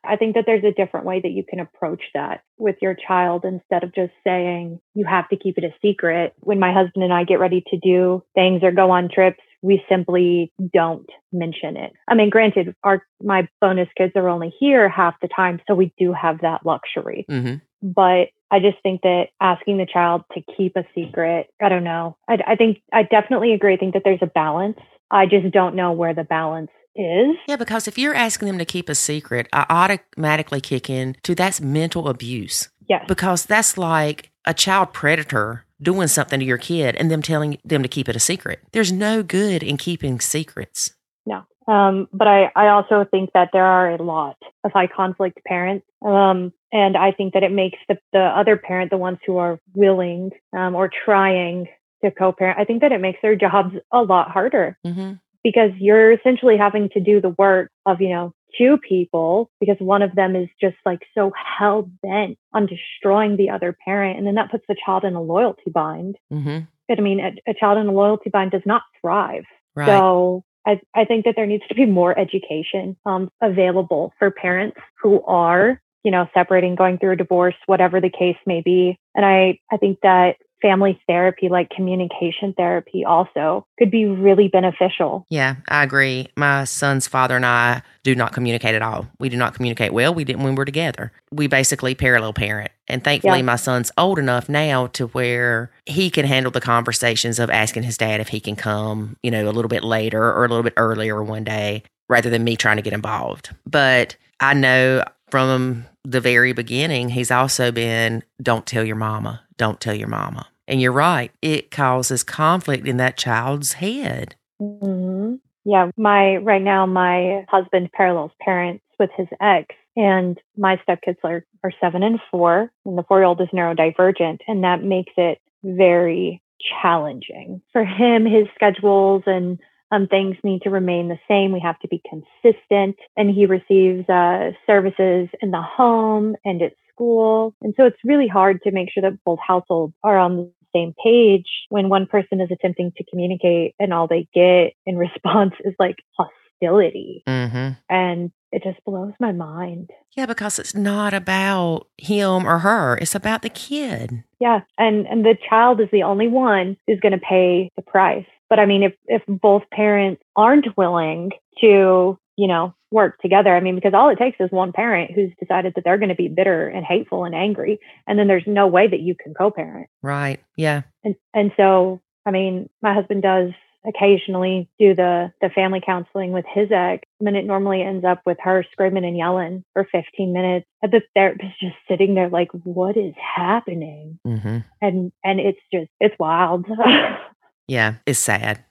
I 0.04 0.16
think 0.18 0.36
that 0.36 0.44
there's 0.46 0.64
a 0.64 0.74
different 0.74 1.06
way 1.06 1.22
that 1.22 1.32
you 1.32 1.44
can 1.48 1.60
approach 1.60 2.02
that 2.14 2.42
with 2.58 2.76
your 2.82 2.96
child 2.96 3.46
instead 3.46 3.84
of 3.84 3.96
just 3.96 4.12
saying 4.26 4.80
you 4.94 5.06
have 5.10 5.30
to 5.30 5.38
keep 5.38 5.58
it 5.58 5.64
a 5.64 5.74
secret. 5.82 6.34
When 6.40 6.60
my 6.60 6.74
husband 6.74 7.04
and 7.04 7.14
I 7.14 7.24
get 7.24 7.40
ready 7.40 7.64
to 7.70 7.78
do 7.78 8.24
things 8.36 8.62
or 8.64 8.72
go 8.72 8.92
on 8.92 9.10
trips, 9.14 9.40
we 9.62 9.84
simply 9.90 10.52
don't 10.74 11.10
mention 11.32 11.78
it. 11.78 11.94
I 12.08 12.16
mean, 12.16 12.30
granted, 12.30 12.76
our 12.84 13.06
my 13.22 13.48
bonus 13.60 13.90
kids 13.98 14.14
are 14.16 14.28
only 14.28 14.54
here 14.60 14.90
half 14.90 15.16
the 15.22 15.28
time, 15.28 15.60
so 15.68 15.76
we 15.76 15.94
do 16.00 16.14
have 16.14 16.42
that 16.42 16.66
luxury. 16.66 17.26
Mm-hmm. 17.30 17.56
But 17.84 18.30
I 18.52 18.60
just 18.60 18.78
think 18.84 19.02
that 19.02 19.28
asking 19.40 19.78
the 19.78 19.88
child 19.92 20.24
to 20.34 20.42
keep 20.58 20.76
a 20.76 20.84
secret, 20.94 21.48
I 21.62 21.70
don't 21.70 21.84
know. 21.84 22.18
I, 22.28 22.38
I 22.48 22.56
think 22.56 22.82
I 22.92 23.04
definitely 23.04 23.54
agree. 23.54 23.74
I 23.74 23.78
think 23.78 23.94
that 23.94 24.04
there's 24.04 24.22
a 24.22 24.28
balance. 24.28 24.78
I 25.10 25.26
just 25.26 25.52
don't 25.52 25.76
know 25.76 25.92
where 25.92 26.14
the 26.14 26.24
balance 26.24 26.72
is. 26.96 27.36
Yeah, 27.48 27.56
because 27.56 27.88
if 27.88 27.98
you're 27.98 28.16
asking 28.16 28.48
them 28.48 28.58
to 28.58 28.66
keep 28.66 28.90
a 28.90 28.96
secret, 28.96 29.48
I 29.54 29.66
automatically 29.70 30.62
kick 30.62 30.90
in 30.90 31.16
to 31.24 31.36
that's 31.36 31.62
mental 31.62 32.08
abuse. 32.08 32.70
Yes. 32.90 33.06
Because 33.08 33.46
that's 33.46 33.78
like 33.78 34.32
a 34.46 34.54
child 34.54 34.92
predator 34.92 35.66
doing 35.82 36.08
something 36.08 36.40
to 36.40 36.46
your 36.46 36.58
kid 36.58 36.96
and 36.96 37.10
them 37.10 37.22
telling 37.22 37.58
them 37.64 37.84
to 37.84 37.90
keep 37.90 38.10
it 38.10 38.16
a 38.16 38.20
secret. 38.20 38.60
There's 38.72 38.92
no 38.92 39.24
good 39.24 39.64
in 39.64 39.78
keeping 39.78 40.20
secrets. 40.20 40.92
No. 41.26 41.44
Um, 41.68 42.08
but 42.12 42.28
I, 42.28 42.52
I 42.56 42.68
also 42.70 43.06
think 43.10 43.32
that 43.34 43.50
there 43.54 43.66
are 43.66 43.92
a 43.92 44.02
lot 44.02 44.38
of 44.64 44.72
high 44.72 44.88
conflict 44.88 45.40
parents. 45.46 45.86
Um, 46.06 46.54
and 46.74 46.98
I 46.98 47.12
think 47.12 47.34
that 47.34 47.44
it 47.44 47.52
makes 47.52 47.78
the, 47.88 47.98
the 48.14 48.20
other 48.20 48.58
parent, 48.58 48.92
the 48.92 48.98
ones 48.98 49.20
who 49.26 49.38
are 49.38 49.60
willing 49.74 50.32
um, 50.58 50.76
or 50.76 50.90
trying 51.06 51.68
to 52.04 52.12
co 52.12 52.32
parent, 52.32 52.60
I 52.60 52.66
think 52.66 52.82
that 52.82 52.92
it 52.92 53.02
makes 53.02 53.20
their 53.22 53.36
jobs 53.36 53.76
a 53.92 54.02
lot 54.02 54.32
harder. 54.32 54.78
Mm-hmm 54.86 55.14
because 55.44 55.72
you're 55.80 56.12
essentially 56.12 56.58
having 56.58 56.90
to 56.90 57.00
do 57.00 57.22
the 57.22 57.34
work 57.38 57.72
of, 57.86 58.02
you 58.02 58.10
know, 58.10 58.34
two 58.58 58.78
people 58.78 59.50
because 59.60 59.78
one 59.80 60.02
of 60.02 60.16
them 60.16 60.36
is 60.36 60.50
just 60.60 60.76
like 60.86 61.02
so 61.16 61.32
hell 61.36 61.90
bent 62.02 62.38
on 62.54 62.68
destroying 62.68 63.38
the 63.38 63.50
other 63.50 63.76
parent. 63.86 64.18
And 64.18 64.28
then 64.28 64.36
that 64.36 64.52
puts 64.52 64.66
the 64.68 64.76
child 64.86 65.04
in 65.04 65.16
a 65.16 65.22
loyalty 65.22 65.70
bind. 65.72 66.18
Mm-hmm. 66.32 66.60
But 66.88 67.00
I 67.00 67.02
mean, 67.02 67.20
a, 67.20 67.52
a, 67.52 67.54
child 67.54 67.78
in 67.78 67.88
a 67.88 67.92
loyalty 67.92 68.30
bind 68.30 68.52
does 68.52 68.62
not 68.66 68.82
thrive. 69.00 69.46
Right. 69.76 69.88
So 69.88 70.44
I, 70.66 70.80
I 70.94 71.06
think 71.06 71.26
that 71.26 71.36
there 71.36 71.46
needs 71.46 71.64
to 71.70 71.76
be 71.76 71.86
more 71.86 72.18
education 72.18 72.98
um, 73.06 73.30
available 73.42 74.14
for 74.20 74.32
parents 74.32 74.78
who 75.02 75.24
are, 75.24 75.82
you 76.04 76.12
know, 76.12 76.28
separating, 76.34 76.76
going 76.76 76.98
through 76.98 77.14
a 77.14 77.18
divorce, 77.18 77.56
whatever 77.66 78.02
the 78.02 78.10
case 78.10 78.38
may 78.46 78.62
be. 78.62 78.98
And 79.16 79.26
I, 79.26 79.60
I 79.72 79.78
think 79.78 80.00
that 80.04 80.36
family 80.62 81.02
therapy, 81.08 81.50
like 81.50 81.70
communication 81.70 82.54
therapy, 82.54 83.04
also 83.06 83.66
could 83.80 83.92
be 83.92 84.06
really 84.06 84.48
beneficial. 84.48 85.26
Yeah, 85.30 85.56
I 85.68 85.84
agree. 85.84 86.28
My 86.38 86.64
son's 86.66 87.08
father 87.08 87.36
and 87.36 87.46
I 87.46 87.82
do 88.04 88.16
not 88.16 88.34
communicate 88.34 88.76
at 88.76 88.82
all. 88.82 89.08
We 89.20 89.30
do 89.30 89.38
not 89.38 89.54
communicate 89.54 89.94
well. 89.94 90.14
We 90.14 90.24
didn't 90.24 90.44
when 90.44 90.54
we 90.54 90.58
were 90.58 90.66
together. 90.66 91.12
We 91.32 91.48
basically 91.48 91.96
parallel 91.96 92.34
parent. 92.34 92.72
And 92.88 93.04
thankfully, 93.04 93.40
yeah. 93.40 93.44
my 93.44 93.56
son's 93.56 93.92
old 93.98 94.20
enough 94.20 94.50
now 94.50 94.88
to 94.88 95.08
where 95.08 95.72
he 95.86 96.10
can 96.10 96.26
handle 96.26 96.52
the 96.52 96.62
conversations 96.62 97.40
of 97.40 97.50
asking 97.50 97.84
his 97.84 97.98
dad 97.98 98.20
if 98.20 98.28
he 98.28 98.40
can 98.40 98.56
come, 98.56 99.18
you 99.24 99.32
know, 99.32 99.50
a 99.50 99.52
little 99.52 99.70
bit 99.70 99.84
later 99.84 100.22
or 100.22 100.46
a 100.46 100.48
little 100.48 100.64
bit 100.64 100.74
earlier 100.78 101.24
one 101.24 101.44
day 101.44 101.84
rather 102.10 102.30
than 102.30 102.44
me 102.44 102.56
trying 102.56 102.76
to 102.76 102.84
get 102.84 102.94
involved. 102.94 103.56
But 103.66 104.18
I 104.40 104.54
know 104.54 105.04
from 105.30 105.86
the 106.04 106.20
very 106.20 106.52
beginning, 106.54 107.10
he's 107.10 107.32
also 107.32 107.72
been 107.72 108.24
don't 108.42 108.66
tell 108.66 108.84
your 108.84 108.98
mama, 108.98 109.42
don't 109.62 109.80
tell 109.80 109.94
your 109.94 110.08
mama 110.08 110.48
And 110.68 110.82
you're 110.82 110.92
right, 110.92 111.32
it 111.44 111.70
causes 111.70 112.24
conflict 112.24 112.88
in 112.88 112.98
that 112.98 113.16
child's 113.16 113.74
head. 113.74 114.36
hmm 114.60 115.36
Yeah, 115.64 115.92
my 115.98 116.38
right 116.38 116.64
now 116.64 116.88
my 116.88 117.46
husband 117.48 117.92
parallels 117.92 118.32
parents 118.40 118.84
with 118.98 119.12
his 119.16 119.28
ex, 119.40 119.76
and 119.96 120.40
my 120.58 120.82
stepkids 120.84 121.22
are 121.24 121.46
are 121.64 121.74
seven 121.80 122.02
and 122.02 122.20
four, 122.32 122.72
and 122.86 122.98
the 122.98 123.04
four 123.04 123.20
year 123.20 123.26
old 123.26 123.40
is 123.40 123.50
neurodivergent, 123.54 124.40
and 124.48 124.64
that 124.64 124.84
makes 124.84 125.14
it 125.16 125.38
very 125.64 126.42
challenging 126.82 127.62
for 127.72 127.86
him. 127.86 128.26
His 128.26 128.48
schedules 128.56 129.22
and 129.28 129.60
um, 129.92 130.08
things 130.08 130.38
need 130.44 130.64
to 130.64 130.72
remain 130.72 131.08
the 131.08 131.20
same. 131.28 131.52
We 131.52 131.60
have 131.60 131.80
to 131.82 131.88
be 131.88 132.02
consistent, 132.10 132.96
and 133.16 133.30
he 133.30 133.46
receives 133.46 134.10
uh, 134.10 134.52
services 134.66 135.30
in 135.40 135.52
the 135.52 135.62
home 135.62 136.36
and 136.46 136.64
at 136.64 136.74
school, 137.02 137.56
and 137.62 137.74
so 137.78 137.86
it's 137.86 137.98
really 138.04 138.28
hard 138.28 138.62
to 138.64 138.72
make 138.72 138.90
sure 138.92 139.02
that 139.02 139.18
both 139.26 139.40
households 139.46 139.94
are 140.04 140.18
on 140.18 140.38
the 140.38 140.52
same 140.74 140.94
page 141.04 141.48
when 141.70 141.90
one 141.90 142.06
person 142.06 142.40
is 142.40 142.50
attempting 142.52 142.92
to 142.98 143.04
communicate 143.10 143.76
and 143.80 143.94
all 143.94 144.08
they 144.08 144.28
get 144.34 144.74
in 144.86 144.98
response 144.98 145.54
is 145.64 145.74
like 145.80 145.98
hostility. 146.18 147.24
hmm 147.28 147.70
And 147.90 148.32
it 148.52 148.64
just 148.64 148.84
blows 148.86 149.14
my 149.20 149.32
mind. 149.32 149.90
Yeah, 150.16 150.26
because 150.26 150.60
it's 150.60 150.76
not 150.76 151.14
about 151.14 151.88
him 151.98 152.46
or 152.46 152.60
her, 152.60 152.98
it's 152.98 153.16
about 153.16 153.42
the 153.42 153.50
kid. 153.50 154.24
Yeah. 154.40 154.62
And 154.78 155.08
and 155.08 155.24
the 155.24 155.38
child 155.50 155.80
is 155.80 155.88
the 155.92 156.04
only 156.04 156.28
one 156.28 156.78
who's 156.86 157.00
gonna 157.00 157.18
pay 157.18 157.70
the 157.76 157.82
price. 157.82 158.26
But 158.50 158.60
I 158.60 158.66
mean 158.66 158.84
if 158.84 158.94
if 159.08 159.22
both 159.28 159.64
parents 159.72 160.22
aren't 160.36 160.78
willing 160.78 161.32
to, 161.62 162.18
you 162.42 162.48
know, 162.48 162.74
work 162.90 163.20
together, 163.22 163.56
I 163.56 163.60
mean, 163.60 163.76
because 163.76 163.94
all 163.94 164.10
it 164.10 164.18
takes 164.18 164.38
is 164.40 164.50
one 164.50 164.72
parent 164.72 165.12
who's 165.12 165.30
decided 165.40 165.74
that 165.76 165.84
they're 165.84 166.00
gonna 166.00 166.16
be 166.16 166.28
bitter 166.28 166.68
and 166.68 166.84
hateful 166.84 167.24
and 167.24 167.36
angry. 167.36 167.80
And 168.08 168.18
then 168.18 168.28
there's 168.28 168.48
no 168.48 168.66
way 168.66 168.88
that 168.88 169.00
you 169.00 169.14
can 169.16 169.36
co 169.36 169.52
parent. 169.52 169.90
Right. 170.02 170.40
Yeah. 170.58 170.82
And 171.04 171.16
and 171.36 171.52
so 171.56 172.02
I 172.26 172.32
mean, 172.32 172.68
my 172.82 172.96
husband 172.96 173.22
does 173.22 173.52
occasionally 173.88 174.68
do 174.80 174.96
the 174.96 175.32
the 175.40 175.50
family 175.50 175.82
counseling 175.86 176.32
with 176.32 176.46
his 176.52 176.70
ex 176.72 177.04
and 177.20 177.36
it 177.36 177.46
normally 177.46 177.84
ends 177.84 178.06
up 178.06 178.22
with 178.26 178.38
her 178.42 178.66
screaming 178.72 179.06
and 179.06 179.18
yelling 179.18 179.64
for 179.74 179.88
15 179.92 180.32
minutes 180.32 180.68
and 180.84 180.92
the 180.92 181.02
therapist 181.16 181.60
just 181.60 181.76
sitting 181.90 182.14
there 182.14 182.30
like 182.30 182.50
what 182.64 182.96
is 182.96 183.16
happening 183.18 184.20
hmm 184.24 184.60
and 184.84 185.12
and 185.24 185.40
it's 185.40 185.58
just 185.74 185.90
it's 186.00 186.14
wild 186.20 186.68
Yeah. 187.72 187.96
It's 188.06 188.20
sad. 188.20 188.66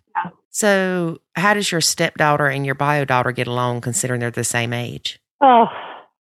So, 0.51 1.19
how 1.35 1.55
does 1.55 1.71
your 1.71 1.81
stepdaughter 1.81 2.47
and 2.47 2.67
your 2.67 2.75
bio 2.75 3.05
daughter 3.05 3.33
get 3.33 3.47
along 3.47 3.81
considering 3.83 4.21
they're 4.21 4.31
the 4.31 4.45
same 4.45 4.73
age? 4.73 5.19
oh 5.43 5.67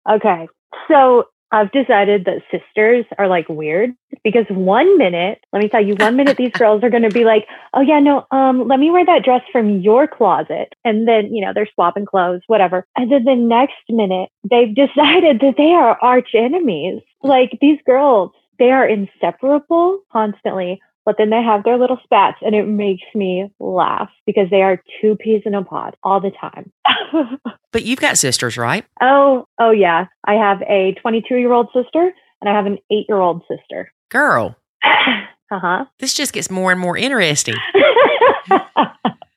okay 0.09 0.47
so 0.87 1.25
I've 1.51 1.71
decided 1.71 2.25
that 2.25 2.41
sisters 2.51 3.05
are 3.17 3.29
like 3.29 3.47
weird 3.47 3.91
because 4.23 4.45
one 4.49 4.97
minute, 4.97 5.39
let 5.53 5.63
me 5.63 5.69
tell 5.69 5.85
you, 5.85 5.95
one 5.95 6.17
minute 6.17 6.35
these 6.35 6.51
girls 6.57 6.83
are 6.83 6.89
going 6.89 7.03
to 7.03 7.09
be 7.09 7.23
like, 7.23 7.47
oh 7.73 7.79
yeah, 7.79 7.99
no, 7.99 8.25
um, 8.31 8.67
let 8.67 8.79
me 8.79 8.91
wear 8.91 9.05
that 9.05 9.23
dress 9.23 9.41
from 9.51 9.79
your 9.79 10.07
closet. 10.07 10.73
And 10.83 11.07
then, 11.07 11.33
you 11.33 11.45
know, 11.45 11.53
they're 11.53 11.69
swapping 11.73 12.05
clothes, 12.05 12.41
whatever. 12.47 12.85
And 12.97 13.09
then 13.11 13.23
the 13.23 13.35
next 13.35 13.75
minute, 13.89 14.29
they've 14.49 14.75
decided 14.75 15.39
that 15.39 15.55
they 15.57 15.71
are 15.71 15.97
arch 16.01 16.31
enemies. 16.33 17.01
Like 17.23 17.57
these 17.61 17.79
girls, 17.85 18.31
they 18.59 18.71
are 18.71 18.87
inseparable 18.87 20.01
constantly. 20.11 20.81
But 21.07 21.15
then 21.17 21.29
they 21.29 21.41
have 21.41 21.63
their 21.63 21.77
little 21.79 21.97
spats 22.03 22.39
and 22.41 22.53
it 22.53 22.65
makes 22.67 23.05
me 23.15 23.49
laugh 23.61 24.09
because 24.25 24.49
they 24.51 24.61
are 24.61 24.83
two 24.99 25.15
peas 25.15 25.41
in 25.45 25.55
a 25.55 25.63
pod 25.63 25.95
all 26.03 26.19
the 26.19 26.31
time. 26.31 26.71
But 27.73 27.83
you've 27.83 27.99
got 27.99 28.17
sisters, 28.17 28.57
right? 28.57 28.85
Oh, 29.01 29.45
oh 29.59 29.71
yeah. 29.71 30.07
I 30.25 30.33
have 30.33 30.61
a 30.63 30.95
22 31.01 31.35
year 31.35 31.53
old 31.53 31.67
sister 31.73 32.11
and 32.41 32.49
I 32.49 32.53
have 32.55 32.65
an 32.65 32.79
eight 32.91 33.05
year 33.07 33.19
old 33.19 33.43
sister. 33.47 33.91
Girl, 34.09 34.57
uh 34.83 35.59
huh. 35.59 35.85
this 35.99 36.13
just 36.13 36.33
gets 36.33 36.49
more 36.49 36.71
and 36.71 36.81
more 36.81 36.97
interesting. 36.97 37.55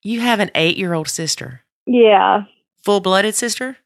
You 0.03 0.21
have 0.21 0.39
an 0.39 0.49
eight 0.55 0.77
year 0.77 0.95
old 0.95 1.07
sister, 1.07 1.61
yeah. 1.85 2.45
full 2.83 3.01
blooded 3.01 3.35
sister? 3.35 3.77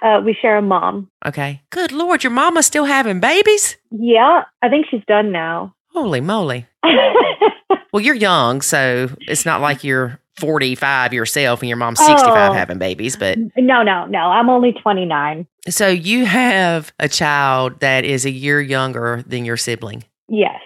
Uh, 0.00 0.20
we 0.24 0.32
share 0.40 0.56
a 0.56 0.62
mom. 0.62 1.10
Okay. 1.24 1.62
Good 1.70 1.90
Lord, 1.90 2.22
your 2.22 2.30
mama's 2.30 2.66
still 2.66 2.84
having 2.84 3.18
babies? 3.18 3.76
Yeah. 3.90 4.44
I 4.62 4.68
think 4.68 4.86
she's 4.88 5.04
done 5.08 5.32
now. 5.32 5.74
Holy 5.92 6.20
moly. 6.20 6.66
Well, 7.92 8.04
you're 8.04 8.14
young, 8.14 8.60
so 8.60 9.08
it's 9.22 9.46
not 9.46 9.62
like 9.62 9.82
you're 9.82 10.18
45 10.38 11.14
yourself 11.14 11.62
and 11.62 11.68
your 11.68 11.78
mom's 11.78 11.98
65 11.98 12.50
Oh. 12.50 12.52
having 12.52 12.76
babies. 12.78 13.16
But 13.16 13.38
no, 13.56 13.82
no, 13.82 14.04
no. 14.04 14.18
I'm 14.18 14.50
only 14.50 14.72
29. 14.74 15.46
so 15.70 15.88
you 15.88 16.26
have 16.26 16.92
a 16.98 17.08
child 17.08 17.80
that 17.80 18.04
is 18.04 18.26
a 18.26 18.30
year 18.30 18.60
younger 18.60 19.24
than 19.26 19.46
your 19.46 19.56
sibling. 19.56 20.04
Yes. 20.28 20.60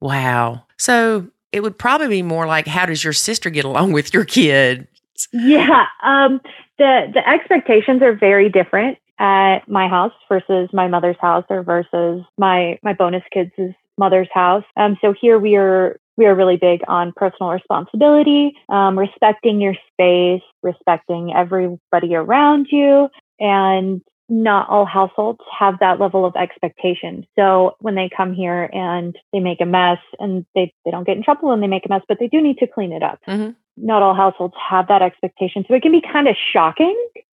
Wow. 0.00 0.62
So 0.76 1.26
it 1.50 1.60
would 1.64 1.76
probably 1.76 2.06
be 2.08 2.22
more 2.22 2.46
like, 2.46 2.68
how 2.68 2.86
does 2.86 3.02
your 3.02 3.14
sister 3.14 3.50
get 3.50 3.64
along 3.64 3.90
with 3.92 4.14
your 4.14 4.24
kid? 4.24 4.86
Yeah. 5.32 5.86
Um, 6.04 6.40
the, 6.78 7.10
the 7.12 7.28
expectations 7.28 8.00
are 8.02 8.14
very 8.14 8.48
different 8.48 8.98
at 9.18 9.66
my 9.66 9.88
house 9.88 10.12
versus 10.28 10.68
my 10.72 10.86
mother's 10.86 11.16
house 11.20 11.44
or 11.48 11.64
versus 11.64 12.22
my, 12.38 12.78
my 12.84 12.92
bonus 12.92 13.22
kids' 13.32 13.50
mother's 13.98 14.28
house. 14.32 14.64
Um, 14.76 14.96
so 15.00 15.14
here 15.18 15.38
we 15.38 15.56
are, 15.56 15.98
we 16.16 16.26
are 16.26 16.34
really 16.34 16.56
big 16.56 16.80
on 16.88 17.12
personal 17.14 17.50
responsibility, 17.50 18.54
um, 18.68 18.98
respecting 18.98 19.60
your 19.60 19.74
space, 19.92 20.42
respecting 20.62 21.32
everybody 21.34 22.14
around 22.14 22.68
you, 22.70 23.08
and 23.38 24.02
not 24.28 24.68
all 24.68 24.84
households 24.84 25.38
have 25.56 25.78
that 25.78 26.00
level 26.00 26.24
of 26.24 26.34
expectation. 26.34 27.24
So 27.38 27.76
when 27.78 27.94
they 27.94 28.10
come 28.14 28.34
here 28.34 28.68
and 28.72 29.16
they 29.32 29.38
make 29.40 29.60
a 29.60 29.66
mess 29.66 29.98
and 30.18 30.44
they, 30.54 30.72
they 30.84 30.90
don't 30.90 31.04
get 31.04 31.16
in 31.16 31.22
trouble 31.22 31.50
when 31.50 31.60
they 31.60 31.68
make 31.68 31.86
a 31.86 31.88
mess, 31.88 32.02
but 32.08 32.18
they 32.18 32.26
do 32.28 32.40
need 32.40 32.58
to 32.58 32.66
clean 32.66 32.92
it 32.92 33.02
up. 33.04 33.20
Mhm. 33.28 33.54
Not 33.76 34.02
all 34.02 34.14
households 34.14 34.54
have 34.68 34.88
that 34.88 35.02
expectation. 35.02 35.64
So 35.68 35.74
it 35.74 35.82
can 35.82 35.92
be 35.92 36.00
kind 36.00 36.26
of 36.26 36.34
shocking 36.52 36.96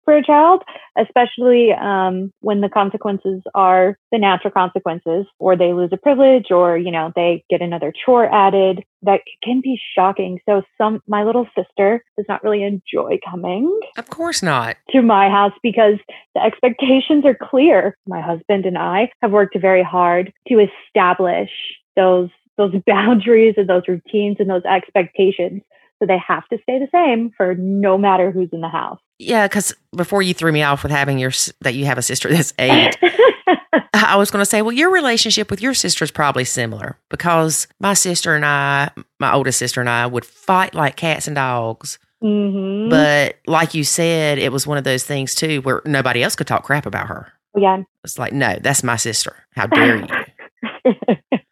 for 0.09 0.17
a 0.17 0.25
child, 0.25 0.63
especially 0.99 1.71
um, 1.79 2.33
when 2.41 2.63
the 2.63 2.71
consequences 2.71 3.43
are 3.55 3.99
the 4.11 4.17
natural 4.19 4.51
consequences, 4.51 5.27
or 5.39 5.55
they 5.55 5.75
lose 5.75 5.91
a 5.93 5.99
privilege, 5.99 6.47
or 6.51 6.79
you 6.79 6.91
know 6.91 7.13
they 7.15 7.45
get 7.51 7.61
another 7.61 7.93
chore 8.07 8.25
added. 8.25 8.83
That 9.03 9.21
can 9.45 9.61
be 9.61 9.79
shocking. 9.95 10.41
So 10.49 10.63
some 10.79 11.03
my 11.07 11.25
little 11.25 11.47
sister 11.55 12.03
does 12.17 12.25
not 12.27 12.43
really 12.43 12.63
enjoy 12.63 13.19
coming 13.31 13.79
Of 13.99 14.09
course 14.09 14.43
not. 14.43 14.79
to 14.93 15.03
my 15.03 15.29
house 15.29 15.53
because 15.63 15.99
the 16.35 16.43
expectations 16.43 17.27
are 17.27 17.37
clear. 17.39 17.95
My 18.07 18.23
husband 18.23 18.65
and 18.65 18.79
I 18.79 19.11
have 19.21 19.31
worked 19.31 19.59
very 19.61 19.83
hard 19.83 20.33
to 20.49 20.67
establish 20.89 21.51
those 21.97 22.31
those 22.57 22.73
boundaries 22.87 23.57
and 23.59 23.69
those 23.69 23.87
routines 23.87 24.39
and 24.41 24.49
those 24.49 24.65
expectations. 24.65 25.61
So 25.99 26.07
they 26.07 26.19
have 26.27 26.49
to 26.49 26.59
stay 26.63 26.79
the 26.79 26.89
same 26.91 27.31
for 27.37 27.55
no 27.55 27.99
matter 27.99 28.31
who's 28.31 28.49
in 28.53 28.63
the 28.63 28.69
house. 28.69 29.01
Yeah, 29.19 29.49
because 29.49 29.75
before 29.97 30.23
you 30.23 30.33
threw 30.35 30.53
me 30.53 30.63
off 30.63 30.83
with 30.83 30.93
having 30.93 31.19
your 31.19 31.33
that 31.63 31.75
you 31.75 31.87
have 31.87 31.99
a 31.99 32.03
sister 32.03 32.29
that's 32.29 32.55
eight, 32.59 32.97
I 33.95 34.17
was 34.17 34.31
going 34.31 34.43
to 34.43 34.47
say, 34.47 34.63
well, 34.63 34.73
your 34.73 34.91
relationship 34.91 35.51
with 35.51 35.61
your 35.61 35.75
sister 35.75 36.05
is 36.05 36.11
probably 36.11 36.45
similar 36.45 36.97
because 37.11 37.67
my 37.81 37.95
sister 37.95 38.35
and 38.37 38.45
I, 38.45 38.91
my 39.19 39.33
oldest 39.35 39.59
sister 39.59 39.81
and 39.81 39.89
I, 39.91 40.07
would 40.07 40.25
fight 40.25 40.75
like 40.75 40.97
cats 40.97 41.27
and 41.27 41.35
dogs. 41.35 41.99
hmm 42.21 42.89
But 42.91 43.39
like 43.47 43.75
you 43.75 43.83
said, 43.83 44.39
it 44.39 44.53
was 44.53 44.67
one 44.67 44.79
of 44.79 44.85
those 44.85 45.05
things 45.05 45.35
too 45.35 45.63
where 45.63 45.83
nobody 45.85 46.23
else 46.23 46.37
could 46.37 46.47
talk 46.47 46.63
crap 46.65 46.87
about 46.87 47.09
her. 47.09 47.33
yeah. 47.57 47.83
It's 48.05 48.19
like, 48.19 48.33
no, 48.33 48.57
that's 48.61 48.85
my 48.85 48.97
sister. 48.97 49.35
How 49.55 49.67
dare 49.67 49.97
you? 49.97 50.07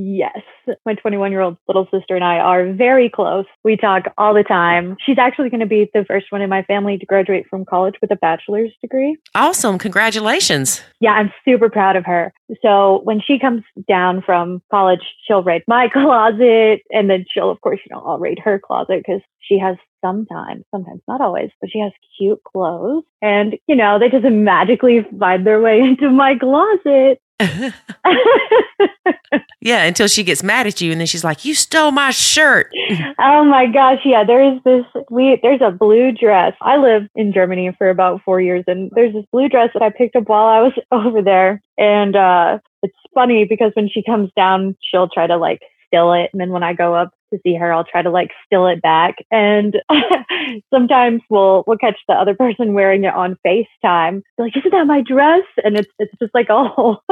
yes. 0.00 0.40
My 0.86 0.94
21 0.94 1.30
year 1.30 1.40
old 1.40 1.56
little 1.68 1.86
sister 1.92 2.14
and 2.14 2.24
I 2.24 2.38
are 2.38 2.72
very 2.72 3.10
close. 3.10 3.44
We 3.64 3.76
talk 3.76 4.04
all 4.16 4.34
the 4.34 4.42
time. 4.42 4.96
She's 5.04 5.18
actually 5.18 5.50
going 5.50 5.60
to 5.60 5.66
be 5.66 5.90
the 5.92 6.04
first 6.04 6.26
one 6.30 6.42
in 6.42 6.50
my 6.50 6.62
family 6.62 6.98
to 6.98 7.06
graduate 7.06 7.46
from 7.48 7.64
college 7.64 7.94
with 8.00 8.10
a 8.10 8.16
bachelor's 8.16 8.72
degree. 8.80 9.16
Awesome. 9.34 9.78
Congratulations. 9.78 10.82
Yeah, 11.00 11.12
I'm 11.12 11.32
super 11.44 11.68
proud 11.68 11.96
of 11.96 12.04
her. 12.06 12.32
So 12.62 13.00
when 13.04 13.20
she 13.20 13.38
comes 13.38 13.62
down 13.88 14.22
from 14.22 14.62
college, 14.70 15.00
she'll 15.26 15.42
raid 15.42 15.62
my 15.66 15.88
closet 15.92 16.82
and 16.90 17.10
then 17.10 17.24
she'll, 17.32 17.50
of 17.50 17.60
course, 17.60 17.80
you 17.84 17.94
know, 17.94 18.02
I'll 18.04 18.18
raid 18.18 18.38
her 18.44 18.58
closet 18.58 19.02
because 19.04 19.22
she 19.40 19.58
has 19.58 19.76
sometimes, 20.04 20.64
sometimes 20.70 21.00
not 21.08 21.20
always, 21.20 21.50
but 21.60 21.70
she 21.70 21.80
has 21.80 21.92
cute 22.16 22.42
clothes 22.44 23.04
and, 23.20 23.56
you 23.66 23.76
know, 23.76 23.98
they 23.98 24.08
just 24.08 24.24
magically 24.24 25.06
find 25.18 25.46
their 25.46 25.60
way 25.60 25.80
into 25.80 26.10
my 26.10 26.36
closet. 26.36 27.20
yeah, 29.60 29.84
until 29.84 30.08
she 30.08 30.22
gets 30.22 30.42
mad 30.42 30.66
at 30.66 30.80
you 30.80 30.92
and 30.92 31.00
then 31.00 31.06
she's 31.06 31.24
like, 31.24 31.44
you 31.44 31.54
stole 31.54 31.90
my 31.90 32.10
shirt. 32.10 32.70
oh 33.18 33.44
my 33.44 33.66
gosh, 33.66 34.00
yeah, 34.04 34.24
there 34.24 34.42
is 34.42 34.60
this 34.64 34.84
we 35.10 35.38
there's 35.42 35.60
a 35.62 35.70
blue 35.70 36.12
dress. 36.12 36.54
I 36.60 36.76
lived 36.76 37.08
in 37.14 37.32
Germany 37.32 37.74
for 37.76 37.88
about 37.88 38.22
4 38.24 38.40
years 38.40 38.64
and 38.66 38.90
there's 38.94 39.12
this 39.12 39.24
blue 39.32 39.48
dress 39.48 39.70
that 39.74 39.82
I 39.82 39.90
picked 39.90 40.16
up 40.16 40.28
while 40.28 40.46
I 40.46 40.60
was 40.60 40.72
over 40.92 41.22
there 41.22 41.62
and 41.78 42.16
uh 42.16 42.58
it's 42.82 42.96
funny 43.14 43.44
because 43.44 43.72
when 43.74 43.88
she 43.88 44.02
comes 44.02 44.30
down, 44.36 44.76
she'll 44.82 45.08
try 45.08 45.26
to 45.26 45.36
like 45.36 45.60
steal 45.86 46.12
it 46.12 46.30
and 46.32 46.40
then 46.40 46.50
when 46.50 46.62
I 46.62 46.74
go 46.74 46.94
up 46.94 47.12
to 47.32 47.38
see 47.42 47.54
her, 47.54 47.72
I'll 47.72 47.84
try 47.84 48.02
to 48.02 48.10
like 48.10 48.30
steal 48.46 48.66
it 48.66 48.82
back 48.82 49.16
and 49.30 49.76
sometimes 50.74 51.22
we'll 51.30 51.64
we'll 51.66 51.78
catch 51.78 51.98
the 52.08 52.14
other 52.14 52.34
person 52.34 52.74
wearing 52.74 53.04
it 53.04 53.14
on 53.14 53.38
FaceTime. 53.46 54.22
Be 54.36 54.42
like, 54.42 54.56
"Isn't 54.56 54.70
that 54.72 54.86
my 54.86 55.02
dress?" 55.02 55.44
and 55.64 55.76
it's 55.76 55.90
it's 55.98 56.12
just 56.20 56.34
like 56.34 56.48
whole 56.48 57.02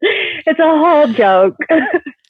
it's 0.00 0.58
a 0.58 0.78
whole 0.78 1.08
joke. 1.08 1.56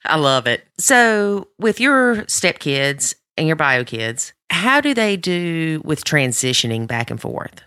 I 0.05 0.17
love 0.17 0.47
it. 0.47 0.67
So, 0.79 1.49
with 1.59 1.81
your 1.81 2.17
stepkids 2.25 3.15
and 3.37 3.47
your 3.47 3.57
bio 3.57 3.85
kids, 3.85 4.33
how 4.51 4.81
do 4.81 4.95
they 4.95 5.17
do 5.17 5.83
with 5.85 6.05
transitioning 6.05 6.87
back 6.87 7.11
and 7.11 7.21
forth? 7.21 7.63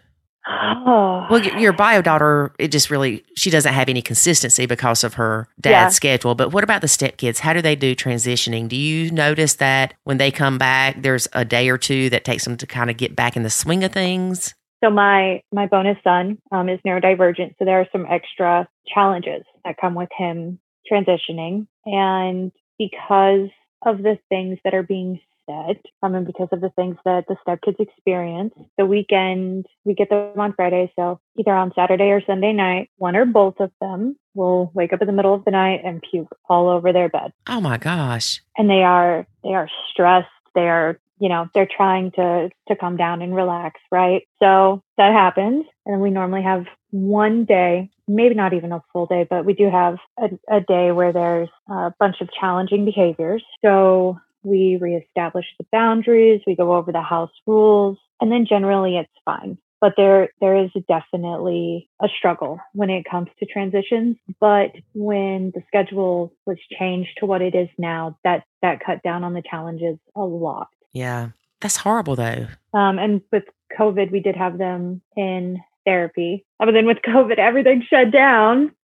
Oh, 0.53 1.27
Well, 1.29 1.43
your 1.43 1.73
bio 1.73 2.01
daughter, 2.01 2.53
it 2.59 2.69
just 2.69 2.89
really, 2.89 3.23
she 3.35 3.49
doesn't 3.49 3.73
have 3.73 3.89
any 3.89 4.01
consistency 4.01 4.65
because 4.65 5.03
of 5.03 5.15
her 5.15 5.47
dad's 5.59 5.73
Yeah. 5.73 5.87
schedule. 5.89 6.35
But 6.35 6.51
what 6.51 6.63
about 6.63 6.81
the 6.81 6.87
stepkids? 6.87 7.39
How 7.39 7.53
do 7.53 7.61
they 7.61 7.75
do 7.75 7.95
transitioning? 7.95 8.67
Do 8.67 8.75
you 8.75 9.11
notice 9.11 9.55
that 9.55 9.93
when 10.03 10.17
they 10.17 10.31
come 10.31 10.57
back, 10.57 11.01
there's 11.01 11.27
a 11.33 11.45
day 11.45 11.69
or 11.69 11.77
two 11.77 12.09
that 12.09 12.23
takes 12.25 12.43
them 12.45 12.57
to 12.57 12.67
kind 12.67 12.89
of 12.89 12.97
get 12.97 13.15
back 13.15 13.35
in 13.35 13.43
the 13.43 13.49
swing 13.49 13.83
of 13.83 13.91
things? 13.91 14.53
So 14.83 14.89
my 14.89 15.43
my 15.53 15.67
bonus 15.67 15.97
son 16.03 16.39
um, 16.51 16.67
is 16.67 16.79
neurodivergent, 16.85 17.53
so 17.59 17.65
there 17.65 17.79
are 17.79 17.87
some 17.91 18.07
extra 18.09 18.67
challenges 18.91 19.43
that 19.63 19.77
come 19.79 19.93
with 19.93 20.09
him 20.17 20.59
transitioning, 20.91 21.67
and 21.85 22.51
because 22.79 23.49
of 23.85 23.99
the 23.99 24.17
things 24.29 24.57
that 24.63 24.73
are 24.73 24.81
being 24.83 25.19
said, 25.49 25.77
um, 26.03 26.15
and 26.15 26.25
because 26.25 26.49
of 26.51 26.61
the 26.61 26.69
things 26.75 26.97
that 27.05 27.25
the 27.27 27.35
stepkids 27.45 27.79
experience, 27.79 28.53
the 28.77 28.85
weekend 28.85 29.65
we 29.85 29.93
get 29.93 30.09
them 30.09 30.39
on 30.39 30.53
Friday, 30.53 30.91
so 30.95 31.19
either 31.37 31.51
on 31.53 31.71
Saturday 31.75 32.09
or 32.11 32.21
Sunday 32.25 32.53
night, 32.53 32.89
one 32.97 33.15
or 33.15 33.25
both 33.25 33.59
of 33.59 33.71
them 33.81 34.15
will 34.33 34.71
wake 34.73 34.93
up 34.93 35.01
in 35.01 35.07
the 35.07 35.13
middle 35.13 35.33
of 35.33 35.45
the 35.45 35.51
night 35.51 35.81
and 35.83 36.01
puke 36.09 36.35
all 36.49 36.69
over 36.69 36.93
their 36.93 37.09
bed. 37.09 37.33
Oh 37.47 37.61
my 37.61 37.77
gosh. 37.77 38.41
and 38.57 38.69
they 38.69 38.83
are 38.83 39.25
they 39.43 39.53
are 39.53 39.69
stressed. 39.91 40.27
They 40.55 40.67
are 40.67 40.99
you 41.19 41.29
know 41.29 41.47
they're 41.53 41.67
trying 41.69 42.11
to 42.11 42.49
to 42.67 42.75
come 42.75 42.97
down 42.97 43.21
and 43.21 43.35
relax 43.35 43.79
right? 43.91 44.23
So 44.41 44.81
that 44.97 45.11
happens 45.13 45.65
and 45.85 46.01
we 46.01 46.09
normally 46.09 46.43
have 46.43 46.65
one 46.91 47.45
day 47.45 47.89
maybe 48.07 48.35
not 48.35 48.53
even 48.53 48.71
a 48.71 48.81
full 48.91 49.05
day 49.05 49.25
but 49.29 49.45
we 49.45 49.53
do 49.53 49.69
have 49.69 49.97
a, 50.19 50.29
a 50.49 50.59
day 50.61 50.91
where 50.91 51.13
there's 51.13 51.49
a 51.69 51.93
bunch 51.99 52.17
of 52.21 52.29
challenging 52.37 52.85
behaviors. 52.85 53.43
So 53.63 54.19
we 54.43 54.77
reestablish 54.79 55.45
the 55.59 55.65
boundaries 55.71 56.41
we 56.47 56.55
go 56.55 56.75
over 56.75 56.91
the 56.91 57.01
house 57.01 57.31
rules 57.45 57.97
and 58.19 58.31
then 58.31 58.45
generally 58.47 58.97
it's 58.97 59.09
fine. 59.25 59.57
But 59.79 59.93
there 59.97 60.29
there 60.39 60.55
is 60.55 60.69
definitely 60.87 61.89
a 62.01 62.07
struggle 62.17 62.59
when 62.73 62.91
it 62.91 63.03
comes 63.09 63.29
to 63.39 63.45
transitions. 63.47 64.17
But 64.39 64.71
when 64.93 65.51
the 65.55 65.63
schedule 65.67 66.31
was 66.45 66.57
changed 66.79 67.09
to 67.17 67.25
what 67.25 67.41
it 67.41 67.55
is 67.55 67.67
now 67.79 68.17
that 68.23 68.43
that 68.61 68.79
cut 68.85 69.01
down 69.03 69.23
on 69.23 69.33
the 69.33 69.41
challenges 69.41 69.97
a 70.15 70.21
lot. 70.21 70.67
Yeah. 70.93 71.29
That's 71.61 71.77
horrible 71.77 72.15
though. 72.15 72.47
um, 72.73 72.99
and 72.99 73.21
with 73.31 73.43
covid 73.79 74.11
we 74.11 74.19
did 74.19 74.35
have 74.35 74.57
them 74.57 75.01
in 75.17 75.59
therapy. 75.85 76.45
But 76.59 76.71
then 76.73 76.85
with 76.85 76.97
covid 77.05 77.39
everything 77.39 77.83
shut 77.89 78.11
down. 78.11 78.75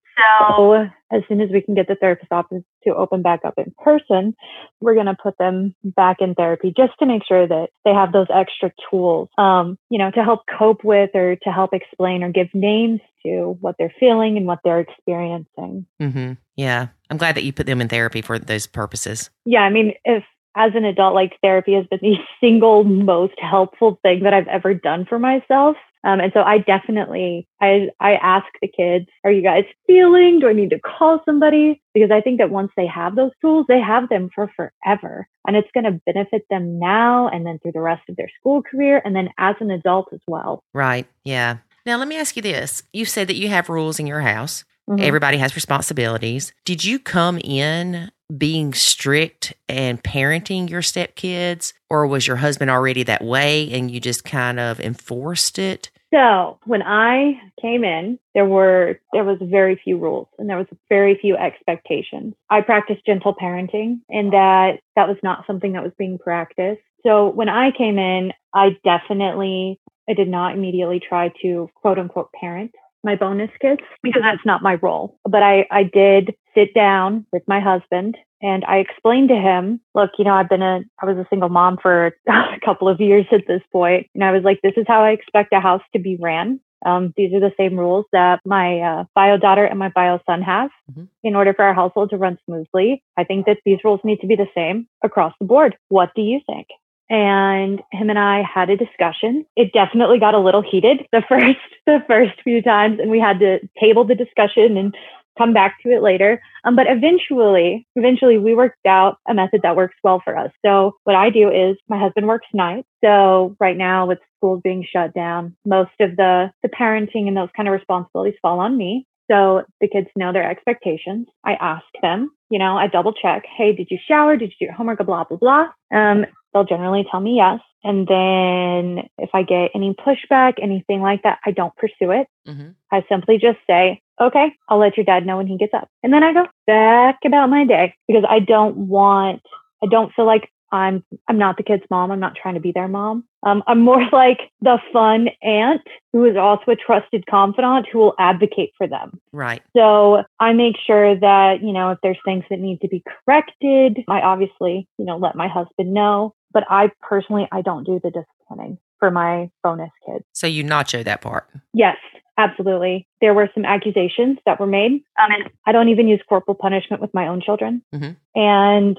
So 0.49 0.89
as 1.13 1.23
soon 1.29 1.41
as 1.41 1.51
we 1.51 1.61
can 1.61 1.75
get 1.75 1.87
the 1.89 1.95
therapist 1.95 2.33
office 2.33 2.63
to 2.85 2.95
open 2.95 3.23
back 3.23 3.41
up 3.45 3.55
in 3.57 3.73
person 3.83 4.35
we're 4.81 4.95
going 4.95 5.07
to 5.07 5.17
put 5.23 5.37
them 5.39 5.75
back 5.85 6.19
in 6.21 6.35
therapy 6.35 6.73
just 6.77 6.93
to 6.99 7.07
make 7.07 7.23
sure 7.27 7.47
that 7.47 7.69
they 7.85 7.93
have 7.93 8.13
those 8.13 8.27
extra 8.35 8.71
tools 8.91 9.29
um, 9.39 9.79
you 9.91 9.99
know 9.99 10.11
to 10.11 10.23
help 10.23 10.41
cope 10.59 10.85
with 10.85 11.11
or 11.15 11.37
to 11.37 11.51
help 11.51 11.73
explain 11.73 12.23
or 12.23 12.31
give 12.31 12.49
names 12.55 13.01
to 13.25 13.57
what 13.61 13.75
they're 13.79 13.95
feeling 13.99 14.37
and 14.37 14.47
what 14.47 14.59
they're 14.65 14.81
experiencing 14.81 15.87
hmm 16.01 16.33
Yeah. 16.57 16.89
I'm 17.11 17.19
glad 17.19 17.37
that 17.37 17.45
you 17.45 17.53
put 17.53 17.67
them 17.67 17.81
in 17.81 17.89
therapy 17.89 18.21
for 18.23 18.39
those 18.39 18.67
purposes. 18.67 19.31
yeah 19.45 19.61
i 19.61 19.71
mean 19.71 19.93
if 20.05 20.25
as 20.59 20.73
an 20.75 20.85
adult 20.87 21.15
like 21.15 21.33
therapy 21.43 21.75
has 21.75 21.87
been 21.87 21.99
the 22.03 22.17
single 22.41 22.83
most 22.85 23.35
helpful 23.39 23.99
thing 24.03 24.23
that 24.25 24.35
i've 24.35 24.49
ever 24.49 24.75
done 24.75 25.05
for 25.09 25.19
myself 25.19 25.77
um, 26.07 26.21
and 26.21 26.33
so 26.33 26.41
i 26.41 26.59
definitely 26.59 27.47
i 27.61 27.89
i 28.01 28.13
ask 28.15 28.47
the 28.63 28.69
kids 28.69 29.07
are 29.25 29.33
you 29.33 29.43
guys 29.43 29.65
feeling 29.87 30.39
do 30.41 30.49
i 30.49 30.53
need 30.53 30.71
to 30.71 30.81
call 30.81 31.21
somebody 31.25 31.83
because 31.93 32.11
i 32.11 32.21
think 32.21 32.39
that 32.39 32.51
once 32.51 32.71
they 32.77 32.87
have 32.87 33.17
those 33.17 33.33
tools 33.41 33.67
they 33.69 33.81
have 33.81 34.09
them 34.09 34.31
for 34.35 34.51
forever 34.57 35.27
and 35.47 35.57
it's 35.57 35.69
going 35.75 35.85
to 35.85 36.01
benefit 36.13 36.43
them 36.51 36.79
now 36.79 37.29
and 37.29 37.45
then 37.47 37.59
through 37.59 37.73
the 37.73 37.81
rest 37.81 38.03
of 38.09 38.17
their 38.17 38.31
school 38.39 38.63
career 38.63 39.03
and 39.05 39.15
then 39.15 39.29
as 39.39 39.57
an 39.61 39.71
adult 39.71 40.09
as 40.13 40.21
well 40.27 40.63
Right. 40.75 41.07
Yeah. 41.25 41.59
Now, 41.87 41.99
let 41.99 42.09
me 42.09 42.19
ask 42.19 42.37
you 42.37 42.43
this. 42.43 42.83
You 42.93 43.05
said 43.05 43.29
that 43.29 43.37
you 43.37 43.49
have 43.49 43.69
rules 43.69 43.99
in 43.99 44.07
your 44.07 44.21
house. 44.21 44.65
Mhm. 44.91 45.01
Everybody 45.01 45.39
has 45.39 45.55
responsibilities. 45.55 46.53
Did 46.65 46.85
you 46.85 46.99
come 46.99 47.39
in 47.39 48.11
being 48.37 48.75
strict 48.75 49.55
and 49.69 50.03
parenting 50.03 50.69
your 50.69 50.83
stepkids, 50.83 51.73
or 51.89 52.07
was 52.07 52.27
your 52.27 52.37
husband 52.37 52.71
already 52.71 53.03
that 53.05 53.25
way 53.25 53.71
and 53.73 53.91
you 53.91 54.01
just 54.01 54.25
kind 54.25 54.59
of 54.61 54.81
enforced 54.81 55.59
it? 55.59 55.91
So 56.15 56.59
when 56.65 56.83
I 56.83 57.41
came 57.61 57.85
in, 57.85 58.19
there 58.35 58.45
were 58.45 59.01
there 59.13 59.25
was 59.25 59.39
very 59.41 59.81
few 59.83 59.99
rules 59.99 60.29
and 60.39 60.49
there 60.49 60.57
was 60.57 60.67
very 60.89 61.19
few 61.21 61.37
expectations. 61.37 62.35
I 62.49 62.61
practiced 62.61 63.05
gentle 63.05 63.35
parenting 63.35 64.01
and 64.09 64.33
that 64.33 64.79
that 64.95 65.09
was 65.09 65.17
not 65.23 65.45
something 65.47 65.73
that 65.73 65.83
was 65.83 65.93
being 65.99 66.19
practiced. 66.19 66.83
So 67.05 67.29
when 67.29 67.49
I 67.49 67.71
came 67.77 67.99
in, 67.99 68.33
I 68.55 68.77
definitely 68.85 69.81
I 70.09 70.15
did 70.15 70.29
not 70.29 70.55
immediately 70.55 71.01
try 71.01 71.33
to 71.43 71.69
quote 71.75 71.99
unquote 71.99 72.33
parent 72.33 72.73
my 73.05 73.15
bonus 73.17 73.51
kids 73.61 73.81
because 74.03 74.23
that's 74.23 74.45
not 74.45 74.63
my 74.63 74.75
role. 74.77 75.19
But 75.25 75.43
I, 75.43 75.67
I 75.71 75.85
did 75.85 76.35
sit 76.55 76.75
down 76.75 77.27
with 77.33 77.43
my 77.47 77.61
husband 77.61 78.17
and 78.43 78.65
I 78.65 78.79
explained 78.79 79.29
to 79.31 79.37
him, 79.37 79.81
look, 79.95 80.11
you 80.19 80.25
know, 80.25 80.35
I've 80.35 80.49
been 80.49 80.63
a, 80.63 80.81
I 81.01 81.07
was 81.07 81.17
a 81.17 81.27
single 81.31 81.49
mom 81.49 81.79
for 81.81 82.13
a 82.29 82.61
couple 82.65 82.89
of 82.89 83.01
years 83.01 83.27
at 83.33 83.47
this 83.47 83.63
point, 83.73 84.09
And 84.15 84.25
I 84.25 84.33
was 84.33 84.43
like, 84.45 84.61
this 84.63 84.75
is 84.77 84.85
how 84.87 85.03
I 85.03 85.11
expect 85.11 85.53
a 85.53 85.61
house 85.61 85.83
to 85.95 85.99
be 86.01 86.17
ran. 86.21 86.61
Um, 86.85 87.15
these 87.17 87.33
are 87.33 87.41
the 87.41 87.55
same 87.57 87.79
rules 87.79 88.05
that 88.13 88.41
my 88.45 88.81
uh, 88.81 89.05
bio 89.15 89.39
daughter 89.39 89.65
and 89.65 89.79
my 89.79 89.89
bio 89.89 90.21
son 90.27 90.43
have. 90.43 90.71
Mhm. 90.93 91.09
In 91.25 91.35
order 91.35 91.55
for 91.55 91.65
our 91.65 91.75
household 91.75 92.11
to 92.11 92.19
run 92.19 92.39
smoothly, 92.45 93.03
I 93.17 93.25
think 93.25 93.47
that 93.47 93.59
these 93.65 93.79
rules 93.83 94.01
need 94.05 94.21
to 94.21 94.27
be 94.27 94.37
the 94.37 94.49
same 94.55 94.87
across 95.03 95.33
the 95.41 95.47
board. 95.47 95.77
What 95.89 96.11
do 96.15 96.23
you 96.23 96.41
think? 96.47 96.67
And 97.09 97.81
him 97.93 98.11
and 98.11 98.19
I 98.19 98.43
had 98.43 98.71
a 98.71 98.77
discussion. 98.77 99.47
It 99.57 99.73
definitely 99.73 100.19
got 100.19 100.35
a 100.35 100.41
little 100.41 100.63
heated 100.63 101.07
the 101.13 101.23
first 101.29 101.59
the 101.87 101.99
first 102.07 102.33
few 102.43 102.63
times, 102.63 102.99
and 103.01 103.11
we 103.11 103.21
had 103.21 103.39
to 103.41 103.59
table 103.81 104.05
the 104.05 104.15
discussion 104.15 104.77
and 104.77 104.95
come 105.39 105.53
back 105.53 105.77
to 105.83 105.91
it 105.91 106.03
later. 106.03 106.41
Um, 106.65 106.77
but 106.77 106.87
eventually, 106.89 107.87
eventually, 107.95 108.39
we 108.39 108.55
worked 108.55 108.87
out 108.87 109.19
a 109.29 109.35
method 109.35 109.61
that 109.63 109.77
works 109.77 109.97
well 110.03 110.21
for 110.25 110.37
us. 110.37 110.51
So 110.65 110.97
what 111.05 111.17
I 111.17 111.31
do 111.31 111.51
is 111.51 111.77
my 111.89 111.99
husband 111.99 112.27
works 112.27 112.47
nights. 112.55 112.89
So 113.05 113.55
right 113.61 113.77
now, 113.77 114.07
with 114.07 114.19
schools 114.37 114.61
being 114.65 114.87
shut 114.91 115.15
down, 115.15 115.57
most 115.65 115.93
of 116.01 116.17
the 116.17 116.51
the 116.63 116.69
parenting 116.69 117.29
and 117.29 117.37
those 117.37 117.51
kind 117.57 117.69
of 117.69 117.73
responsibilities 117.73 118.39
fall 118.43 118.61
on 118.61 118.77
me. 118.77 119.07
So 119.31 119.63
the 119.81 119.89
kids 119.89 120.09
know 120.17 120.33
their 120.33 120.49
expectations. 120.49 121.27
I 121.45 121.55
ask 121.55 121.85
them, 122.03 122.31
you 122.51 122.59
know, 122.59 122.77
I 122.77 122.87
double 122.87 123.13
check. 123.13 123.45
Hey, 123.57 123.75
did 123.75 123.89
you 123.91 123.99
shower? 124.07 124.37
Did 124.37 124.51
you 124.51 124.57
do 124.61 124.65
your 124.67 124.75
homework? 124.75 125.05
Blah 125.05 125.25
blah 125.25 125.39
blah. 125.39 125.67
Um, 125.93 126.27
they'll 126.53 126.65
generally 126.65 127.07
tell 127.11 127.21
me 127.21 127.37
yes. 127.37 127.61
And 127.85 128.07
then 128.09 129.05
if 129.19 129.31
I 129.33 129.43
get 129.43 129.71
any 129.75 129.95
pushback, 129.95 130.55
anything 130.61 131.03
like 131.03 131.23
that, 131.23 131.39
I 131.45 131.53
don't 131.53 131.75
pursue 131.77 132.11
it. 132.11 132.27
Mm-hmm. 132.49 132.71
I 132.91 133.05
simply 133.09 133.39
just 133.39 133.59
say, 133.67 134.01
okay, 134.21 134.53
I'll 134.69 134.79
let 134.79 134.97
your 134.97 135.05
dad 135.05 135.27
know 135.27 135.37
when 135.37 135.47
he 135.47 135.57
gets 135.57 135.75
up. 135.75 135.89
And 136.03 136.13
then 136.13 136.25
I 136.25 136.33
go 136.33 136.47
back 136.67 137.19
about 137.25 137.49
my 137.49 137.65
day 137.65 137.95
because 138.09 138.25
I 138.29 138.41
don't 138.41 138.77
want, 138.89 139.43
I 139.85 139.87
don't 139.89 140.13
feel 140.15 140.27
like 140.27 140.51
I'm, 140.73 141.05
I'm 141.29 141.39
not 141.39 141.57
the 141.57 141.63
kid's 141.63 141.85
mom. 141.91 142.11
I'm 142.11 142.21
not 142.21 142.35
trying 142.41 142.55
to 142.55 142.61
be 142.61 142.73
their 142.73 142.89
mom. 142.89 143.25
Um, 143.45 143.63
I'm 143.67 143.81
more 143.81 144.03
like 144.13 144.41
the 144.61 144.79
fun 144.93 145.29
aunt 145.43 145.83
who 146.13 146.25
is 146.25 146.37
also 146.37 146.73
a 146.73 146.77
trusted 146.77 147.27
confidant 147.27 147.87
who 147.93 147.99
will 147.99 148.15
advocate 148.19 148.73
for 148.77 148.87
them. 148.87 149.21
Right. 149.33 149.63
So 149.77 150.23
I 150.41 150.53
make 150.53 150.77
sure 150.87 151.19
that, 151.19 151.63
you 151.63 151.73
know, 151.73 151.91
if 151.91 151.99
there's 152.03 152.19
things 152.25 152.45
that 152.51 152.59
need 152.59 152.81
to 152.81 152.89
be 152.89 153.03
corrected, 153.07 153.99
I 154.09 154.21
obviously, 154.21 154.89
you 154.99 155.05
know, 155.05 155.17
let 155.17 155.37
my 155.37 155.49
husband 155.49 155.93
know. 155.93 156.35
But 156.53 156.65
I 156.71 156.91
personally, 157.03 157.47
I 157.53 157.63
don't 157.63 157.85
do 157.85 158.01
the 158.03 158.11
disciplining 158.11 158.79
for 158.99 159.11
my 159.11 159.51
bonus 159.63 159.91
kids. 160.07 160.25
So 160.33 160.47
you 160.47 160.65
nacho 160.65 161.05
that 161.05 161.21
part. 161.21 161.49
Yes, 161.75 161.97
absolutely. 162.39 163.07
There 163.21 163.35
were 163.35 163.49
some 163.55 163.65
accusations 163.65 164.39
that 164.47 164.61
were 164.61 164.67
made. 164.67 164.93
Um, 165.19 165.31
and 165.33 165.51
I 165.67 165.73
don't 165.73 165.89
even 165.89 166.09
use 166.09 166.21
corporal 166.29 166.55
punishment 166.55 167.01
with 167.01 167.13
my 167.15 167.29
own 167.29 167.41
children. 167.41 167.83
Mhm. 167.95 168.17
And 168.35 168.99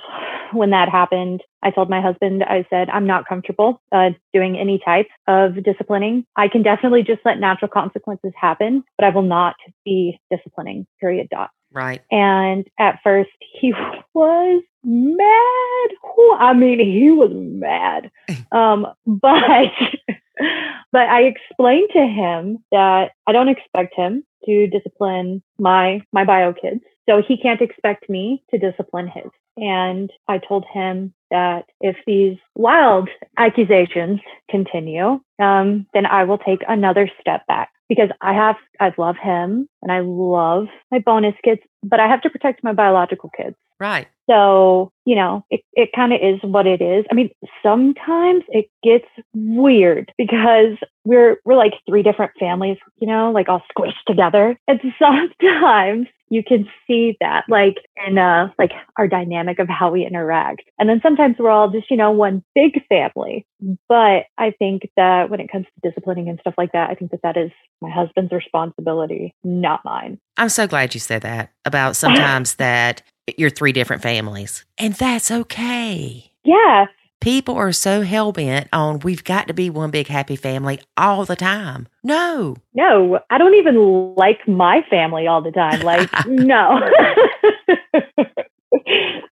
when 0.51 0.71
that 0.71 0.89
happened, 0.89 1.43
I 1.61 1.71
told 1.71 1.89
my 1.89 2.01
husband, 2.01 2.43
I 2.43 2.65
said, 2.69 2.89
I'm 2.89 3.05
not 3.05 3.27
comfortable 3.27 3.81
uh, 3.91 4.11
doing 4.33 4.57
any 4.57 4.79
type 4.79 5.07
of 5.27 5.63
disciplining. 5.63 6.25
I 6.35 6.47
can 6.47 6.63
definitely 6.63 7.03
just 7.03 7.21
let 7.25 7.39
natural 7.39 7.69
consequences 7.69 8.33
happen, 8.39 8.83
but 8.97 9.05
I 9.05 9.09
will 9.09 9.21
not 9.23 9.55
be 9.83 10.19
disciplining, 10.31 10.87
period, 10.99 11.27
dot. 11.29 11.49
Right. 11.71 12.01
And 12.11 12.65
at 12.79 12.99
first, 13.03 13.29
he 13.39 13.73
was 14.13 14.63
mad. 14.83 15.97
Whew, 16.15 16.35
I 16.39 16.53
mean, 16.53 16.79
he 16.79 17.11
was 17.11 17.31
mad. 17.33 18.11
Um, 18.51 18.87
but 19.05 19.71
but 20.91 21.01
I 21.09 21.21
explained 21.23 21.89
to 21.93 22.05
him 22.05 22.63
that 22.71 23.11
I 23.27 23.31
don't 23.31 23.49
expect 23.49 23.95
him 23.95 24.23
to 24.45 24.67
discipline 24.67 25.43
my 25.59 26.01
my 26.13 26.23
bio 26.25 26.53
kids, 26.53 26.81
so 27.09 27.21
he 27.25 27.37
can't 27.37 27.61
expect 27.61 28.09
me 28.09 28.43
to 28.51 28.57
discipline 28.57 29.07
his. 29.07 29.31
And 29.57 30.11
I 30.27 30.37
told 30.37 30.65
him 30.71 31.13
that 31.31 31.65
if 31.81 31.95
these 32.05 32.37
wild 32.55 33.09
accusations 33.37 34.19
continue, 34.49 35.19
um, 35.41 35.87
then 35.93 36.05
I 36.05 36.23
will 36.25 36.37
take 36.37 36.61
another 36.67 37.09
step 37.19 37.45
back 37.47 37.69
because 37.89 38.09
I 38.21 38.33
have, 38.33 38.55
I 38.79 38.93
love 38.97 39.15
him 39.21 39.67
and 39.81 39.91
I 39.91 40.01
love 40.01 40.67
my 40.91 40.99
bonus 40.99 41.33
kids, 41.43 41.61
but 41.83 41.99
I 41.99 42.07
have 42.07 42.21
to 42.21 42.29
protect 42.29 42.63
my 42.63 42.73
biological 42.73 43.31
kids. 43.35 43.55
Right. 43.79 44.07
So, 44.29 44.91
you 45.05 45.15
know, 45.15 45.45
it, 45.49 45.61
it 45.73 45.89
kind 45.95 46.13
of 46.13 46.19
is 46.21 46.39
what 46.43 46.67
it 46.67 46.81
is. 46.81 47.05
I 47.09 47.13
mean, 47.13 47.29
sometimes 47.63 48.43
it 48.49 48.69
gets 48.83 49.07
weird 49.33 50.11
because 50.17 50.77
we're 51.05 51.37
we're 51.45 51.55
like 51.55 51.73
three 51.87 52.03
different 52.03 52.33
families, 52.39 52.77
you 52.97 53.07
know, 53.07 53.31
like 53.31 53.47
all 53.47 53.61
squished 53.77 54.03
together. 54.05 54.57
And 54.67 54.81
sometimes 54.99 56.07
you 56.29 56.43
can 56.43 56.67
see 56.85 57.15
that 57.21 57.45
like 57.47 57.77
in 58.05 58.17
uh 58.17 58.49
like 58.59 58.71
our 58.97 59.07
dynamic 59.07 59.59
of 59.59 59.69
how 59.69 59.91
we 59.91 60.05
interact. 60.05 60.63
And 60.77 60.89
then 60.89 60.99
sometimes 61.01 61.37
we're 61.39 61.49
all 61.49 61.69
just, 61.69 61.89
you 61.89 61.95
know, 61.95 62.11
one 62.11 62.43
big 62.53 62.83
family. 62.89 63.45
But 63.87 64.25
I 64.37 64.51
think 64.59 64.89
that 64.97 65.29
when 65.29 65.39
it 65.39 65.49
comes 65.49 65.65
to 65.65 65.89
disciplining 65.89 66.27
and 66.27 66.39
stuff 66.41 66.55
like 66.57 66.73
that, 66.73 66.89
I 66.89 66.95
think 66.95 67.11
that 67.11 67.21
that 67.23 67.37
is 67.37 67.51
my 67.81 67.89
husband's 67.89 68.33
responsibility, 68.33 69.33
not 69.43 69.85
mine. 69.85 70.19
I'm 70.35 70.49
so 70.49 70.67
glad 70.67 70.93
you 70.93 70.99
said 70.99 71.21
that 71.21 71.51
about 71.63 71.95
sometimes 71.95 72.55
that 72.55 73.03
you're 73.37 73.49
three 73.49 73.71
different 73.71 74.01
families. 74.01 74.65
And 74.77 74.93
that's 74.93 75.31
okay. 75.31 76.31
Yeah. 76.43 76.85
People 77.19 77.55
are 77.55 77.71
so 77.71 78.03
hell 78.03 78.31
bent 78.31 78.67
on 78.71 78.99
we've 78.99 79.23
got 79.23 79.47
to 79.47 79.53
be 79.53 79.69
one 79.69 79.89
big 79.89 80.07
happy 80.07 80.35
family 80.35 80.79
all 80.95 81.25
the 81.25 81.35
time. 81.35 81.87
No. 82.03 82.55
No, 82.73 83.19
I 83.29 83.37
don't 83.37 83.55
even 83.55 84.13
like 84.15 84.47
my 84.47 84.81
family 84.89 85.27
all 85.27 85.41
the 85.41 85.51
time. 85.51 85.81
Like, 85.81 86.09
no. 86.27 86.79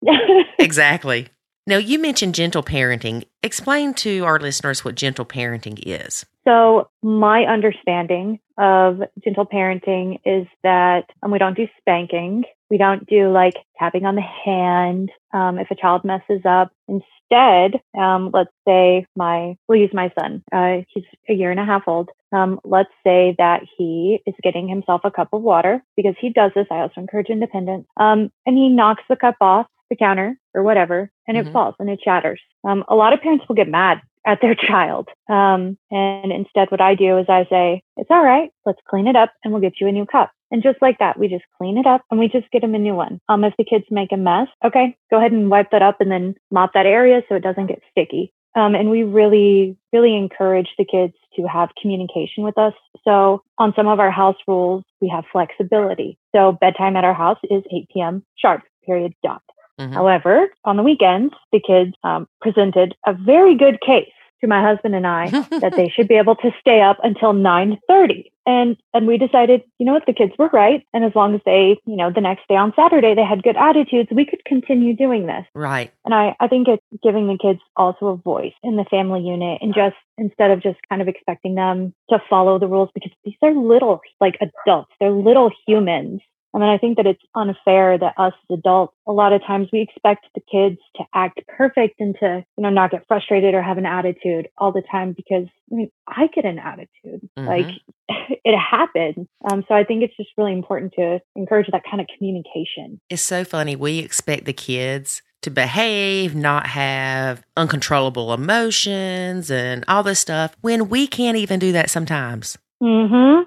exactly. 0.59 1.27
Now, 1.67 1.77
you 1.77 1.99
mentioned 1.99 2.35
gentle 2.35 2.63
parenting. 2.63 3.25
Explain 3.43 3.93
to 3.95 4.25
our 4.25 4.39
listeners 4.39 4.85
what 4.85 4.95
gentle 4.95 5.25
parenting 5.25 5.79
is. 5.83 6.25
So, 6.43 6.89
my 7.03 7.43
understanding 7.43 8.39
of 8.61 9.01
gentle 9.23 9.45
parenting 9.45 10.19
is 10.25 10.47
that 10.63 11.05
um, 11.23 11.31
we 11.31 11.39
don't 11.39 11.57
do 11.57 11.67
spanking. 11.79 12.43
We 12.69 12.77
don't 12.77 13.05
do 13.07 13.31
like 13.31 13.55
tapping 13.79 14.05
on 14.05 14.15
the 14.15 14.21
hand 14.21 15.09
um, 15.33 15.57
if 15.59 15.71
a 15.71 15.75
child 15.75 16.03
messes 16.05 16.41
up. 16.47 16.71
Instead, 16.87 17.81
um, 17.99 18.29
let's 18.33 18.51
say 18.67 19.07
my, 19.15 19.55
we'll 19.67 19.79
use 19.81 19.93
my 19.93 20.11
son. 20.17 20.43
Uh, 20.53 20.83
he's 20.93 21.03
a 21.27 21.33
year 21.33 21.51
and 21.51 21.59
a 21.59 21.65
half 21.65 21.83
old. 21.87 22.09
Um, 22.31 22.59
let's 22.63 22.91
say 23.03 23.35
that 23.39 23.63
he 23.77 24.19
is 24.25 24.35
getting 24.43 24.69
himself 24.69 25.01
a 25.03 25.11
cup 25.11 25.29
of 25.33 25.41
water 25.41 25.83
because 25.97 26.15
he 26.21 26.29
does 26.29 26.51
this. 26.55 26.67
I 26.71 26.75
also 26.81 27.01
encourage 27.01 27.27
independence. 27.29 27.87
Um, 27.99 28.31
and 28.45 28.55
he 28.57 28.69
knocks 28.69 29.03
the 29.09 29.17
cup 29.17 29.35
off 29.41 29.67
the 29.89 29.97
counter 29.97 30.37
or 30.53 30.63
whatever, 30.63 31.11
and 31.27 31.35
it 31.37 31.47
Mhm. 31.47 31.51
falls 31.51 31.75
and 31.79 31.89
it 31.89 31.99
shatters. 32.01 32.41
Um, 32.63 32.85
a 32.87 32.95
lot 32.95 33.11
of 33.13 33.21
parents 33.21 33.45
will 33.49 33.55
get 33.55 33.67
mad 33.67 34.01
at 34.25 34.39
their 34.41 34.55
child. 34.55 35.09
Um, 35.29 35.77
and 35.89 36.31
instead, 36.31 36.69
what 36.69 36.81
I 36.81 36.95
do 36.95 37.17
is 37.17 37.25
I 37.29 37.45
say, 37.49 37.83
it's 37.97 38.11
all 38.11 38.23
right. 38.23 38.49
Let's 38.65 38.79
clean 38.87 39.07
it 39.07 39.15
up 39.15 39.33
and 39.43 39.51
we'll 39.51 39.61
get 39.61 39.79
you 39.79 39.87
a 39.87 39.91
new 39.91 40.05
cup. 40.05 40.31
And 40.51 40.61
just 40.61 40.81
like 40.81 40.99
that, 40.99 41.17
we 41.17 41.29
just 41.29 41.45
clean 41.57 41.77
it 41.77 41.87
up 41.87 42.01
and 42.11 42.19
we 42.19 42.27
just 42.27 42.51
get 42.51 42.61
them 42.61 42.75
a 42.75 42.79
new 42.79 42.93
one. 42.93 43.19
Um, 43.29 43.43
if 43.43 43.53
the 43.57 43.63
kids 43.63 43.85
make 43.89 44.11
a 44.11 44.17
mess, 44.17 44.47
okay, 44.63 44.97
go 45.09 45.17
ahead 45.17 45.31
and 45.31 45.49
wipe 45.49 45.71
that 45.71 45.81
up 45.81 46.01
and 46.01 46.11
then 46.11 46.35
mop 46.51 46.73
that 46.73 46.85
area 46.85 47.21
so 47.27 47.35
it 47.35 47.43
doesn't 47.43 47.67
get 47.67 47.81
sticky. 47.91 48.33
Um, 48.53 48.75
and 48.75 48.89
we 48.89 49.03
really, 49.03 49.77
really 49.93 50.15
encourage 50.15 50.67
the 50.77 50.85
kids 50.85 51.13
to 51.37 51.43
have 51.43 51.69
communication 51.81 52.43
with 52.43 52.57
us. 52.57 52.73
So 53.05 53.43
on 53.57 53.73
some 53.77 53.87
of 53.87 54.01
our 54.01 54.11
house 54.11 54.35
rules, 54.45 54.83
we 54.99 55.07
have 55.07 55.23
flexibility. 55.31 56.17
So 56.35 56.51
bedtime 56.59 56.97
at 56.97 57.05
our 57.05 57.13
house 57.13 57.39
is 57.43 57.63
8 57.73 57.87
p.m. 57.93 58.25
sharp, 58.37 58.63
period, 58.85 59.13
dot. 59.23 59.41
Mhm. 59.81 59.93
However, 59.93 60.49
on 60.63 60.77
the 60.77 60.83
weekends, 60.83 61.33
the 61.51 61.59
kids 61.59 61.93
um, 62.03 62.27
presented 62.39 62.95
a 63.05 63.13
very 63.13 63.55
good 63.55 63.79
case 63.81 64.11
to 64.41 64.47
my 64.47 64.61
husband 64.61 64.95
and 64.95 65.07
I 65.07 65.29
that 65.61 65.75
they 65.75 65.89
should 65.89 66.07
be 66.07 66.15
able 66.15 66.35
to 66.37 66.51
stay 66.59 66.81
up 66.81 66.97
until 67.03 67.33
9:30. 67.33 68.25
And 68.45 68.75
and 68.93 69.05
we 69.05 69.17
decided, 69.17 69.61
you 69.77 69.85
know 69.85 69.93
what, 69.93 70.07
the 70.07 70.13
kids 70.13 70.33
were 70.37 70.49
right, 70.51 70.83
and 70.93 71.05
as 71.05 71.13
long 71.15 71.35
as 71.35 71.41
they, 71.45 71.77
you 71.85 71.95
know, 71.95 72.11
the 72.11 72.21
next 72.21 72.47
day 72.47 72.55
on 72.55 72.73
Saturday 72.75 73.13
they 73.13 73.23
had 73.23 73.43
good 73.43 73.55
attitudes, 73.55 74.09
we 74.11 74.25
could 74.25 74.43
continue 74.45 74.95
doing 74.95 75.27
this. 75.27 75.45
right. 75.53 75.91
And 76.05 76.13
I, 76.15 76.35
I 76.39 76.47
think 76.47 76.67
it's 76.67 76.83
giving 77.03 77.27
the 77.27 77.37
kids 77.37 77.59
also 77.75 78.07
a 78.07 78.15
voice 78.15 78.53
in 78.63 78.77
the 78.77 78.85
family 78.85 79.21
unit 79.21 79.59
and 79.61 79.75
just 79.75 79.95
instead 80.17 80.49
of 80.49 80.61
just 80.61 80.79
kind 80.89 81.01
of 81.01 81.07
expecting 81.07 81.53
them 81.55 81.93
to 82.09 82.19
follow 82.29 82.57
the 82.57 82.67
rules 82.67 82.89
because 82.95 83.11
these 83.23 83.35
are 83.43 83.53
little 83.53 84.01
like 84.19 84.37
adults, 84.41 84.91
they're 84.99 85.11
little 85.11 85.51
humans. 85.67 86.21
I 86.53 86.59
mean, 86.59 86.69
I 86.69 86.77
think 86.77 86.97
that 86.97 87.05
it's 87.05 87.21
unfair 87.33 87.97
that 87.97 88.13
us 88.17 88.33
as 88.49 88.57
adults, 88.57 88.93
a 89.07 89.11
lot 89.11 89.33
of 89.33 89.41
times 89.41 89.69
we 89.71 89.81
expect 89.81 90.25
the 90.35 90.41
kids 90.41 90.79
to 90.97 91.03
act 91.13 91.39
perfect 91.47 91.99
and 91.99 92.15
to, 92.19 92.43
you 92.57 92.63
know, 92.63 92.69
not 92.69 92.91
get 92.91 93.05
frustrated 93.07 93.53
or 93.53 93.61
have 93.61 93.77
an 93.77 93.85
attitude 93.85 94.49
all 94.57 94.71
the 94.71 94.83
time 94.91 95.13
because 95.13 95.47
I 95.71 95.75
mean, 95.75 95.91
I 96.07 96.27
get 96.27 96.45
an 96.45 96.59
attitude. 96.59 97.29
Like 97.37 97.67
it 98.09 98.57
happens. 98.57 99.27
Um, 99.49 99.63
so 99.67 99.75
I 99.75 99.83
think 99.83 100.03
it's 100.03 100.15
just 100.17 100.29
really 100.37 100.53
important 100.53 100.93
to 100.97 101.19
encourage 101.35 101.67
that 101.71 101.83
kind 101.89 102.01
of 102.01 102.07
communication. 102.17 102.99
It's 103.09 103.21
so 103.21 103.45
funny. 103.45 103.75
We 103.75 103.99
expect 103.99 104.45
the 104.45 104.53
kids 104.53 105.21
to 105.41 105.49
behave, 105.49 106.35
not 106.35 106.67
have 106.67 107.43
uncontrollable 107.57 108.33
emotions 108.33 109.49
and 109.49 109.83
all 109.87 110.03
this 110.03 110.19
stuff 110.19 110.55
when 110.61 110.89
we 110.89 111.07
can't 111.07 111.37
even 111.37 111.59
do 111.59 111.71
that 111.71 111.89
sometimes. 111.89 112.57
Mm-hmm. 112.81 113.43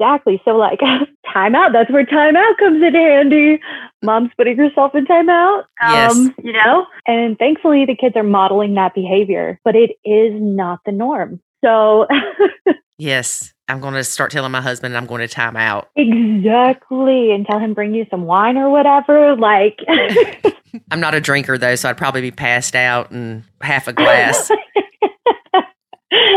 Exactly. 0.00 0.40
So 0.44 0.52
like 0.52 0.80
timeout, 1.34 1.72
that's 1.72 1.90
where 1.90 2.04
timeout 2.04 2.56
comes 2.58 2.82
in 2.82 2.94
handy. 2.94 3.60
Mom's 4.02 4.30
putting 4.36 4.56
herself 4.56 4.94
in 4.94 5.06
timeout. 5.06 5.64
Yes. 5.82 6.14
Um, 6.16 6.34
you 6.42 6.52
know? 6.52 6.86
And 7.06 7.38
thankfully 7.38 7.84
the 7.86 7.96
kids 7.96 8.16
are 8.16 8.22
modeling 8.22 8.74
that 8.74 8.94
behavior, 8.94 9.60
but 9.64 9.74
it 9.76 9.92
is 10.04 10.32
not 10.34 10.80
the 10.84 10.92
norm. 10.92 11.40
So 11.64 12.06
Yes. 12.98 13.52
I'm 13.66 13.80
going 13.80 13.94
to 13.94 14.04
start 14.04 14.30
telling 14.30 14.52
my 14.52 14.60
husband 14.60 14.94
I'm 14.96 15.06
going 15.06 15.20
to 15.20 15.28
time 15.28 15.56
out. 15.56 15.88
exactly. 15.96 17.32
And 17.32 17.46
tell 17.46 17.58
him 17.58 17.72
bring 17.74 17.94
you 17.94 18.04
some 18.10 18.24
wine 18.24 18.56
or 18.58 18.68
whatever. 18.70 19.34
Like 19.36 19.78
I'm 20.90 21.00
not 21.00 21.14
a 21.14 21.20
drinker 21.20 21.56
though, 21.56 21.74
so 21.74 21.88
I'd 21.88 21.96
probably 21.96 22.20
be 22.20 22.30
passed 22.30 22.74
out 22.74 23.10
and 23.10 23.44
half 23.62 23.88
a 23.88 23.92
glass. 23.92 24.50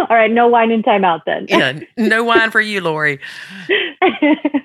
All 0.10 0.16
right, 0.16 0.32
no 0.32 0.47
wine 0.47 0.72
in 0.72 0.84
timeout 0.84 1.22
then. 1.26 1.47
yeah, 1.49 1.80
no 1.97 2.24
wine 2.32 2.51
for 2.51 2.62
you, 2.62 2.82
Lori. 2.82 3.20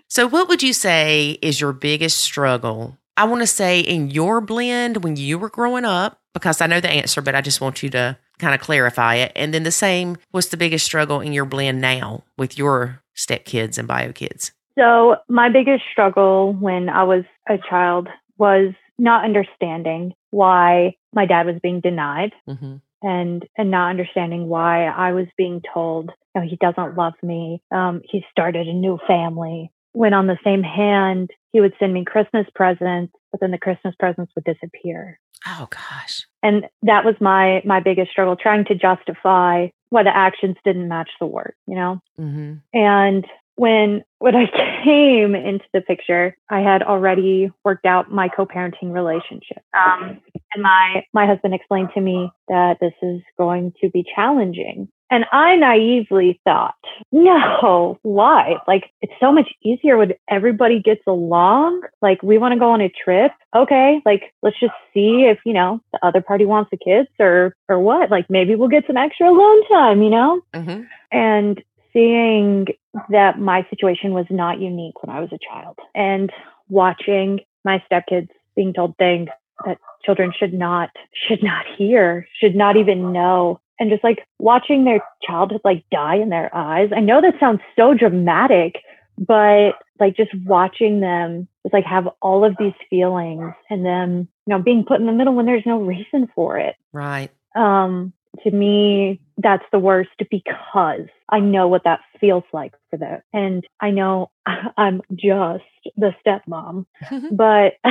So, 0.09 0.29
what 0.29 0.47
would 0.49 0.63
you 0.63 0.75
say 0.75 1.39
is 1.41 1.59
your 1.59 1.73
biggest 1.73 2.19
struggle? 2.19 2.99
I 3.17 3.25
want 3.25 3.41
to 3.41 3.47
say 3.47 3.81
in 3.81 4.11
your 4.11 4.43
blend 4.43 5.03
when 5.03 5.17
you 5.17 5.39
were 5.39 5.49
growing 5.49 5.87
up, 5.87 6.21
because 6.35 6.61
I 6.61 6.67
know 6.67 6.81
the 6.81 6.91
answer, 6.91 7.23
but 7.23 7.35
I 7.35 7.41
just 7.41 7.63
want 7.63 7.83
you 7.83 7.89
to 7.89 8.19
kind 8.39 8.55
of 8.55 8.61
clarify 8.61 9.15
it. 9.15 9.33
And 9.35 9.55
then 9.55 9.63
the 9.63 9.71
same, 9.71 10.19
what's 10.31 10.49
the 10.49 10.59
biggest 10.59 10.85
struggle 10.85 11.21
in 11.23 11.33
your 11.33 11.47
blend 11.47 11.81
now 11.81 12.25
with 12.37 12.59
your 12.59 13.01
stepkids 13.17 13.79
and 13.79 13.89
bio 13.89 14.13
kids? 14.13 14.53
So, 14.79 15.17
my 15.31 15.49
biggest 15.49 15.85
struggle 15.91 16.53
when 16.61 16.91
I 16.91 17.05
was 17.05 17.25
a 17.49 17.57
child 17.57 18.09
was 18.37 18.75
not 18.99 19.25
understanding 19.25 20.13
why 20.31 20.95
my 21.15 21.25
dad 21.25 21.47
was 21.47 21.57
being 21.63 21.81
denied 21.81 22.33
hmm 22.47 22.77
and 23.03 23.45
and 23.57 23.71
not 23.71 23.91
understanding 23.91 24.49
why 24.49 24.87
I 24.87 25.13
was 25.13 25.27
being 25.37 25.63
told, 25.73 26.11
you 26.35 26.41
know, 26.41 26.49
he 26.49 26.57
doesn't 26.57 26.97
love 26.97 27.15
me. 27.23 27.63
Um, 27.71 28.03
he 28.05 28.25
started 28.31 28.69
a 28.69 28.73
new 28.73 28.99
family. 29.07 29.71
When 29.93 30.15
on 30.15 30.27
the 30.27 30.39
same 30.43 30.63
hand, 30.63 31.31
he 31.53 31.61
would 31.61 31.75
send 31.79 31.93
me 31.93 32.05
Christmas 32.05 32.47
presents, 32.55 33.13
but 33.31 33.41
then 33.41 33.51
the 33.51 33.59
Christmas 33.59 33.95
presents 33.99 34.33
would 34.35 34.45
disappear. 34.45 35.19
Oh, 35.47 35.69
gosh. 35.71 36.27
And 36.43 36.65
that 36.83 37.05
was 37.05 37.15
my 37.21 37.63
my 37.65 37.81
biggest 37.81 38.11
struggle, 38.11 38.37
trying 38.37 38.65
to 38.67 38.75
justify 38.75 39.69
why 39.91 40.03
the 40.03 40.17
actions 40.17 40.57
didn't 40.65 40.89
match 40.89 41.11
the 41.21 41.27
word, 41.27 41.55
you 41.67 41.75
know? 41.75 42.01
hmm 42.17 42.55
And 42.73 43.27
when 43.57 44.03
when 44.19 44.35
I 44.37 44.47
came 44.85 45.35
into 45.35 45.65
the 45.73 45.81
picture, 45.81 46.37
I 46.49 46.61
had 46.61 46.83
already 46.83 47.51
worked 47.65 47.87
out 47.87 48.11
my 48.11 48.29
co-parenting 48.29 48.93
relationship. 48.93 49.63
Um, 49.75 50.21
and 50.55 50.63
my 50.63 51.05
my 51.13 51.27
husband 51.27 51.55
explained 51.55 51.91
to 51.95 52.01
me 52.01 52.31
that 52.49 52.79
this 52.81 52.95
is 53.03 53.21
going 53.39 53.73
to 53.81 53.91
be 53.91 54.05
challenging. 54.15 54.89
And 55.11 55.27
I 55.31 55.57
naively 55.57 56.41
thought, 56.43 56.75
no, 57.13 57.99
why? 58.01 58.55
Like 58.67 58.85
it's 59.03 59.13
so 59.21 59.31
much 59.31 59.51
easier 59.63 59.99
when 59.99 60.15
everybody 60.31 60.81
gets 60.81 61.03
along. 61.07 61.83
Like 62.01 62.23
we 62.23 62.39
want 62.39 62.55
to 62.55 62.59
go 62.59 62.71
on 62.71 62.81
a 62.81 62.89
trip. 62.89 63.33
Okay, 63.55 64.01
like 64.07 64.33
let's 64.43 64.59
just 64.59 64.73
see 64.95 65.27
if, 65.27 65.39
you 65.45 65.53
know, 65.53 65.81
the 65.93 65.99
other 66.03 66.23
party 66.23 66.47
wants 66.47 66.71
the 66.71 66.79
kids 66.79 67.09
or 67.21 67.55
or 67.69 67.79
what. 67.79 68.11
Like 68.11 68.31
maybe 68.31 68.55
we'll 68.55 68.69
get 68.69 68.87
some 68.87 68.97
extra 68.97 69.29
alone 69.29 69.69
time, 69.69 70.03
you 70.03 70.11
know? 70.11 70.41
hmm 70.55 70.83
and 71.13 71.63
seeing 71.93 72.67
that 73.11 73.39
my 73.39 73.67
situation 73.71 74.13
was 74.13 74.27
not 74.31 74.61
unique 74.61 75.03
when 75.03 75.15
I 75.15 75.21
was 75.21 75.31
a 75.33 75.39
child 75.39 75.79
and 75.95 76.31
watching 76.69 77.41
my 77.65 77.83
stepkids 77.91 78.29
being 78.57 78.73
told 78.73 78.97
things 78.97 79.29
that 79.65 79.79
children 80.05 80.33
should 80.37 80.53
not 80.53 80.91
should 81.29 81.43
not 81.43 81.65
hear, 81.77 82.27
should 82.41 82.55
not 82.55 82.77
even 82.77 83.13
know. 83.13 83.61
And 83.79 83.91
just 83.91 84.05
like 84.05 84.27
watching 84.39 84.85
their 84.85 85.01
childhood 85.27 85.61
like 85.65 85.85
die 85.91 86.17
in 86.17 86.29
their 86.29 86.55
eyes. 86.55 86.91
I 86.95 87.01
know 87.01 87.21
that 87.21 87.35
sounds 87.41 87.61
so 87.77 87.95
dramatic, 87.95 88.77
but 89.19 89.73
like 89.99 90.17
just 90.17 90.31
watching 90.45 91.01
them 91.01 91.49
just 91.63 91.73
like 91.73 91.85
have 91.85 92.09
all 92.21 92.45
of 92.45 92.57
these 92.59 92.75
feelings 92.91 93.53
and 93.71 93.85
them, 93.85 94.29
you 94.47 94.55
know, 94.57 94.63
being 94.63 94.85
put 94.87 95.01
in 95.01 95.07
the 95.07 95.13
middle 95.13 95.35
when 95.35 95.47
there's 95.47 95.67
no 95.67 95.81
reason 95.81 96.29
for 96.35 96.59
it 96.59 96.77
Right. 96.93 97.31
um, 97.55 98.13
to 98.41 98.51
me, 98.51 99.21
that's 99.37 99.65
the 99.73 99.79
worst 99.79 100.11
because 100.31 101.07
I 101.29 101.41
know 101.41 101.69
what 101.69 101.85
that 101.85 102.01
feels 102.21 102.45
like 102.53 102.73
for 102.91 102.99
them. 102.99 103.21
And 103.33 103.65
I 103.81 103.91
know 103.91 104.31
I'm 104.77 105.03
just 105.13 105.65
the 105.97 106.13
stepmom, 106.25 106.87
mm-hmm. 107.05 107.35
but 107.35 107.75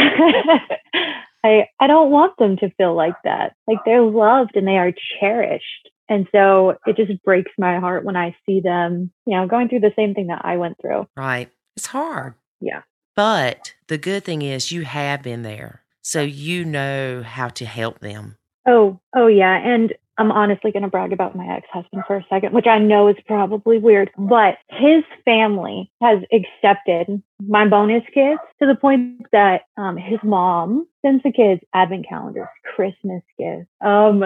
I, 1.43 1.65
I 1.79 1.87
don't 1.87 2.11
want 2.11 2.37
them 2.37 2.57
to 2.57 2.69
feel 2.71 2.95
like 2.95 3.15
that. 3.23 3.53
Like 3.67 3.79
they're 3.85 4.01
loved 4.01 4.55
and 4.55 4.67
they 4.67 4.77
are 4.77 4.93
cherished. 5.19 5.89
And 6.09 6.27
so 6.31 6.75
it 6.85 6.97
just 6.97 7.23
breaks 7.23 7.51
my 7.57 7.79
heart 7.79 8.03
when 8.03 8.17
I 8.17 8.35
see 8.45 8.59
them, 8.59 9.11
you 9.25 9.37
know, 9.37 9.47
going 9.47 9.69
through 9.69 9.79
the 9.79 9.93
same 9.95 10.13
thing 10.13 10.27
that 10.27 10.41
I 10.43 10.57
went 10.57 10.77
through. 10.81 11.07
Right. 11.15 11.49
It's 11.77 11.87
hard. 11.87 12.33
Yeah. 12.59 12.81
But 13.15 13.73
the 13.87 13.97
good 13.97 14.23
thing 14.23 14.41
is 14.41 14.71
you 14.71 14.83
have 14.83 15.23
been 15.23 15.43
there. 15.43 15.83
So 16.01 16.21
you 16.21 16.65
know 16.65 17.23
how 17.23 17.49
to 17.49 17.65
help 17.65 17.99
them. 17.99 18.37
Oh, 18.67 18.99
oh 19.15 19.27
yeah. 19.27 19.57
And 19.57 19.93
I'm 20.17 20.31
honestly 20.31 20.71
going 20.71 20.83
to 20.83 20.89
brag 20.89 21.13
about 21.13 21.35
my 21.35 21.47
ex-husband 21.55 22.03
for 22.05 22.17
a 22.17 22.25
second, 22.29 22.53
which 22.53 22.67
I 22.67 22.79
know 22.79 23.07
is 23.07 23.15
probably 23.25 23.77
weird, 23.77 24.11
but 24.17 24.57
his 24.69 25.03
family 25.25 25.91
has 26.01 26.19
accepted 26.31 27.23
my 27.47 27.67
bonus 27.67 28.03
kids 28.13 28.39
to 28.61 28.67
the 28.67 28.75
point 28.75 29.25
that 29.31 29.61
um, 29.77 29.97
his 29.97 30.19
mom 30.23 30.87
sends 31.03 31.23
the 31.23 31.31
kids 31.31 31.61
advent 31.73 32.07
calendars, 32.07 32.47
Christmas 32.75 33.23
gifts. 33.37 33.67
Um, 33.83 34.25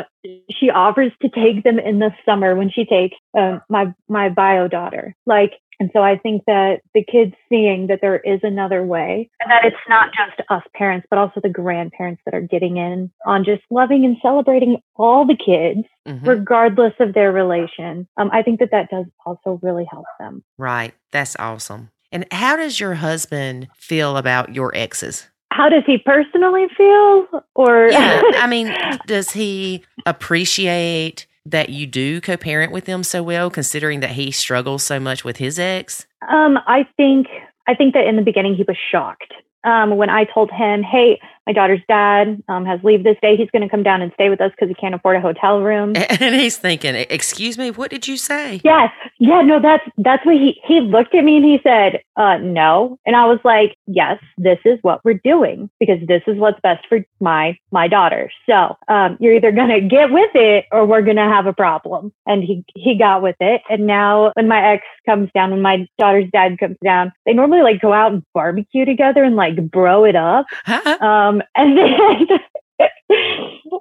she 0.51 0.69
offers 0.69 1.11
to 1.21 1.29
take 1.29 1.63
them 1.63 1.79
in 1.79 1.99
the 1.99 2.11
summer 2.25 2.55
when 2.55 2.69
she 2.69 2.85
takes 2.85 3.17
um, 3.37 3.61
my 3.69 3.93
my 4.07 4.29
bio 4.29 4.67
daughter. 4.67 5.15
Like 5.25 5.53
and 5.79 5.89
so 5.93 6.01
I 6.01 6.17
think 6.17 6.43
that 6.47 6.81
the 6.93 7.03
kids 7.03 7.33
seeing 7.49 7.87
that 7.87 7.99
there 8.01 8.17
is 8.17 8.39
another 8.43 8.83
way 8.83 9.29
and 9.41 9.51
that 9.51 9.65
it's 9.65 9.75
not 9.89 10.09
just 10.13 10.41
us 10.49 10.63
parents, 10.73 11.05
but 11.09 11.19
also 11.19 11.41
the 11.41 11.49
grandparents 11.49 12.21
that 12.25 12.33
are 12.33 12.41
getting 12.41 12.77
in 12.77 13.11
on 13.25 13.43
just 13.43 13.63
loving 13.69 14.05
and 14.05 14.17
celebrating 14.21 14.77
all 14.95 15.25
the 15.25 15.35
kids, 15.35 15.85
Mhm. 16.07 16.25
regardless 16.25 16.93
of 16.99 17.13
their 17.13 17.31
relation. 17.31 18.07
Um, 18.17 18.29
I 18.31 18.41
think 18.41 18.59
that 18.59 18.71
that 18.71 18.89
does 18.89 19.05
also 19.25 19.59
really 19.61 19.85
help 19.85 20.05
them. 20.19 20.43
Right. 20.57 20.93
That's 21.11 21.35
awesome. 21.37 21.89
And 22.15 22.25
how 22.31 22.55
does 22.55 22.79
your 22.79 22.93
husband 22.93 23.67
feel 23.77 24.15
about 24.15 24.55
your 24.55 24.73
exes? 24.73 25.27
How 25.51 25.67
does 25.67 25.83
he 25.85 25.97
personally 25.97 26.67
feel? 26.77 27.27
Or 27.55 27.89
Yeah. 27.91 28.21
I 28.35 28.47
mean, 28.47 28.73
does 29.05 29.31
he 29.31 29.83
appreciate 30.05 31.27
that 31.45 31.67
you 31.67 31.85
do 31.85 32.21
co 32.21 32.37
parent 32.37 32.71
with 32.71 32.85
them 32.85 33.03
so 33.03 33.21
well, 33.21 33.49
considering 33.49 33.99
that 33.99 34.11
he 34.11 34.31
struggles 34.31 34.81
so 34.81 34.97
much 34.97 35.25
with 35.25 35.35
his 35.35 35.59
ex? 35.59 36.07
Um, 36.29 36.57
I 36.65 36.87
think 36.95 37.27
I 37.67 37.75
think 37.75 37.93
that 37.95 38.07
in 38.07 38.15
the 38.15 38.21
beginning 38.21 38.55
he 38.55 38.63
was 38.63 38.77
shocked 38.89 39.33
um, 39.65 39.97
when 39.97 40.09
I 40.09 40.23
told 40.23 40.51
him, 40.51 40.83
"Hey, 40.83 41.19
my 41.45 41.53
daughter's 41.53 41.81
dad 41.87 42.41
um, 42.47 42.65
has 42.65 42.79
leave 42.83 43.03
this 43.03 43.17
day. 43.21 43.35
He's 43.35 43.49
going 43.51 43.61
to 43.61 43.69
come 43.69 43.83
down 43.83 44.01
and 44.01 44.11
stay 44.13 44.29
with 44.29 44.41
us 44.41 44.51
because 44.51 44.69
he 44.69 44.75
can't 44.75 44.95
afford 44.95 45.17
a 45.17 45.21
hotel 45.21 45.61
room." 45.61 45.93
And 46.25 46.33
he's 46.33 46.57
thinking, 46.57 46.95
Excuse 47.09 47.57
me, 47.57 47.71
what 47.71 47.91
did 47.91 48.07
you 48.07 48.15
say? 48.17 48.61
Yes, 48.63 48.91
yeah, 49.19 49.41
no, 49.41 49.59
that's 49.61 49.83
that's 49.97 50.25
what 50.25 50.35
he 50.35 50.59
he 50.65 50.81
looked 50.81 51.13
at 51.13 51.23
me 51.23 51.37
and 51.37 51.45
he 51.45 51.59
said, 51.63 52.01
uh, 52.15 52.37
"No," 52.37 52.99
and 53.05 53.15
I 53.15 53.25
was 53.25 53.39
like, 53.43 53.75
"Yes, 53.87 54.21
this 54.37 54.59
is 54.65 54.79
what 54.81 55.03
we're 55.03 55.21
doing 55.23 55.69
because 55.79 55.99
this 56.07 56.21
is 56.27 56.37
what's 56.37 56.59
best 56.61 56.85
for 56.87 57.05
my 57.19 57.57
my 57.71 57.87
daughter. 57.87 58.31
So 58.47 58.77
um, 58.87 59.17
you're 59.19 59.33
either 59.33 59.51
gonna 59.51 59.81
get 59.81 60.11
with 60.11 60.31
it 60.35 60.65
or 60.71 60.85
we're 60.85 61.01
gonna 61.01 61.29
have 61.29 61.45
a 61.45 61.53
problem." 61.53 62.13
And 62.25 62.43
he 62.43 62.63
he 62.75 62.97
got 62.97 63.21
with 63.21 63.37
it, 63.39 63.61
and 63.69 63.85
now 63.87 64.31
when 64.35 64.47
my 64.47 64.73
ex 64.73 64.83
comes 65.05 65.29
down, 65.33 65.51
when 65.51 65.61
my 65.61 65.87
daughter's 65.97 66.29
dad 66.31 66.57
comes 66.59 66.77
down, 66.83 67.11
they 67.25 67.33
normally 67.33 67.61
like 67.61 67.81
go 67.81 67.93
out 67.93 68.11
and 68.11 68.23
barbecue 68.33 68.85
together 68.85 69.23
and 69.23 69.35
like 69.35 69.55
bro 69.71 70.03
it 70.03 70.15
up. 70.15 70.45
Huh? 70.65 70.97
Um, 71.05 71.34
Um, 71.35 71.43
and 71.55 71.77
then, 71.77 72.39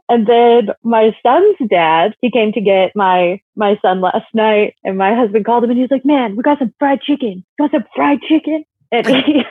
and 0.09 0.27
then 0.27 0.69
my 0.83 1.17
son's 1.23 1.57
dad, 1.71 2.15
he 2.21 2.31
came 2.31 2.53
to 2.53 2.61
get 2.61 2.93
my, 2.95 3.41
my 3.57 3.79
son 3.83 4.01
last 4.01 4.27
night 4.35 4.75
and 4.85 4.99
my 4.99 5.15
husband 5.15 5.45
called 5.45 5.65
him 5.65 5.71
and 5.71 5.79
he 5.79 5.83
was 5.83 5.91
like, 5.91 6.05
man, 6.05 6.37
we 6.37 6.43
got 6.43 6.59
some 6.59 6.75
fried 6.79 7.01
chicken. 7.03 7.45
Want 7.59 7.73
some 7.73 7.85
fried 7.95 8.21
chicken? 8.23 8.65
And 8.93 9.07
he, 9.07 9.43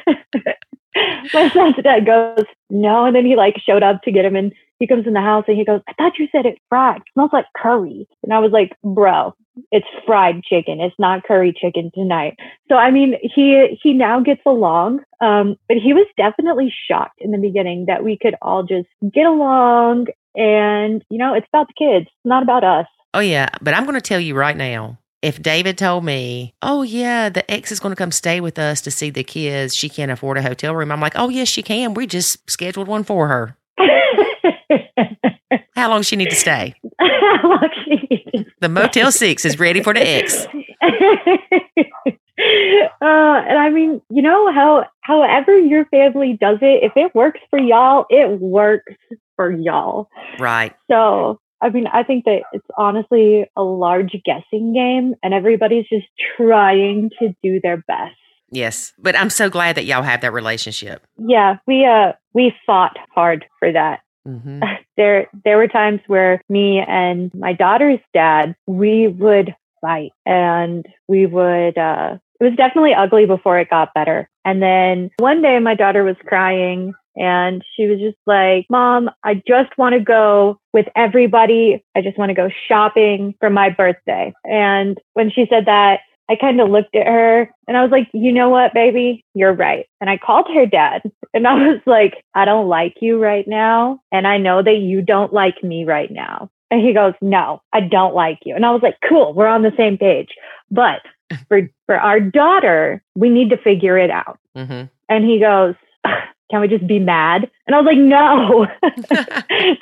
my 1.33 1.49
son's 1.49 1.75
dad 1.83 2.05
goes, 2.05 2.45
no. 2.69 3.05
And 3.05 3.15
then 3.15 3.25
he 3.25 3.35
like 3.35 3.57
showed 3.57 3.83
up 3.83 4.01
to 4.03 4.11
get 4.11 4.25
him 4.25 4.35
and 4.35 4.53
he 4.79 4.87
comes 4.87 5.07
in 5.07 5.13
the 5.13 5.21
house 5.21 5.45
and 5.47 5.57
he 5.57 5.65
goes, 5.65 5.81
I 5.87 5.93
thought 5.93 6.17
you 6.17 6.27
said 6.31 6.45
it 6.45 6.59
fried. 6.69 6.97
It 6.97 7.03
smells 7.13 7.31
like 7.33 7.45
curry. 7.55 8.07
And 8.23 8.33
I 8.33 8.39
was 8.39 8.51
like, 8.51 8.71
bro, 8.83 9.33
it's 9.71 9.87
fried 10.05 10.43
chicken. 10.43 10.81
It's 10.81 10.95
not 10.99 11.23
curry 11.23 11.53
chicken 11.53 11.91
tonight. 11.93 12.37
So 12.69 12.75
I 12.75 12.91
mean, 12.91 13.15
he 13.21 13.77
he 13.81 13.93
now 13.93 14.19
gets 14.19 14.41
along, 14.45 15.01
um, 15.21 15.55
but 15.67 15.77
he 15.77 15.93
was 15.93 16.07
definitely 16.17 16.73
shocked 16.89 17.19
in 17.19 17.31
the 17.31 17.37
beginning 17.37 17.85
that 17.87 18.03
we 18.03 18.17
could 18.19 18.35
all 18.41 18.63
just 18.63 18.87
get 19.13 19.25
along. 19.25 20.07
And 20.35 21.03
you 21.09 21.17
know, 21.17 21.33
it's 21.33 21.47
about 21.53 21.67
the 21.67 21.73
kids, 21.77 22.09
not 22.25 22.43
about 22.43 22.63
us. 22.63 22.87
Oh, 23.13 23.19
yeah. 23.19 23.49
But 23.61 23.75
I'm 23.75 23.83
going 23.83 23.93
to 23.93 24.01
tell 24.01 24.19
you 24.19 24.33
right 24.33 24.57
now 24.57 24.97
if 25.23 25.41
David 25.41 25.77
told 25.77 26.03
me, 26.03 26.53
oh, 26.61 26.81
yeah, 26.81 27.29
the 27.29 27.49
ex 27.49 27.71
is 27.71 27.79
going 27.79 27.93
to 27.93 27.95
come 27.95 28.11
stay 28.11 28.41
with 28.41 28.59
us 28.59 28.81
to 28.81 28.91
see 28.91 29.09
the 29.09 29.23
kids, 29.23 29.73
she 29.73 29.87
can't 29.87 30.11
afford 30.11 30.37
a 30.37 30.41
hotel 30.41 30.75
room, 30.75 30.91
I'm 30.91 30.99
like, 30.99 31.13
oh, 31.15 31.29
yes, 31.29 31.47
she 31.47 31.63
can. 31.63 31.93
We 31.93 32.05
just 32.07 32.49
scheduled 32.51 32.89
one 32.89 33.05
for 33.05 33.29
her. 33.29 33.55
How 35.75 35.89
long 35.89 36.01
she 36.03 36.15
need 36.15 36.29
to 36.29 36.35
stay? 36.35 36.73
How 36.99 37.39
long 37.43 37.69
she 37.83 38.07
needs 38.09 38.31
to 38.31 38.45
The 38.61 38.69
Motel 38.69 39.11
6 39.11 39.45
is 39.45 39.59
ready 39.59 39.81
for 39.81 39.93
the 39.93 40.01
ex. 40.01 40.45
uh, 40.83 40.87
and 42.39 43.57
I 43.57 43.69
mean, 43.69 44.01
you 44.09 44.21
know 44.21 44.51
how 44.51 44.85
however 45.01 45.57
your 45.57 45.85
family 45.85 46.37
does 46.39 46.59
it, 46.61 46.83
if 46.83 46.93
it 46.95 47.13
works 47.15 47.39
for 47.49 47.59
y'all, 47.59 48.05
it 48.09 48.39
works 48.39 48.93
for 49.35 49.51
y'all. 49.51 50.09
Right. 50.39 50.73
So 50.89 51.39
I 51.61 51.69
mean, 51.69 51.87
I 51.87 52.03
think 52.03 52.25
that 52.25 52.41
it's 52.51 52.67
honestly 52.77 53.45
a 53.55 53.63
large 53.63 54.15
guessing 54.25 54.73
game, 54.73 55.15
and 55.23 55.33
everybody's 55.33 55.87
just 55.87 56.07
trying 56.35 57.09
to 57.19 57.33
do 57.41 57.61
their 57.63 57.77
best. 57.87 58.17
Yes. 58.51 58.93
But 58.99 59.17
I'm 59.17 59.29
so 59.29 59.49
glad 59.49 59.77
that 59.77 59.85
y'all 59.85 60.03
have 60.03 60.21
that 60.21 60.33
relationship. 60.33 61.05
Yeah, 61.17 61.57
we 61.65 61.85
uh 61.85 62.13
we 62.33 62.53
fought 62.65 62.97
hard 63.15 63.45
for 63.59 63.71
that. 63.71 64.01
Hmm 64.25 64.59
There 64.97 65.27
there 65.43 65.57
were 65.57 65.67
times 65.67 66.01
where 66.05 66.41
me 66.49 66.79
and 66.79 67.33
my 67.33 67.53
daughter's 67.53 67.99
dad 68.13 68.55
we 68.67 69.07
would 69.07 69.55
fight, 69.81 70.11
and 70.25 70.85
we 71.07 71.25
would. 71.25 71.77
uh 71.77 72.17
It 72.39 72.43
was 72.43 72.55
definitely 72.55 72.93
ugly 72.93 73.25
before 73.25 73.57
it 73.59 73.69
got 73.69 73.93
better. 73.95 74.29
And 74.45 74.61
then 74.61 75.09
one 75.19 75.41
day, 75.41 75.59
my 75.59 75.75
daughter 75.75 76.03
was 76.03 76.15
crying. 76.25 76.93
And 77.15 77.63
she 77.75 77.85
was 77.85 77.99
just 77.99 78.17
like, 78.25 78.65
Mom, 78.71 79.09
I 79.23 79.35
just 79.47 79.77
want 79.77 79.93
to 79.93 79.99
go 79.99 80.59
with 80.73 80.87
everybody. 80.95 81.83
I 81.95 82.01
just 82.01 82.17
want 82.17 82.29
to 82.29 82.33
go 82.33 82.49
shopping 82.67 83.35
for 83.39 83.51
my 83.51 83.69
birthday. 83.69 84.33
And 84.43 84.97
when 85.13 85.29
she 85.29 85.45
said 85.49 85.65
that, 85.67 85.99
I 86.29 86.35
kind 86.35 86.61
of 86.61 86.69
looked 86.69 86.95
at 86.95 87.05
her 87.05 87.49
and 87.67 87.77
I 87.77 87.83
was 87.83 87.91
like, 87.91 88.09
you 88.13 88.31
know 88.31 88.49
what, 88.49 88.73
baby? 88.73 89.25
You're 89.33 89.53
right. 89.53 89.87
And 89.99 90.09
I 90.09 90.17
called 90.17 90.47
her 90.53 90.65
dad 90.65 91.01
and 91.33 91.47
I 91.47 91.67
was 91.67 91.81
like, 91.85 92.23
I 92.33 92.45
don't 92.45 92.67
like 92.67 92.95
you 93.01 93.21
right 93.21 93.47
now. 93.47 93.99
And 94.11 94.27
I 94.27 94.37
know 94.37 94.63
that 94.63 94.77
you 94.77 95.01
don't 95.01 95.33
like 95.33 95.63
me 95.63 95.85
right 95.85 96.11
now. 96.11 96.49
And 96.71 96.81
he 96.81 96.93
goes, 96.93 97.13
no, 97.21 97.61
I 97.71 97.81
don't 97.81 98.15
like 98.15 98.39
you. 98.45 98.55
And 98.55 98.65
I 98.65 98.71
was 98.71 98.81
like, 98.81 98.97
cool, 99.07 99.33
we're 99.33 99.47
on 99.47 99.61
the 99.61 99.73
same 99.77 99.97
page. 99.97 100.29
But 100.71 101.01
for, 101.47 101.69
for 101.85 101.99
our 101.99 102.19
daughter, 102.19 103.03
we 103.15 103.29
need 103.29 103.49
to 103.49 103.57
figure 103.57 103.97
it 103.97 104.09
out. 104.09 104.39
hmm 104.55 104.83
And 105.09 105.25
he 105.25 105.39
goes, 105.39 105.75
can 106.51 106.61
we 106.61 106.67
just 106.67 106.85
be 106.87 106.99
mad? 106.99 107.49
And 107.67 107.75
I 107.75 107.79
was 107.81 107.85
like, 107.85 107.97
no, 107.97 108.67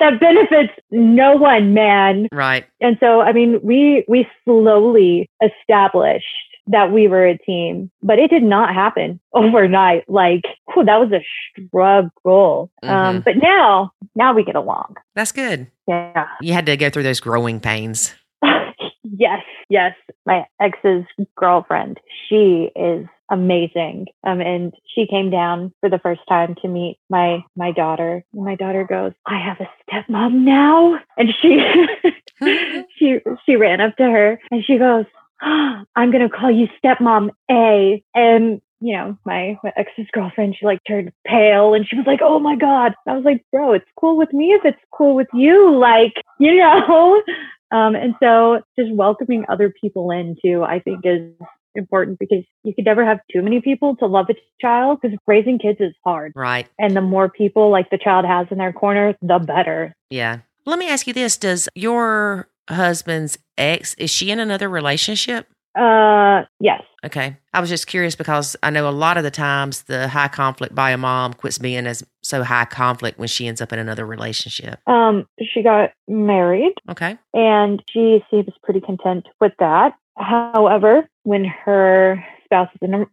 that 0.00 0.18
benefits 0.20 0.72
no 0.90 1.36
one, 1.36 1.74
man. 1.74 2.28
right. 2.32 2.64
And 2.80 2.96
so, 3.00 3.20
I 3.20 3.32
mean, 3.32 3.60
we, 3.62 4.04
we 4.08 4.26
slowly 4.44 5.28
established 5.42 6.24
that 6.68 6.92
we 6.92 7.08
were 7.08 7.26
a 7.26 7.36
team, 7.38 7.90
but 8.02 8.18
it 8.20 8.30
did 8.30 8.42
not 8.44 8.72
happen 8.74 9.18
overnight. 9.34 10.08
Like, 10.08 10.42
whew, 10.72 10.84
that 10.84 10.98
was 11.00 11.10
a 11.12 11.24
struggle. 11.66 12.70
Um, 12.84 12.88
Mhm. 13.20 13.24
but 13.24 13.36
now, 13.36 13.90
now 14.14 14.32
we 14.32 14.44
get 14.44 14.54
along. 14.56 14.94
That's 15.14 15.32
good. 15.32 15.66
Yeah. 15.88 16.26
You 16.40 16.52
had 16.52 16.66
to 16.66 16.76
go 16.76 16.88
through 16.90 17.02
those 17.02 17.20
growing 17.20 17.58
pains. 17.60 18.14
yes. 19.02 19.42
Yes. 19.68 19.94
My 20.24 20.46
ex's 20.60 21.04
girlfriend, 21.36 21.98
she 22.28 22.70
is 22.76 23.06
amazing. 23.32 24.06
Um, 24.24 24.40
and 24.40 24.74
she 24.94 25.06
came 25.06 25.30
down 25.30 25.72
for 25.80 25.88
the 25.88 25.98
first 25.98 26.20
time 26.28 26.54
to 26.62 26.68
meet 26.68 26.98
my, 27.08 27.42
my 27.56 27.72
daughter. 27.72 28.24
And 28.32 28.44
my 28.44 28.54
daughter 28.54 28.84
goes, 28.84 29.12
I 29.26 29.38
have 29.38 29.56
a 29.60 29.68
stepmom 29.90 30.44
now. 30.44 31.00
And 31.16 31.30
she, 31.40 31.58
she, 32.98 33.18
she 33.46 33.56
ran 33.56 33.80
up 33.80 33.96
to 33.96 34.04
her 34.04 34.38
and 34.50 34.64
she 34.64 34.78
goes, 34.78 35.06
"Ah, 35.40 35.84
I'm 35.96 36.12
going 36.12 36.28
to 36.28 36.34
call 36.34 36.50
you 36.50 36.68
stepmom 36.84 37.30
A. 37.50 38.04
And 38.14 38.60
you 38.82 38.96
know, 38.96 39.16
my, 39.24 39.56
my 39.62 39.72
ex's 39.76 40.08
girlfriend, 40.12 40.56
she 40.58 40.66
like 40.66 40.80
turned 40.86 41.12
pale 41.24 41.72
and 41.72 41.86
she 41.88 41.96
was 41.96 42.04
like, 42.04 42.18
Oh 42.20 42.40
my 42.40 42.56
God. 42.56 42.94
I 43.06 43.14
was 43.14 43.24
like, 43.24 43.44
bro, 43.52 43.74
it's 43.74 43.88
cool 43.96 44.16
with 44.16 44.32
me 44.32 44.46
if 44.52 44.64
it's 44.64 44.82
cool 44.92 45.14
with 45.14 45.28
you. 45.32 45.78
Like, 45.78 46.14
you 46.40 46.56
know? 46.56 47.22
Um, 47.70 47.94
and 47.94 48.14
so 48.20 48.60
just 48.76 48.92
welcoming 48.92 49.44
other 49.48 49.72
people 49.80 50.10
in 50.10 50.36
too, 50.44 50.64
I 50.64 50.80
think 50.80 51.00
is 51.04 51.30
important 51.74 52.18
because 52.18 52.44
you 52.64 52.74
could 52.74 52.84
never 52.84 53.04
have 53.04 53.18
too 53.32 53.42
many 53.42 53.60
people 53.60 53.96
to 53.96 54.06
love 54.06 54.26
a 54.30 54.34
child 54.60 54.98
because 55.00 55.16
raising 55.26 55.58
kids 55.58 55.78
is 55.80 55.94
hard. 56.04 56.32
Right. 56.34 56.68
And 56.78 56.96
the 56.96 57.00
more 57.00 57.28
people 57.28 57.70
like 57.70 57.90
the 57.90 57.98
child 57.98 58.24
has 58.24 58.46
in 58.50 58.58
their 58.58 58.72
corner, 58.72 59.14
the 59.22 59.38
better. 59.38 59.94
Yeah. 60.10 60.38
Let 60.64 60.78
me 60.78 60.88
ask 60.88 61.06
you 61.06 61.12
this 61.12 61.36
Does 61.36 61.68
your 61.74 62.48
husband's 62.68 63.38
ex, 63.58 63.94
is 63.94 64.10
she 64.10 64.30
in 64.30 64.38
another 64.40 64.68
relationship? 64.68 65.46
Uh, 65.74 66.42
yes. 66.60 66.82
Okay. 67.04 67.36
I 67.54 67.60
was 67.60 67.70
just 67.70 67.86
curious 67.86 68.14
because 68.14 68.56
I 68.62 68.68
know 68.70 68.86
a 68.88 68.90
lot 68.90 69.16
of 69.16 69.24
the 69.24 69.30
times 69.30 69.84
the 69.84 70.06
high 70.06 70.28
conflict 70.28 70.74
bio 70.74 70.98
mom 70.98 71.32
quits 71.32 71.58
being 71.58 71.86
as 71.86 72.04
so 72.22 72.44
high 72.44 72.66
conflict 72.66 73.18
when 73.18 73.28
she 73.28 73.46
ends 73.46 73.62
up 73.62 73.72
in 73.72 73.78
another 73.78 74.06
relationship. 74.06 74.78
Um, 74.86 75.26
she 75.40 75.62
got 75.62 75.90
married 76.06 76.74
Okay. 76.90 77.16
and 77.32 77.82
she 77.90 78.22
seems 78.30 78.50
pretty 78.62 78.80
content 78.80 79.26
with 79.40 79.52
that. 79.58 79.94
However, 80.16 81.08
when 81.24 81.44
her 81.44 82.24
spouse 82.44 82.68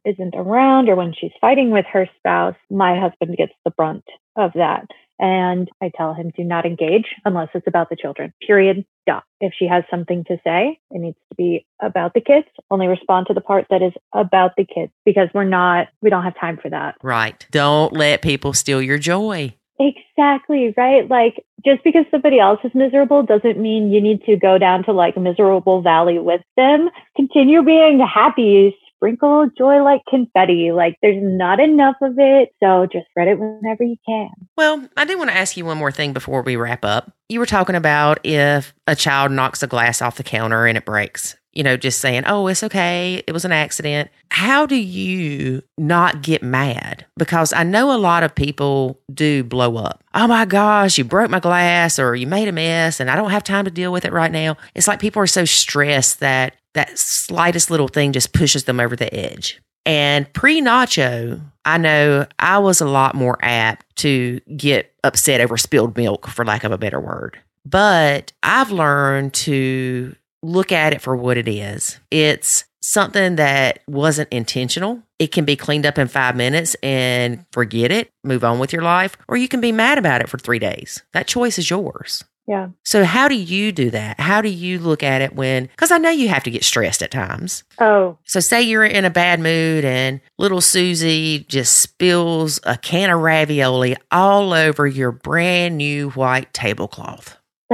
isn't, 0.06 0.36
around 0.36 0.90
or 0.90 0.96
when 0.96 1.14
she's 1.18 1.32
fighting 1.40 1.72
with 1.72 1.86
her 1.92 2.08
spouse, 2.18 2.56
my 2.70 3.00
husband 3.00 3.38
gets 3.38 3.54
the 3.64 3.72
brunt 3.72 4.04
of 4.36 4.52
that. 4.56 4.88
And 5.22 5.70
I 5.82 5.92
tell 5.96 6.14
him 6.14 6.32
do 6.36 6.44
not 6.44 6.66
engage 6.66 7.08
unless 7.26 7.50
it's 7.54 7.68
about 7.68 7.90
the 7.90 7.98
children. 7.98 8.34
Period. 8.46 8.86
Dot. 9.06 9.24
If 9.42 9.54
she 9.58 9.68
has 9.68 9.84
something 9.90 10.24
to 10.26 10.38
say, 10.46 10.80
it 10.92 11.00
needs 11.00 11.18
to 11.30 11.36
be 11.36 11.66
about 11.82 12.14
the 12.14 12.22
kids. 12.22 12.48
Only 12.72 12.88
respond 12.88 13.28
to 13.28 13.34
the 13.34 13.42
part 13.42 13.66
that 13.70 13.82
is 13.82 13.94
about 14.14 14.52
the 14.56 14.66
kids 14.66 14.92
because 15.06 15.30
we're 15.34 15.44
not, 15.44 15.88
we 16.02 16.10
don't 16.10 16.24
have 16.24 16.40
time 16.40 16.58
for 16.62 16.70
that. 16.70 16.96
Right. 17.02 17.46
Don't 17.52 17.92
let 17.92 18.22
people 18.22 18.54
steal 18.54 18.82
your 18.82 18.98
joy. 18.98 19.56
Exactly, 19.80 20.74
right? 20.76 21.10
Like 21.10 21.46
just 21.66 21.84
because 21.84 22.06
somebody 22.12 22.40
else 22.40 22.60
is 22.64 22.72
miserable 22.76 23.24
doesn't 23.24 23.58
mean 23.58 23.92
you 23.92 24.02
need 24.02 24.24
to 24.26 24.36
go 24.36 24.58
down 24.58 24.84
to 24.84 24.92
like 24.92 25.16
a 25.16 25.22
miserable 25.22 25.82
valley 25.82 26.20
with 26.20 26.42
them. 26.58 26.90
Continue 27.16 27.64
being 27.64 28.00
happy, 28.00 28.76
sprinkle 29.00 29.50
joy 29.58 29.82
like 29.82 30.02
confetti. 30.10 30.72
Like 30.74 30.98
there's 31.02 31.22
not 31.22 31.62
enough 31.62 31.96
of 32.02 32.16
it, 32.18 32.50
so 32.62 32.88
just 32.92 33.08
spread 33.10 33.30
it 33.30 33.40
whenever 33.40 33.84
you 33.84 33.96
can. 34.06 34.30
Well, 34.58 34.88
I 34.98 35.06
do 35.06 35.18
want 35.18 35.30
to 35.30 35.38
ask 35.38 35.56
you 35.56 35.64
one 35.64 35.78
more 35.78 35.92
thing 35.92 36.12
before 36.12 36.42
we 36.42 36.58
wrap 36.58 36.84
up. 36.84 37.12
You 37.30 37.40
were 37.40 37.46
talking 37.46 37.76
about 37.76 38.20
if 38.26 38.74
a 38.86 38.96
child 38.96 39.32
knocks 39.32 39.64
a 39.64 39.68
glass 39.68 40.02
off 40.02 40.18
the 40.18 40.24
counter 40.24 40.66
and 40.66 40.78
it 40.78 40.86
breaks, 40.86 41.38
you 41.54 41.64
know, 41.64 41.78
just 41.78 42.00
saying, 42.00 42.24
oh, 42.26 42.48
it's 42.48 42.64
okay. 42.64 43.24
It 43.26 43.32
was 43.32 43.46
an 43.46 43.52
accident. 43.52 44.10
How 44.30 44.66
do 44.66 44.76
you 44.76 45.64
not 45.78 46.22
get 46.22 46.44
mad? 46.44 47.06
Because 47.18 47.54
I 47.54 47.64
know 47.64 47.92
a 47.94 47.98
lot 47.98 48.24
of 48.24 48.36
people 48.36 49.00
do 49.14 49.44
blow 49.44 49.78
up. 49.78 50.04
Oh 50.14 50.28
my 50.28 50.46
gosh, 50.46 50.98
you 50.98 51.04
broke 51.04 51.32
my 51.32 51.40
glass 51.40 51.98
or 51.98 52.16
you 52.16 52.28
made 52.28 52.48
a 52.48 52.52
mess 52.52 53.00
and 53.00 53.10
I 53.10 53.16
don't 53.16 53.32
have 53.32 53.44
time 53.44 53.66
to 53.66 53.72
deal 53.72 53.92
with 53.92 54.06
it 54.06 54.14
right 54.14 54.32
now. 54.32 54.58
It's 54.76 54.88
like 54.88 55.00
people 55.00 55.22
are 55.22 55.28
so 55.28 55.46
stressed 55.46 56.20
that 56.20 56.56
that 56.74 56.98
slightest 56.98 57.72
little 57.72 57.88
thing 57.88 58.14
just 58.14 58.32
pushes 58.34 58.66
them 58.66 58.80
over 58.80 58.96
the 58.96 59.14
edge. 59.14 59.60
And 59.86 60.32
pre 60.34 60.62
nacho, 60.62 61.42
I 61.66 61.78
know 61.78 62.28
I 62.38 62.60
was 62.60 62.80
a 62.80 62.86
lot 62.86 63.16
more 63.16 63.38
apt 63.42 63.86
to 63.98 64.40
get 64.56 64.94
upset 65.04 65.42
over 65.42 65.58
spilled 65.58 65.98
milk, 65.98 66.28
for 66.28 66.46
lack 66.46 66.64
of 66.64 66.72
a 66.72 66.78
better 66.78 67.00
word. 67.00 67.40
But 67.66 68.32
I've 68.44 68.72
learned 68.72 69.34
to 69.36 70.16
look 70.42 70.72
at 70.72 70.94
it 70.94 71.02
for 71.02 71.16
what 71.16 71.38
it 71.38 71.48
is. 71.48 72.00
It's 72.12 72.66
something 72.82 73.36
that 73.36 73.80
wasn't 73.88 74.30
intentional. 74.32 75.04
It 75.20 75.32
can 75.32 75.46
be 75.46 75.56
cleaned 75.56 75.86
up 75.86 75.98
in 75.98 76.08
five 76.08 76.36
minutes 76.36 76.76
and 76.82 77.46
forget 77.52 77.92
it, 77.92 78.10
move 78.24 78.44
on 78.44 78.60
with 78.60 78.72
your 78.72 78.82
life, 78.82 79.18
or 79.28 79.38
you 79.38 79.48
can 79.48 79.62
be 79.62 79.72
mad 79.72 79.98
about 79.98 80.22
it 80.22 80.30
for 80.30 80.38
three 80.38 80.60
days. 80.60 81.04
That 81.14 81.28
choice 81.28 81.58
is 81.60 81.70
yours. 81.70 82.24
Yeah. 82.48 82.70
So, 82.84 83.04
how 83.04 83.28
do 83.28 83.36
you 83.36 83.72
do 83.72 83.92
that? 83.92 84.20
How 84.20 84.42
do 84.42 84.50
you 84.50 84.80
look 84.80 85.04
at 85.04 85.22
it 85.22 85.36
when, 85.36 85.66
because 85.66 85.92
I 85.92 86.00
know 86.00 86.10
you 86.10 86.30
have 86.30 86.44
to 86.46 86.50
get 86.50 86.64
stressed 86.64 87.04
at 87.04 87.12
times. 87.12 87.64
Oh, 87.80 88.18
So, 88.24 88.40
say 88.40 88.64
you're 88.64 88.84
in 88.86 89.06
a 89.06 89.12
bad 89.12 89.40
mood 89.40 89.86
and 89.86 90.20
little 90.40 90.60
Susie 90.62 91.46
just 91.48 91.76
spills 91.76 92.60
a 92.64 92.76
can 92.76 93.12
of 93.12 93.20
ravioli 93.20 93.98
all 94.10 94.52
over 94.54 94.88
your 94.88 95.12
brand 95.12 95.78
new 95.78 96.10
white 96.12 96.52
tablecloth. 96.52 97.38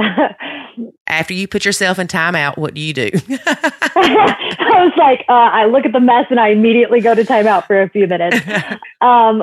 After 1.06 1.34
you 1.34 1.48
put 1.48 1.64
yourself 1.64 1.98
in 1.98 2.06
timeout, 2.06 2.56
what 2.56 2.74
do 2.74 2.80
you 2.80 2.92
do? 2.92 3.10
I 3.96 4.84
was 4.84 4.92
like, 4.96 5.24
uh, 5.28 5.32
I 5.32 5.66
look 5.66 5.86
at 5.86 5.92
the 5.92 6.00
mess 6.00 6.26
and 6.30 6.38
I 6.38 6.48
immediately 6.48 7.00
go 7.00 7.14
to 7.14 7.22
timeout 7.24 7.66
for 7.66 7.80
a 7.80 7.88
few 7.88 8.06
minutes. 8.06 8.38
Um, 9.02 9.42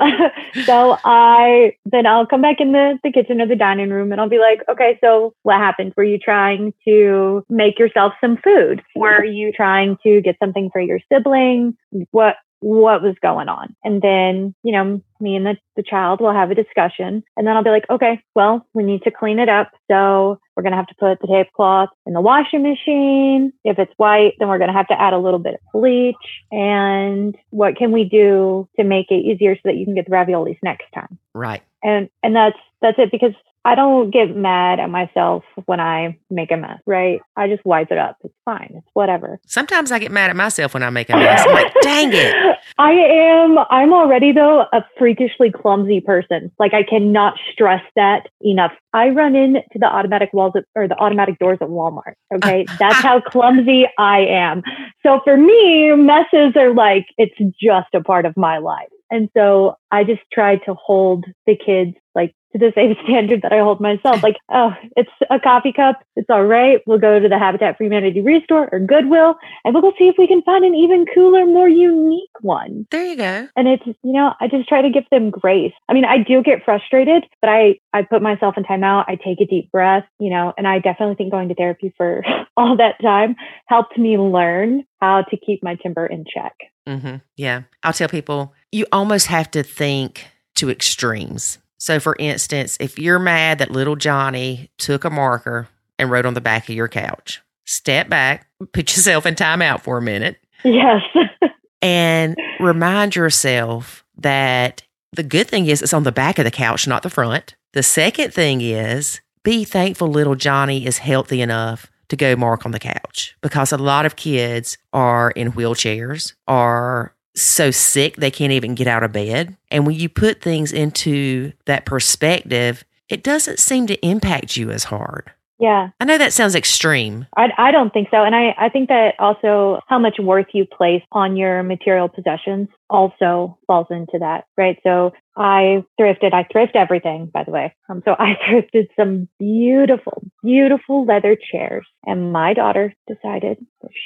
so 0.66 0.98
I 1.06 1.78
then 1.86 2.08
I'll 2.08 2.26
come 2.26 2.42
back 2.42 2.60
in 2.60 2.72
the, 2.72 2.98
the 3.04 3.12
kitchen 3.12 3.40
or 3.40 3.48
the 3.48 3.56
dining 3.56 3.92
room 3.92 4.12
and 4.12 4.20
I'll 4.20 4.28
be 4.28 4.40
like, 4.40 4.62
okay, 4.68 4.98
so 5.00 5.36
what 5.44 5.58
happened? 5.58 5.94
Were 5.96 6.04
you 6.04 6.18
trying 6.18 6.74
to 6.86 7.46
make 7.50 7.78
yourself 7.78 8.14
some 8.20 8.38
food? 8.44 8.82
Were 8.96 9.24
you 9.24 9.52
trying 9.54 9.98
to 10.04 10.22
get 10.22 10.38
something 10.40 10.72
for 10.74 10.82
your 10.82 11.00
sibling? 11.08 11.78
What 12.10 12.38
what 12.64 13.04
was 13.04 13.16
going 13.22 13.50
on? 13.50 13.76
And 13.84 14.02
then, 14.02 14.56
you 14.64 14.72
know, 14.72 15.02
me 15.20 15.36
and 15.36 15.46
the, 15.46 15.58
the 15.76 15.84
child 15.84 16.22
will 16.22 16.34
have 16.34 16.50
a 16.50 16.56
discussion 16.56 17.24
and 17.36 17.46
then 17.46 17.56
I'll 17.56 17.64
be 17.64 17.70
like, 17.70 17.90
okay, 17.90 18.22
well, 18.36 18.66
we 18.74 18.84
need 18.84 19.04
to 19.04 19.12
clean 19.12 19.40
it 19.40 19.50
up. 19.50 19.72
So 19.92 20.40
we're 20.56 20.64
going 20.64 20.72
to 20.72 20.78
have 20.78 20.88
to 20.88 20.96
put 20.96 21.20
the 21.20 21.28
tablecloth 21.28 21.90
in 22.06 22.14
the 22.14 22.22
washing 22.22 22.64
machine. 22.64 23.52
If 23.64 23.80
it's 23.80 23.94
white, 23.98 24.34
then 24.40 24.48
we're 24.48 24.60
going 24.60 24.70
to 24.70 24.78
have 24.78 24.88
to 24.88 25.00
add 25.00 25.14
a 25.14 25.20
little 25.20 25.40
bit 25.40 25.56
of 25.56 25.60
bleach. 25.74 26.16
And 26.52 27.36
what 27.50 27.76
can 27.76 27.92
we 27.92 28.06
do 28.06 28.68
to 28.78 28.84
make 28.84 29.12
it 29.12 29.16
easier 29.16 29.56
so 29.56 29.62
that 29.66 29.76
you 29.76 29.86
can 29.86 29.96
get 29.96 30.06
the 30.06 30.12
raviolis 30.12 30.58
next 30.64 30.86
time? 30.94 31.18
right. 31.34 31.64
And, 31.84 32.10
and 32.22 32.34
that's, 32.34 32.58
that's 32.82 32.98
it 32.98 33.12
because 33.12 33.34
I 33.66 33.76
don't 33.76 34.12
get 34.12 34.36
mad 34.36 34.80
at 34.80 34.90
myself 34.90 35.44
when 35.66 35.80
I 35.80 36.18
make 36.30 36.52
a 36.52 36.58
mess, 36.58 36.80
right? 36.86 37.22
I 37.38 37.48
just 37.48 37.64
wipe 37.66 37.92
it 37.92 37.98
up. 37.98 38.18
It's 38.24 38.34
fine. 38.44 38.74
It's 38.76 38.88
whatever. 38.94 39.40
Sometimes 39.48 39.92
I 39.92 40.00
get 40.00 40.12
mad 40.12 40.30
at 40.30 40.36
myself 40.36 40.74
when 40.74 40.84
I 40.84 40.90
make 40.90 41.10
a 41.10 41.16
mess. 41.16 41.44
I'm 41.46 41.54
like, 41.54 41.74
dang 41.82 42.10
it. 42.12 42.58
I 42.78 42.92
am, 42.92 43.58
I'm 43.70 43.94
already 43.94 44.34
though 44.34 44.66
a 44.74 44.84
freakishly 44.98 45.52
clumsy 45.52 46.02
person. 46.02 46.52
Like 46.60 46.74
I 46.74 46.84
cannot 46.84 47.36
stress 47.54 47.84
that 47.96 48.28
enough. 48.42 48.74
I 48.94 49.10
run 49.10 49.36
into 49.36 49.64
the 49.76 49.86
automatic 49.86 50.34
walls 50.34 50.54
at, 50.58 50.66
or 50.76 50.88
the 50.88 50.98
automatic 50.98 51.40
doors 51.40 51.60
at 51.62 51.70
Walmart. 51.70 52.14
Okay. 52.34 52.66
That's 52.80 53.02
how 53.02 53.22
clumsy 53.22 53.86
I 53.98 54.20
am. 54.22 54.62
So 55.04 55.22
for 55.24 55.38
me, 55.38 55.94
messes 55.96 56.56
are 56.58 56.74
like, 56.74 57.06
it's 57.18 57.38
just 57.62 57.94
a 57.94 58.02
part 58.02 58.26
of 58.26 58.36
my 58.36 58.58
life. 58.58 58.90
And 59.12 59.30
so 59.36 59.76
I 59.92 60.04
just 60.04 60.22
try 60.32 60.58
to 60.58 60.74
hold 60.74 61.26
the 61.46 61.56
kids 61.56 61.96
like 62.16 62.34
to 62.54 62.60
the 62.60 62.72
same 62.76 62.96
standard 63.04 63.42
that 63.42 63.52
I 63.52 63.60
hold 63.60 63.82
myself. 63.82 64.24
Like, 64.24 64.38
oh, 64.52 64.72
it's 64.96 65.10
a 65.30 65.40
coffee 65.40 65.74
cup. 65.74 66.02
It's 66.16 66.30
all 66.30 66.46
right. 66.46 66.80
We'll 66.86 67.00
go 67.00 67.20
to 67.20 67.28
the 67.28 67.38
Habitat 67.38 67.78
for 67.78 67.84
Humanity 67.84 68.22
Restore 68.22 68.70
or 68.72 68.80
Goodwill 68.80 69.36
and 69.64 69.74
we'll 69.74 69.82
go 69.82 69.94
see 69.98 70.08
if 70.08 70.16
we 70.18 70.28
can 70.28 70.42
find 70.44 70.64
an 70.64 70.76
even 70.76 71.06
cooler, 71.14 71.46
more 71.46 71.68
unique 71.68 72.30
one. 72.42 72.88
There 72.92 73.06
you 73.06 73.18
go. 73.18 73.48
And 73.56 73.68
it's, 73.68 73.86
you 73.86 74.14
know, 74.14 74.34
I 74.40 74.48
just 74.48 74.70
try 74.70 74.82
to 74.82 74.90
give 74.90 75.06
them 75.12 75.30
grace. 75.30 75.74
I 75.90 75.94
mean, 75.94 76.06
I 76.06 76.20
do 76.20 76.44
get 76.44 76.64
frustrated, 76.64 77.26
but 77.42 77.50
I, 77.50 77.80
I 77.94 78.04
put 78.04 78.22
myself 78.22 78.56
in 78.58 78.64
timeout. 78.64 79.06
I 79.08 79.16
take 79.16 79.42
a 79.42 79.46
deep 79.46 79.72
breath, 79.72 80.06
you 80.20 80.30
know, 80.30 80.54
and 80.58 80.68
I 80.68 80.80
definitely 80.80 81.16
think 81.16 81.32
going 81.32 81.50
to 81.50 81.56
therapy 81.56 81.94
for 81.98 82.24
all 82.58 82.78
that 82.78 83.02
time 83.02 83.36
helped 83.68 83.98
me 83.98 84.18
learn 84.18 84.84
how 85.02 85.24
to 85.24 85.38
keep 85.38 85.64
my 85.64 85.76
temper 85.76 86.06
in 86.06 86.26
check. 86.32 86.54
Mm-hmm. 86.88 87.18
Yeah. 87.38 87.64
I'll 87.82 87.94
tell 87.94 88.10
people 88.10 88.54
you 88.74 88.88
almost 88.92 89.28
have 89.28 89.52
to 89.52 89.62
think 89.64 90.26
to 90.56 90.70
extremes. 90.70 91.60
So, 91.78 92.00
for 92.00 92.16
instance, 92.18 92.76
if 92.80 92.98
you're 92.98 93.20
mad 93.20 93.60
that 93.60 93.72
little 93.72 93.96
Johnny 93.96 94.72
took 94.78 95.06
a 95.06 95.10
marker 95.10 95.68
and 96.00 96.10
wrote 96.10 96.26
on 96.26 96.34
the 96.34 96.42
back 96.42 96.68
of 96.68 96.76
your 96.76 96.88
couch, 96.88 97.42
step 97.66 98.10
back, 98.10 98.48
put 98.72 98.96
yourself 98.96 99.26
in 99.26 99.36
timeout 99.36 99.82
for 99.82 99.98
a 99.98 100.02
minute, 100.02 100.38
Yes. 100.64 101.02
and 101.82 102.36
remind 102.60 103.16
yourself 103.16 104.04
that 104.18 104.82
the 105.12 105.24
good 105.24 105.48
thing 105.48 105.68
is 105.68 105.82
it's 105.82 105.94
on 105.94 106.04
the 106.04 106.12
back 106.12 106.40
of 106.40 106.46
the 106.46 106.52
couch, 106.52 106.88
not 106.88 107.04
the 107.04 107.10
front. 107.10 107.56
The 107.74 107.84
second 107.84 108.34
thing 108.34 108.62
is 108.62 109.20
be 109.44 109.66
thankful 109.66 110.08
little 110.08 110.36
Johnny 110.36 110.86
is 110.86 111.00
healthy 111.00 111.42
enough 111.42 111.92
to 112.10 112.16
go 112.16 112.36
mark 112.36 112.66
on 112.66 112.72
the 112.72 112.80
couch 112.80 113.36
because 113.42 113.72
a 113.72 113.78
lot 113.78 114.06
of 114.06 114.16
kids 114.16 114.78
are 114.94 115.32
in 115.32 115.52
wheelchairs, 115.52 116.34
are 116.48 117.14
so 117.36 117.72
sick 117.72 118.16
they 118.18 118.32
can't 118.32 118.52
even 118.52 118.76
get 118.76 118.88
out 118.88 119.04
of 119.04 119.12
bed. 119.12 119.58
And 119.72 119.86
when 119.86 119.96
you 119.96 120.10
put 120.10 120.42
things 120.42 120.72
into 120.72 121.54
that 121.66 121.86
perspective, 121.86 122.84
it 123.10 123.24
doesn't 123.24 123.60
seem 123.60 123.88
to 123.88 124.06
impact 124.06 124.58
you 124.58 124.72
as 124.72 124.86
hard. 124.86 125.32
yeah. 125.60 125.90
I 126.00 126.06
know 126.06 126.18
that 126.18 126.34
sounds 126.34 126.56
extreme. 126.56 127.26
I, 127.38 127.48
I 127.58 127.72
don't 127.72 127.94
think 127.94 128.10
so. 128.12 128.18
And 128.18 128.36
I, 128.36 128.54
I 128.58 128.70
think 128.70 128.90
that 128.90 129.14
also 129.18 129.80
how 129.88 129.98
much 129.98 130.18
worth 130.20 130.48
you 130.54 130.66
place 130.66 131.04
on 131.12 131.38
your 131.38 131.64
material 131.64 132.10
possessions 132.10 132.68
also 132.90 133.58
falls 133.66 133.88
into 133.90 134.18
that, 134.20 134.46
right? 134.58 134.78
So 134.84 135.14
I 135.38 135.84
thrifted, 136.00 136.34
I 136.34 136.46
thrift 136.52 136.76
everything, 136.76 137.30
by 137.34 137.44
the 137.44 137.52
way. 137.52 137.74
Um, 137.90 138.02
so 138.04 138.16
I 138.18 138.34
thrifted 138.48 138.88
some 139.00 139.30
beautiful, 139.40 140.24
beautiful 140.44 141.06
leather 141.06 141.38
chairs. 141.52 141.88
And 142.06 142.34
my 142.34 142.54
daughter 142.54 142.94
decided 143.08 143.58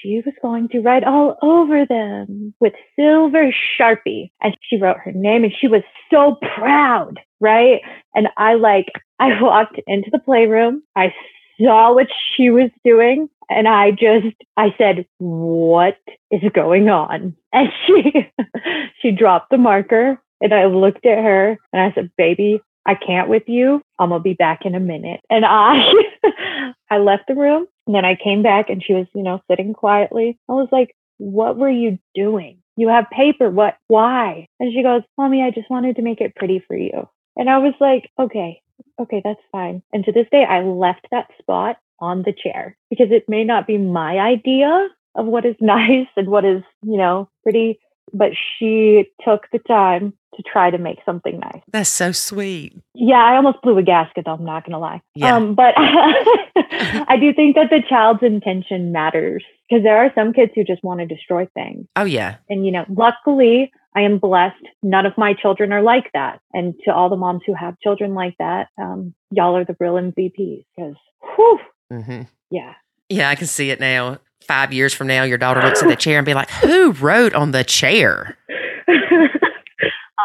she 0.02 0.22
was 0.26 0.34
going 0.42 0.70
to 0.70 0.80
write 0.80 1.04
all 1.04 1.38
over 1.42 1.86
them 1.86 2.54
with 2.60 2.74
silver 2.98 3.52
Sharpie. 3.80 4.32
And 4.42 4.56
she 4.62 4.78
wrote 4.78 4.98
her 5.04 5.12
name 5.12 5.44
and 5.44 5.54
she 5.58 5.68
was 5.68 5.84
so 6.12 6.38
proud, 6.56 7.20
right? 7.40 7.82
And 8.16 8.28
I 8.38 8.56
like, 8.56 8.92
I 9.20 9.42
walked 9.42 9.80
into 9.88 10.10
the 10.12 10.20
playroom. 10.20 10.84
I 10.96 11.14
saw 11.60 11.94
what 11.94 12.08
she 12.36 12.50
was 12.50 12.70
doing 12.84 13.30
and 13.50 13.68
I 13.68 13.92
just 13.92 14.36
I 14.56 14.74
said, 14.78 15.06
"What 15.20 15.98
is 16.32 16.42
going 16.54 16.90
on?" 16.90 17.36
And 17.54 17.70
she 17.86 18.30
she 19.02 19.12
dropped 19.12 19.50
the 19.50 19.58
marker 19.58 20.22
and 20.42 20.54
I 20.54 20.66
looked 20.66 21.06
at 21.06 21.18
her 21.18 21.58
and 21.74 21.82
I 21.82 21.92
said, 21.94 22.12
"Baby, 22.18 22.62
I 22.86 22.96
can't 22.96 23.30
with 23.30 23.44
you. 23.48 23.82
I'm 23.98 24.10
going 24.10 24.20
to 24.20 24.24
be 24.24 24.34
back 24.34 24.66
in 24.66 24.76
a 24.76 24.80
minute." 24.80 25.22
And 25.30 25.46
I 25.46 25.92
I 26.92 26.98
left 26.98 27.24
the 27.28 27.36
room 27.36 27.68
and 27.88 27.96
then 27.96 28.06
I 28.06 28.18
came 28.22 28.44
back 28.44 28.70
and 28.70 28.84
she 28.84 28.94
was, 28.94 29.08
you 29.16 29.24
know, 29.24 29.42
sitting 29.50 29.74
quietly. 29.74 30.38
I 30.50 30.54
was 30.54 30.68
like, 30.72 30.94
what 31.18 31.58
were 31.58 31.70
you 31.70 31.98
doing? 32.14 32.60
You 32.76 32.90
have 32.90 33.10
paper. 33.10 33.50
What? 33.50 33.78
Why? 33.88 34.48
And 34.60 34.72
she 34.74 34.84
goes, 34.84 35.02
Mommy, 35.18 35.42
I 35.42 35.52
just 35.52 35.70
wanted 35.70 35.96
to 35.96 36.02
make 36.04 36.22
it 36.22 36.36
pretty 36.36 36.64
for 36.68 36.76
you. 36.76 37.10
And 37.36 37.50
I 37.50 37.60
was 37.60 37.74
like, 37.80 38.10
okay, 38.20 38.62
okay, 39.00 39.22
that's 39.24 39.40
fine. 39.52 39.82
And 39.94 40.04
to 40.06 40.12
this 40.12 40.28
day, 40.32 40.44
I 40.44 40.62
left 40.64 41.08
that 41.12 41.28
spot 41.40 41.78
on 42.00 42.24
the 42.24 42.34
chair 42.34 42.78
because 42.90 43.08
it 43.10 43.28
may 43.28 43.44
not 43.44 43.66
be 43.66 43.78
my 43.78 44.20
idea 44.20 44.88
of 45.16 45.26
what 45.26 45.46
is 45.46 45.56
nice 45.62 46.08
and 46.16 46.28
what 46.28 46.46
is, 46.46 46.62
you 46.84 46.98
know, 46.98 47.30
pretty, 47.44 47.80
but 48.14 48.32
she 48.34 49.06
took 49.26 49.48
the 49.52 49.60
time 49.60 50.14
to 50.36 50.44
try 50.44 50.70
to 50.70 50.78
make 50.78 51.00
something 51.06 51.40
nice. 51.40 51.62
That's 51.72 51.90
so 51.90 52.12
sweet. 52.12 52.78
Yeah, 52.94 53.24
I 53.24 53.36
almost 53.36 53.62
blew 53.62 53.78
a 53.78 53.84
gasket 53.84 54.26
though, 54.26 54.34
I'm 54.34 54.46
not 54.46 54.64
going 54.64 54.74
to 54.74 54.80
lie. 54.80 55.02
Yeah. 55.16 55.36
Um, 55.36 55.56
but 55.56 55.74
I 55.78 57.18
do 57.20 57.34
think 57.34 57.56
that 57.56 57.70
the 57.70 57.82
child's 57.88 58.24
intention 58.24 58.92
matters 58.92 59.44
because 59.68 59.84
there 59.84 59.98
are 59.98 60.12
some 60.16 60.34
kids 60.34 60.52
who 60.56 60.64
just 60.64 60.84
want 60.84 61.00
to 61.00 61.06
destroy 61.06 61.48
things. 61.54 61.88
Oh, 61.96 62.06
yeah. 62.06 62.38
And, 62.50 62.66
you 62.66 62.72
know, 62.72 62.86
luckily 62.90 63.72
I 63.96 64.02
am 64.02 64.20
blessed. 64.20 64.64
None 64.84 65.06
of 65.06 65.18
my 65.18 65.34
children 65.34 65.74
are 65.74 65.82
like 65.82 66.12
that. 66.14 66.40
And 66.54 66.76
to 66.86 66.94
all 66.94 67.10
the 67.10 67.16
moms 67.16 67.42
who 67.46 67.54
have 67.54 67.80
children 67.80 68.14
like 68.14 68.36
that, 68.40 68.68
um, 68.80 69.14
y'all 69.32 69.58
are 69.58 69.66
the 69.66 69.76
real 69.80 69.96
MVPs 69.96 70.66
because, 70.76 70.96
whew, 71.36 71.60
hmm 71.92 72.22
yeah. 72.50 72.74
Yeah, 73.10 73.30
I 73.30 73.36
can 73.36 73.48
see 73.48 73.72
it 73.72 73.80
now. 73.80 74.20
Five 74.48 74.74
years 74.74 74.94
from 74.94 75.08
now, 75.08 75.24
your 75.24 75.38
daughter 75.38 75.62
looks 75.62 75.84
at 75.84 75.90
the 75.90 75.96
chair 75.96 76.18
and 76.18 76.26
be 76.26 76.34
like, 76.34 76.50
Who 76.50 76.92
wrote 76.94 77.34
on 77.34 77.52
the 77.52 77.64
chair? 77.64 78.38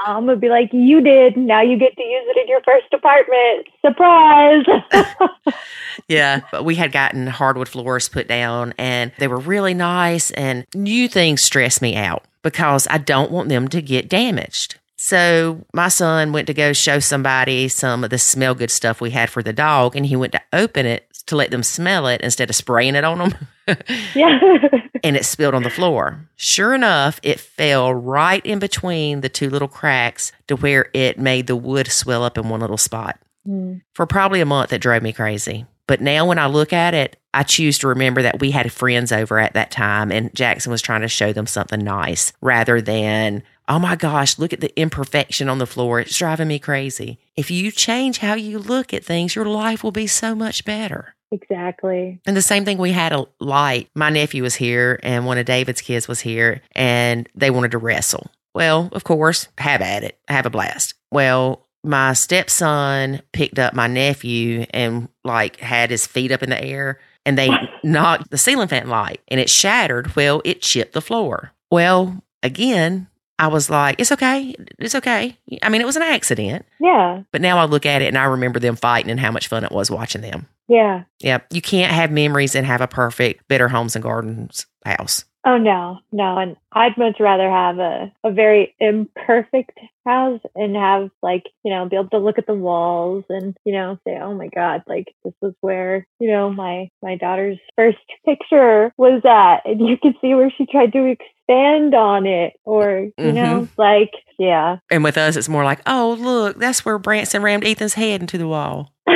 I'm 0.05 0.27
gonna 0.27 0.37
be 0.37 0.49
like, 0.49 0.71
you 0.73 1.01
did. 1.01 1.37
Now 1.37 1.63
you 1.63 1.77
get 1.79 1.95
to 1.97 2.03
use 2.03 2.25
it 2.29 2.41
in 2.41 2.49
your 2.49 2.61
first 2.63 2.93
apartment. 2.93 3.69
Surprise! 3.81 4.65
Yeah, 6.09 6.41
but 6.51 6.65
we 6.65 6.75
had 6.75 6.93
gotten 6.93 7.27
hardwood 7.27 7.69
floors 7.69 8.09
put 8.09 8.27
down 8.27 8.75
and 8.79 9.13
they 9.19 9.29
were 9.29 9.39
really 9.39 9.75
nice. 9.75 10.31
And 10.33 10.67
new 10.75 11.09
things 11.09 11.43
stress 11.43 11.83
me 11.83 11.97
out 11.97 12.25
because 12.43 12.89
I 12.91 12.99
don't 12.99 13.31
want 13.31 13.49
them 13.49 13.69
to 13.69 13.83
get 13.83 14.09
damaged. 14.09 14.79
So 15.05 15.67
my 15.75 15.89
son 15.89 16.31
went 16.31 16.47
to 16.47 16.55
go 16.55 16.73
show 16.73 17.01
somebody 17.01 17.67
some 17.67 18.05
of 18.05 18.11
the 18.11 18.19
smell 18.19 18.55
good 18.55 18.71
stuff 18.71 19.01
we 19.01 19.11
had 19.11 19.31
for 19.31 19.43
the 19.43 19.53
dog, 19.53 19.97
and 19.97 20.07
he 20.07 20.15
went 20.15 20.31
to 20.31 20.41
open 20.53 20.87
it 20.87 21.09
to 21.27 21.35
let 21.35 21.51
them 21.51 21.65
smell 21.65 22.07
it 22.07 22.21
instead 22.21 22.49
of 22.49 22.55
spraying 22.55 22.95
it 22.95 23.03
on 23.03 23.19
them. 23.19 23.49
yeah. 24.15 24.39
and 25.03 25.17
it 25.17 25.25
spilled 25.25 25.57
on 25.57 25.65
the 25.65 25.71
floor. 25.71 26.29
Sure 26.37 26.73
enough, 26.73 27.19
it 27.25 27.41
fell 27.41 27.93
right 27.93 28.47
in 28.47 28.61
between 28.61 29.23
the 29.23 29.29
two 29.29 29.51
little 29.51 29.67
cracks 29.67 30.31
to 30.47 30.55
where 30.55 30.89
it 30.95 31.19
made 31.19 31.49
the 31.49 31.57
wood 31.57 31.91
swell 31.91 32.23
up 32.23 32.39
in 32.39 32.49
one 32.49 32.61
little 32.61 32.79
spot. 32.79 33.19
Hmm. 33.45 33.79
For 33.95 34.07
probably 34.07 34.41
a 34.41 34.47
month, 34.47 34.73
it 34.73 34.81
drove 34.81 35.03
me 35.03 35.13
crazy. 35.13 35.67
But 35.89 36.01
now 36.01 36.27
when 36.27 36.39
I 36.39 36.47
look 36.47 36.73
at 36.73 36.95
it, 36.95 37.17
I 37.35 37.43
choose 37.43 37.79
to 37.79 37.89
remember 37.89 38.23
that 38.23 38.39
we 38.39 38.53
had 38.53 38.71
friends 38.71 39.11
over 39.11 39.41
at 39.41 39.55
that 39.55 39.73
time 39.73 40.13
and 40.13 40.33
Jackson 40.33 40.71
was 40.71 40.81
trying 40.81 41.01
to 41.01 41.09
show 41.09 41.33
them 41.33 41.49
something 41.49 41.83
nice 41.83 42.33
rather 42.41 42.81
than, 42.81 43.43
oh 43.69 43.79
my 43.79 43.97
gosh, 43.97 44.39
look 44.39 44.53
at 44.53 44.61
the 44.61 44.79
imperfection 44.79 45.49
on 45.49 45.59
the 45.59 45.67
floor. 45.67 46.01
It's 46.01 46.17
driving 46.17 46.49
me 46.49 46.59
crazy. 46.59 47.19
If 47.37 47.51
you 47.51 47.71
change 47.71 48.19
how 48.19 48.35
you 48.35 48.59
look 48.59 48.93
at 48.93 49.05
things, 49.05 49.35
your 49.35 49.47
life 49.47 49.83
will 49.83 49.93
be 49.93 50.07
so 50.07 50.35
much 50.35 50.65
better. 50.65 51.15
Exactly. 51.31 52.21
And 52.27 52.37
the 52.37 52.43
same 52.43 52.65
thing, 52.65 52.77
we 52.79 52.93
had 52.93 53.13
a 53.13 53.27
light. 53.41 53.89
My 53.95 54.11
nephew 54.11 54.43
was 54.43 54.55
here, 54.55 55.01
and 55.03 55.25
one 55.25 55.39
of 55.39 55.47
David's 55.47 55.81
kids 55.81 56.07
was 56.07 56.21
here, 56.21 56.61
and 56.73 57.29
they 57.35 57.51
wanted 57.51 57.71
to 57.71 57.79
wrestle. 57.79 58.31
Well, 58.55 58.91
of 58.93 59.05
course, 59.05 59.49
have 59.57 59.81
at 59.81 60.05
it, 60.05 60.19
have 60.29 60.45
a 60.45 60.51
blast. 60.51 60.95
Well, 61.11 61.67
my 61.83 62.13
stepson 62.13 63.23
picked 63.33 63.59
up 63.59 63.75
my 63.75 63.87
nephew 63.87 64.67
and 64.71 65.09
like 65.25 65.59
had 65.59 65.91
his 65.91 66.07
feet 66.07 66.33
up 66.33 66.43
in 66.43 66.51
the 66.51 66.63
air, 66.63 67.01
and 67.25 67.39
they 67.39 67.49
knocked 67.83 68.31
the 68.31 68.39
ceiling 68.39 68.69
fan 68.69 68.89
light, 68.89 69.21
and 69.29 69.41
it 69.41 69.49
shattered. 69.49 70.15
Well, 70.15 70.43
it 70.45 70.61
chipped 70.61 70.93
the 70.93 71.01
floor. 71.01 71.53
Well, 71.71 72.23
again, 72.43 73.09
I 73.39 73.49
was 73.49 73.69
like, 73.71 73.97
it's 73.99 74.13
okay, 74.13 74.55
it's 74.79 74.95
okay. 74.95 75.37
I 75.63 75.69
mean, 75.69 75.81
it 75.81 75.87
was 75.87 75.97
an 75.97 76.03
accident, 76.03 76.65
Yeah. 76.81 77.23
but 77.33 77.41
now 77.41 77.59
I 77.59 77.65
look 77.65 77.87
at 77.87 78.03
it 78.03 78.07
and 78.09 78.19
I 78.19 78.25
remember 78.25 78.61
them 78.61 78.77
fighting 78.77 79.11
and 79.11 79.19
how 79.19 79.33
much 79.33 79.49
fun 79.49 79.65
it 79.65 79.73
was 79.73 79.91
watching 79.91 80.21
them. 80.21 80.47
Yeah. 80.69 81.05
Yep. 81.21 81.47
You 81.51 81.61
can't 81.63 81.93
have 81.93 82.11
memories 82.13 82.55
and 82.55 82.67
have 82.67 82.81
a 82.81 82.87
perfect 82.87 83.49
Better 83.49 83.69
Homes 83.69 83.97
and 83.97 84.03
Gardens 84.03 84.67
house. 84.85 85.25
Oh 85.45 85.59
no, 85.59 85.99
no. 86.13 86.39
And 86.39 86.57
I'd 86.73 86.97
much 86.97 87.17
rather 87.19 87.51
have 87.51 87.79
a, 87.79 88.13
a 88.23 88.31
very 88.31 88.77
imperfect 88.79 89.77
house 90.07 90.41
and 90.55 90.77
have 90.77 91.11
like, 91.21 91.45
you 91.65 91.73
know, 91.73 91.89
be 91.89 91.97
able 91.97 92.11
to 92.11 92.19
look 92.19 92.39
at 92.39 92.47
the 92.47 92.55
walls 92.55 93.25
and, 93.29 93.57
you 93.65 93.73
know, 93.73 93.99
say, 94.07 94.19
Oh 94.21 94.35
my 94.35 94.49
God, 94.49 94.85
like 94.87 95.13
this 95.25 95.35
is 95.43 95.53
where, 95.61 96.07
you 96.21 96.31
know, 96.31 96.51
my 96.51 96.91
my 97.03 97.17
daughter's 97.17 97.59
first 97.77 97.99
picture 98.25 98.93
was 98.97 99.23
at 99.25 99.69
and 99.69 99.81
you 99.81 99.97
could 100.01 100.15
see 100.21 100.35
where 100.35 100.53
she 100.57 100.65
tried 100.67 100.93
to 100.93 101.07
expand 101.07 101.95
on 101.95 102.27
it 102.27 102.53
or, 102.65 103.09
you 103.19 103.33
know, 103.33 103.63
mm-hmm. 103.63 103.81
like 103.81 104.13
yeah. 104.39 104.79
And 104.91 105.03
with 105.03 105.19
us, 105.19 105.37
it's 105.37 105.49
more 105.49 105.65
like, 105.65 105.81
oh, 105.87 106.17
look, 106.21 106.59
that's 106.59 106.85
where 106.85 106.99
Branson 106.99 107.43
rammed 107.43 107.65
Ethan's 107.65 107.95
head 107.95 108.21
into 108.21 108.39
the 108.39 108.47
wall. 108.49 108.93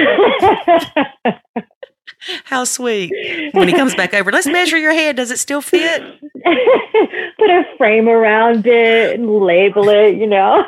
How 2.44 2.64
sweet. 2.64 3.12
When 3.52 3.68
he 3.68 3.74
comes 3.74 3.94
back 3.94 4.14
over, 4.14 4.30
let's 4.32 4.46
measure 4.46 4.78
your 4.78 4.92
head. 4.92 5.16
Does 5.16 5.30
it 5.30 5.38
still 5.38 5.60
fit? 5.60 6.02
Put 7.38 7.50
a 7.50 7.64
frame 7.76 8.08
around 8.08 8.66
it 8.66 9.18
and 9.18 9.30
label 9.40 9.88
it, 9.88 10.16
you 10.16 10.26
know. 10.26 10.64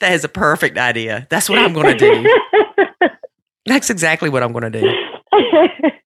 That 0.00 0.12
is 0.12 0.24
a 0.24 0.28
perfect 0.28 0.78
idea. 0.78 1.26
That's 1.30 1.48
what 1.50 1.58
I'm 1.58 1.72
going 1.74 1.96
to 1.96 1.98
do. 1.98 3.08
That's 3.66 3.90
exactly 3.90 4.28
what 4.30 4.42
I'm 4.42 4.52
going 4.52 4.72
to 4.72 4.80
do. 4.80 4.90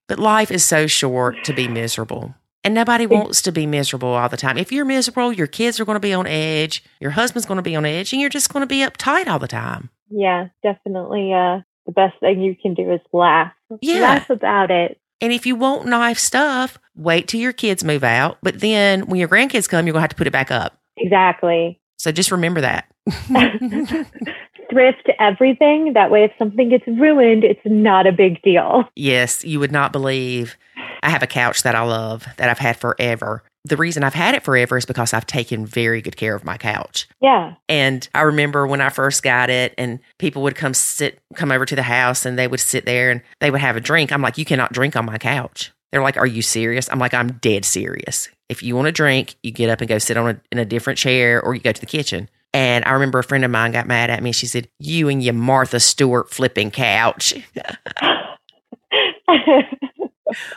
But 0.07 0.19
life 0.19 0.51
is 0.51 0.63
so 0.63 0.85
short 0.85 1.43
to 1.45 1.53
be 1.53 1.67
miserable. 1.67 2.35
And 2.63 2.73
nobody 2.73 3.05
wants 3.05 3.41
to 3.43 3.51
be 3.51 3.65
miserable 3.65 4.09
all 4.09 4.27
the 4.27 4.37
time. 4.37 4.57
If 4.57 4.71
you're 4.71 4.85
miserable, 4.85 5.31
your 5.31 5.47
kids 5.47 5.79
are 5.79 5.85
going 5.85 5.95
to 5.95 5.99
be 5.99 6.13
on 6.13 6.25
edge, 6.27 6.83
your 6.99 7.11
husband's 7.11 7.45
going 7.45 7.57
to 7.57 7.61
be 7.61 7.75
on 7.75 7.85
edge, 7.85 8.11
and 8.11 8.19
you're 8.19 8.29
just 8.29 8.51
going 8.51 8.61
to 8.61 8.67
be 8.67 8.79
uptight 8.79 9.27
all 9.27 9.39
the 9.39 9.47
time. 9.47 9.89
yeah, 10.09 10.47
definitely. 10.63 11.31
Uh, 11.31 11.59
the 11.85 11.91
best 11.91 12.19
thing 12.19 12.41
you 12.41 12.55
can 12.55 12.73
do 12.73 12.91
is 12.91 12.99
laugh. 13.13 13.51
Yeah. 13.81 14.01
Laugh 14.01 14.29
about 14.29 14.71
it. 14.71 14.99
And 15.21 15.31
if 15.31 15.45
you 15.45 15.55
want 15.55 15.85
knife 15.87 16.19
stuff, 16.19 16.77
wait 16.95 17.27
till 17.27 17.39
your 17.39 17.53
kids 17.53 17.83
move 17.83 18.03
out. 18.03 18.37
But 18.43 18.59
then 18.59 19.07
when 19.07 19.19
your 19.19 19.29
grandkids 19.29 19.67
come, 19.69 19.85
you're 19.85 19.93
going 19.93 20.01
to 20.01 20.03
have 20.03 20.09
to 20.09 20.15
put 20.15 20.27
it 20.27 20.33
back 20.33 20.51
up. 20.51 20.77
Exactly. 20.97 21.79
So 21.97 22.11
just 22.11 22.31
remember 22.31 22.61
that. 22.61 22.85
Thrift 24.69 25.09
everything. 25.19 25.93
That 25.93 26.11
way, 26.11 26.23
if 26.23 26.31
something 26.37 26.69
gets 26.69 26.85
ruined, 26.87 27.43
it's 27.43 27.61
not 27.65 28.07
a 28.07 28.11
big 28.11 28.41
deal. 28.41 28.83
yes, 28.95 29.43
you 29.43 29.59
would 29.59 29.71
not 29.71 29.91
believe. 29.91 30.57
I 31.03 31.09
have 31.09 31.23
a 31.23 31.27
couch 31.27 31.63
that 31.63 31.75
I 31.75 31.83
love 31.83 32.25
that 32.37 32.49
I've 32.49 32.59
had 32.59 32.77
forever. 32.77 33.43
The 33.65 33.77
reason 33.77 34.03
I've 34.03 34.13
had 34.13 34.35
it 34.35 34.43
forever 34.43 34.77
is 34.77 34.85
because 34.85 35.13
I've 35.13 35.25
taken 35.25 35.65
very 35.65 36.01
good 36.01 36.15
care 36.15 36.35
of 36.35 36.45
my 36.45 36.57
couch. 36.57 37.07
Yeah. 37.21 37.55
And 37.67 38.07
I 38.13 38.21
remember 38.21 38.67
when 38.67 38.79
I 38.79 38.89
first 38.89 39.23
got 39.23 39.49
it 39.49 39.73
and 39.77 39.99
people 40.19 40.43
would 40.43 40.55
come 40.55 40.73
sit 40.73 41.19
come 41.35 41.51
over 41.51 41.65
to 41.65 41.75
the 41.75 41.83
house 41.83 42.25
and 42.25 42.37
they 42.37 42.47
would 42.47 42.59
sit 42.59 42.85
there 42.85 43.11
and 43.11 43.21
they 43.39 43.51
would 43.51 43.61
have 43.61 43.75
a 43.75 43.81
drink. 43.81 44.11
I'm 44.11 44.21
like, 44.21 44.37
you 44.37 44.45
cannot 44.45 44.71
drink 44.71 44.95
on 44.95 45.05
my 45.05 45.17
couch. 45.17 45.71
They're 45.91 46.03
like, 46.03 46.17
Are 46.17 46.27
you 46.27 46.41
serious? 46.41 46.89
I'm 46.91 46.99
like, 46.99 47.13
I'm 47.13 47.33
dead 47.33 47.65
serious. 47.65 48.29
If 48.49 48.61
you 48.61 48.75
want 48.75 48.85
to 48.85 48.91
drink, 48.91 49.35
you 49.41 49.51
get 49.51 49.69
up 49.69 49.81
and 49.81 49.87
go 49.87 49.97
sit 49.97 50.17
on 50.17 50.29
a, 50.29 50.41
in 50.51 50.59
a 50.59 50.65
different 50.65 50.99
chair 50.99 51.41
or 51.41 51.55
you 51.55 51.61
go 51.61 51.71
to 51.71 51.81
the 51.81 51.87
kitchen. 51.87 52.29
And 52.53 52.85
I 52.85 52.91
remember 52.91 53.19
a 53.19 53.23
friend 53.23 53.43
of 53.43 53.51
mine 53.51 53.71
got 53.71 53.87
mad 53.87 54.09
at 54.09 54.21
me. 54.21 54.31
She 54.31 54.45
said, 54.45 54.69
You 54.79 55.09
and 55.09 55.23
your 55.23 55.33
Martha 55.33 55.79
Stewart 55.79 56.29
flipping 56.29 56.71
couch. 56.71 57.33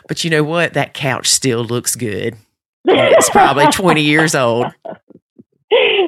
But 0.07 0.23
you 0.23 0.29
know 0.29 0.43
what? 0.43 0.73
That 0.73 0.93
couch 0.93 1.27
still 1.29 1.63
looks 1.63 1.95
good. 1.95 2.35
It's 2.85 3.29
probably 3.29 3.67
20 3.71 4.01
years 4.01 4.35
old. 4.35 4.67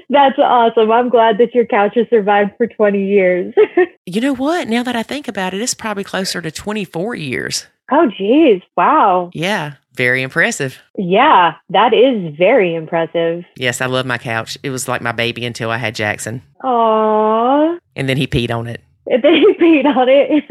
That's 0.10 0.38
awesome. 0.40 0.92
I'm 0.92 1.10
glad 1.10 1.38
that 1.38 1.54
your 1.54 1.66
couch 1.66 1.94
has 1.96 2.08
survived 2.10 2.52
for 2.58 2.68
20 2.68 3.06
years. 3.06 3.54
You 4.08 4.20
know 4.20 4.34
what? 4.34 4.68
Now 4.68 4.82
that 4.84 4.96
I 4.96 5.04
think 5.04 5.28
about 5.30 5.54
it, 5.54 5.62
it's 5.62 5.76
probably 5.76 6.04
closer 6.04 6.42
to 6.42 6.52
24 6.52 7.16
years. 7.16 7.68
oh, 7.92 8.10
geez. 8.18 8.62
Wow. 8.76 9.30
Yeah, 9.34 9.76
very 9.94 10.22
impressive. 10.24 10.80
Yeah, 10.98 11.54
that 11.70 11.94
is 11.94 12.36
very 12.36 12.74
impressive. 12.76 13.46
Yes, 13.56 13.80
I 13.80 13.86
love 13.86 14.06
my 14.08 14.18
couch. 14.18 14.58
It 14.64 14.72
was 14.72 14.88
like 14.88 15.02
my 15.02 15.12
baby 15.14 15.46
until 15.46 15.70
I 15.70 15.78
had 15.78 15.96
Jackson. 15.96 16.42
Aww. 16.64 17.78
And 17.96 18.10
then 18.10 18.18
he 18.18 18.26
peed 18.28 18.52
on 18.52 18.68
it. 18.68 18.82
You 19.08 19.56
peed 19.60 19.86
on 19.86 20.08
it. 20.10 20.43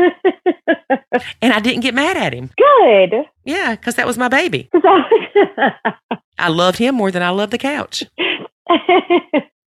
And 1.42 1.52
I 1.52 1.60
didn't 1.60 1.80
get 1.80 1.94
mad 1.94 2.16
at 2.16 2.32
him. 2.32 2.50
Good. 2.56 3.14
Yeah, 3.44 3.74
because 3.74 3.94
that 3.96 4.06
was 4.06 4.16
my 4.18 4.28
baby. 4.28 4.70
I 6.38 6.48
loved 6.48 6.78
him 6.78 6.94
more 6.94 7.10
than 7.10 7.22
I 7.22 7.30
loved 7.30 7.52
the 7.52 7.58
couch. 7.58 8.04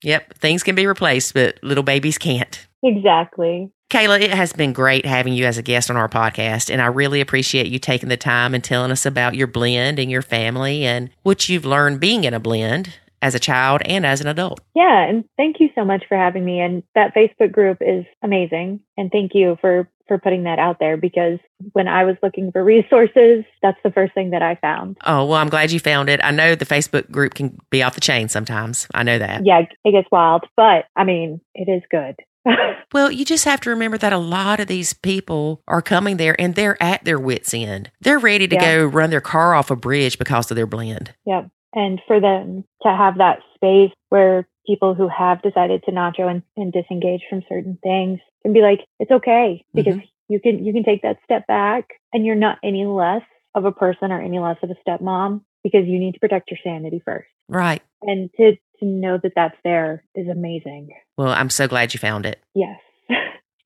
Yep, 0.02 0.34
things 0.34 0.62
can 0.62 0.74
be 0.74 0.86
replaced, 0.86 1.34
but 1.34 1.58
little 1.62 1.84
babies 1.84 2.18
can't. 2.18 2.66
exactly. 2.82 3.70
Kayla, 3.90 4.20
it 4.22 4.30
has 4.30 4.54
been 4.54 4.72
great 4.72 5.04
having 5.04 5.34
you 5.34 5.44
as 5.44 5.58
a 5.58 5.62
guest 5.62 5.90
on 5.90 5.96
our 5.98 6.08
podcast, 6.08 6.70
and 6.70 6.80
I 6.80 6.86
really 6.86 7.20
appreciate 7.20 7.66
you 7.66 7.78
taking 7.78 8.08
the 8.08 8.16
time 8.16 8.54
and 8.54 8.64
telling 8.64 8.90
us 8.90 9.04
about 9.04 9.34
your 9.34 9.46
blend 9.46 9.98
and 9.98 10.10
your 10.10 10.22
family 10.22 10.84
and 10.84 11.10
what 11.22 11.48
you've 11.50 11.66
learned 11.66 12.00
being 12.00 12.24
in 12.24 12.32
a 12.32 12.40
blend. 12.40 12.94
As 13.22 13.34
a 13.34 13.38
child 13.40 13.80
and 13.86 14.04
as 14.04 14.20
an 14.20 14.26
adult. 14.26 14.60
Yeah, 14.74 15.02
and 15.08 15.24
thank 15.36 15.60
you 15.60 15.70
so 15.74 15.84
much 15.84 16.04
for 16.08 16.16
having 16.16 16.44
me. 16.44 16.60
And 16.60 16.82
that 16.94 17.14
Facebook 17.14 17.52
group 17.52 17.78
is 17.80 18.04
amazing. 18.22 18.80
And 18.98 19.10
thank 19.10 19.30
you 19.34 19.56
for 19.60 19.88
for 20.08 20.18
putting 20.18 20.42
that 20.42 20.58
out 20.58 20.78
there 20.80 20.96
because 20.96 21.38
when 21.72 21.86
I 21.88 22.04
was 22.04 22.16
looking 22.22 22.50
for 22.52 22.62
resources, 22.64 23.44
that's 23.62 23.78
the 23.84 23.92
first 23.92 24.12
thing 24.14 24.30
that 24.30 24.42
I 24.42 24.56
found. 24.56 24.98
Oh, 25.06 25.24
well, 25.24 25.38
I'm 25.38 25.48
glad 25.48 25.70
you 25.70 25.78
found 25.80 26.10
it. 26.10 26.20
I 26.22 26.32
know 26.32 26.54
the 26.54 26.66
Facebook 26.66 27.10
group 27.10 27.34
can 27.34 27.56
be 27.70 27.82
off 27.82 27.94
the 27.94 28.00
chain 28.00 28.28
sometimes. 28.28 28.88
I 28.92 29.04
know 29.04 29.18
that. 29.18 29.46
Yeah, 29.46 29.62
it 29.84 29.92
gets 29.92 30.08
wild, 30.10 30.44
but 30.56 30.86
I 30.96 31.04
mean, 31.04 31.40
it 31.54 31.70
is 31.70 31.82
good. 31.90 32.16
well, 32.92 33.12
you 33.12 33.24
just 33.24 33.44
have 33.44 33.60
to 33.60 33.70
remember 33.70 33.96
that 33.98 34.12
a 34.12 34.18
lot 34.18 34.58
of 34.58 34.66
these 34.66 34.92
people 34.92 35.62
are 35.68 35.80
coming 35.80 36.16
there 36.16 36.34
and 36.40 36.56
they're 36.56 36.82
at 36.82 37.04
their 37.04 37.18
wits' 37.20 37.54
end. 37.54 37.90
They're 38.00 38.18
ready 38.18 38.48
to 38.48 38.56
Yeah. 38.56 38.74
go 38.78 38.84
run 38.86 39.10
their 39.10 39.20
car 39.20 39.54
off 39.54 39.70
a 39.70 39.76
bridge 39.76 40.18
because 40.18 40.50
of 40.50 40.56
their 40.56 40.66
blend. 40.66 41.14
Yep. 41.24 41.48
And 41.74 42.00
for 42.06 42.20
them 42.20 42.64
to 42.82 42.88
have 42.88 43.18
that 43.18 43.40
space 43.54 43.92
where 44.10 44.46
people 44.66 44.94
who 44.94 45.08
have 45.08 45.42
decided 45.42 45.82
to 45.84 45.92
nacho 45.92 46.30
and, 46.30 46.42
and 46.56 46.72
disengage 46.72 47.22
from 47.28 47.42
certain 47.48 47.78
things 47.82 48.20
can 48.42 48.52
be 48.52 48.60
like, 48.60 48.80
it's 48.98 49.10
okay 49.10 49.64
mm-hmm. 49.64 49.76
because 49.76 50.00
you 50.28 50.40
can 50.40 50.64
you 50.64 50.72
can 50.72 50.84
take 50.84 51.02
that 51.02 51.18
step 51.24 51.46
back 51.46 51.88
and 52.12 52.24
you're 52.24 52.34
not 52.34 52.58
any 52.62 52.84
less 52.84 53.22
of 53.54 53.64
a 53.64 53.72
person 53.72 54.12
or 54.12 54.20
any 54.20 54.38
less 54.38 54.56
of 54.62 54.70
a 54.70 54.88
stepmom 54.88 55.42
because 55.62 55.86
you 55.86 55.98
need 55.98 56.12
to 56.12 56.20
protect 56.20 56.50
your 56.50 56.58
sanity 56.64 57.02
first. 57.04 57.28
Right. 57.48 57.82
And 58.02 58.30
to 58.36 58.52
to 58.80 58.86
know 58.86 59.18
that 59.22 59.32
that's 59.36 59.56
there 59.64 60.04
is 60.14 60.28
amazing. 60.28 60.88
Well, 61.16 61.28
I'm 61.28 61.50
so 61.50 61.68
glad 61.68 61.94
you 61.94 61.98
found 61.98 62.26
it. 62.26 62.40
Yes. 62.54 62.78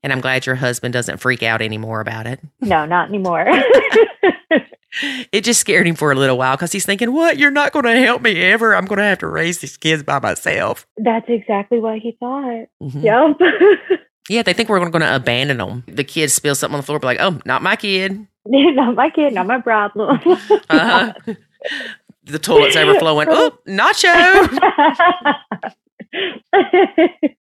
And 0.02 0.12
I'm 0.12 0.20
glad 0.20 0.46
your 0.46 0.54
husband 0.54 0.92
doesn't 0.92 1.16
freak 1.16 1.42
out 1.42 1.60
anymore 1.60 2.00
about 2.00 2.28
it. 2.28 2.38
no, 2.60 2.86
not 2.86 3.08
anymore. 3.08 3.44
It 5.32 5.42
just 5.44 5.60
scared 5.60 5.86
him 5.86 5.94
for 5.96 6.10
a 6.12 6.14
little 6.14 6.38
while 6.38 6.56
because 6.56 6.72
he's 6.72 6.86
thinking, 6.86 7.12
What? 7.12 7.38
You're 7.38 7.50
not 7.50 7.72
going 7.72 7.84
to 7.84 7.96
help 8.00 8.22
me 8.22 8.40
ever. 8.42 8.74
I'm 8.74 8.86
going 8.86 8.98
to 8.98 9.04
have 9.04 9.18
to 9.18 9.26
raise 9.26 9.58
these 9.58 9.76
kids 9.76 10.02
by 10.02 10.18
myself. 10.20 10.86
that's 10.96 11.26
exactly 11.28 11.78
what 11.80 11.98
he 11.98 12.16
thought. 12.18 12.66
Mhm. 12.82 13.02
Yep. 13.02 14.00
Yeah, 14.28 14.42
they 14.42 14.54
think 14.54 14.68
we're 14.68 14.80
going 14.80 15.02
to 15.02 15.14
abandon 15.14 15.58
them. 15.58 15.84
The 15.86 16.02
kids 16.02 16.32
spill 16.32 16.56
something 16.56 16.74
on 16.74 16.80
the 16.80 16.84
floor, 16.84 16.98
be 16.98 17.06
like, 17.06 17.20
Oh, 17.20 17.38
not 17.44 17.62
my 17.62 17.76
kid. 17.76 18.26
not 18.46 18.96
my 18.96 19.08
kid, 19.08 19.32
not 19.34 19.46
my 19.46 19.60
problem. 19.60 20.18
Uh-huh. 20.68 21.12
the 22.24 22.38
toilet's 22.40 22.74
overflowing. 22.74 23.28
Oh, 23.30 23.56
nacho. 23.68 24.58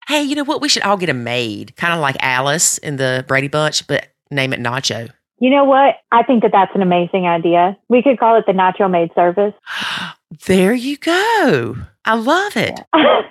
Hey, 0.07 0.23
you 0.23 0.35
know 0.35 0.43
what? 0.43 0.61
We 0.61 0.67
should 0.69 0.83
all 0.83 0.97
get 0.97 1.09
a 1.09 1.13
maid, 1.13 1.75
kind 1.77 1.93
of 1.93 1.99
like 1.99 2.15
Alice 2.21 2.77
in 2.79 2.97
the 2.97 3.23
Brady 3.27 3.47
Bunch, 3.47 3.85
but 3.87 4.07
name 4.29 4.51
it 4.53 4.59
Nacho. 4.59 5.09
You 5.41 5.49
know 5.49 5.65
what? 5.65 5.95
I 6.11 6.21
think 6.21 6.43
that 6.43 6.51
that's 6.51 6.73
an 6.75 6.83
amazing 6.83 7.25
idea. 7.25 7.75
We 7.89 8.03
could 8.03 8.19
call 8.19 8.37
it 8.37 8.45
the 8.45 8.51
Nacho 8.53 8.89
Maid 8.89 9.09
Service. 9.15 9.53
there 10.45 10.73
you 10.73 10.97
go. 10.97 11.75
I 12.05 12.13
love 12.15 12.55
it. 12.55 12.79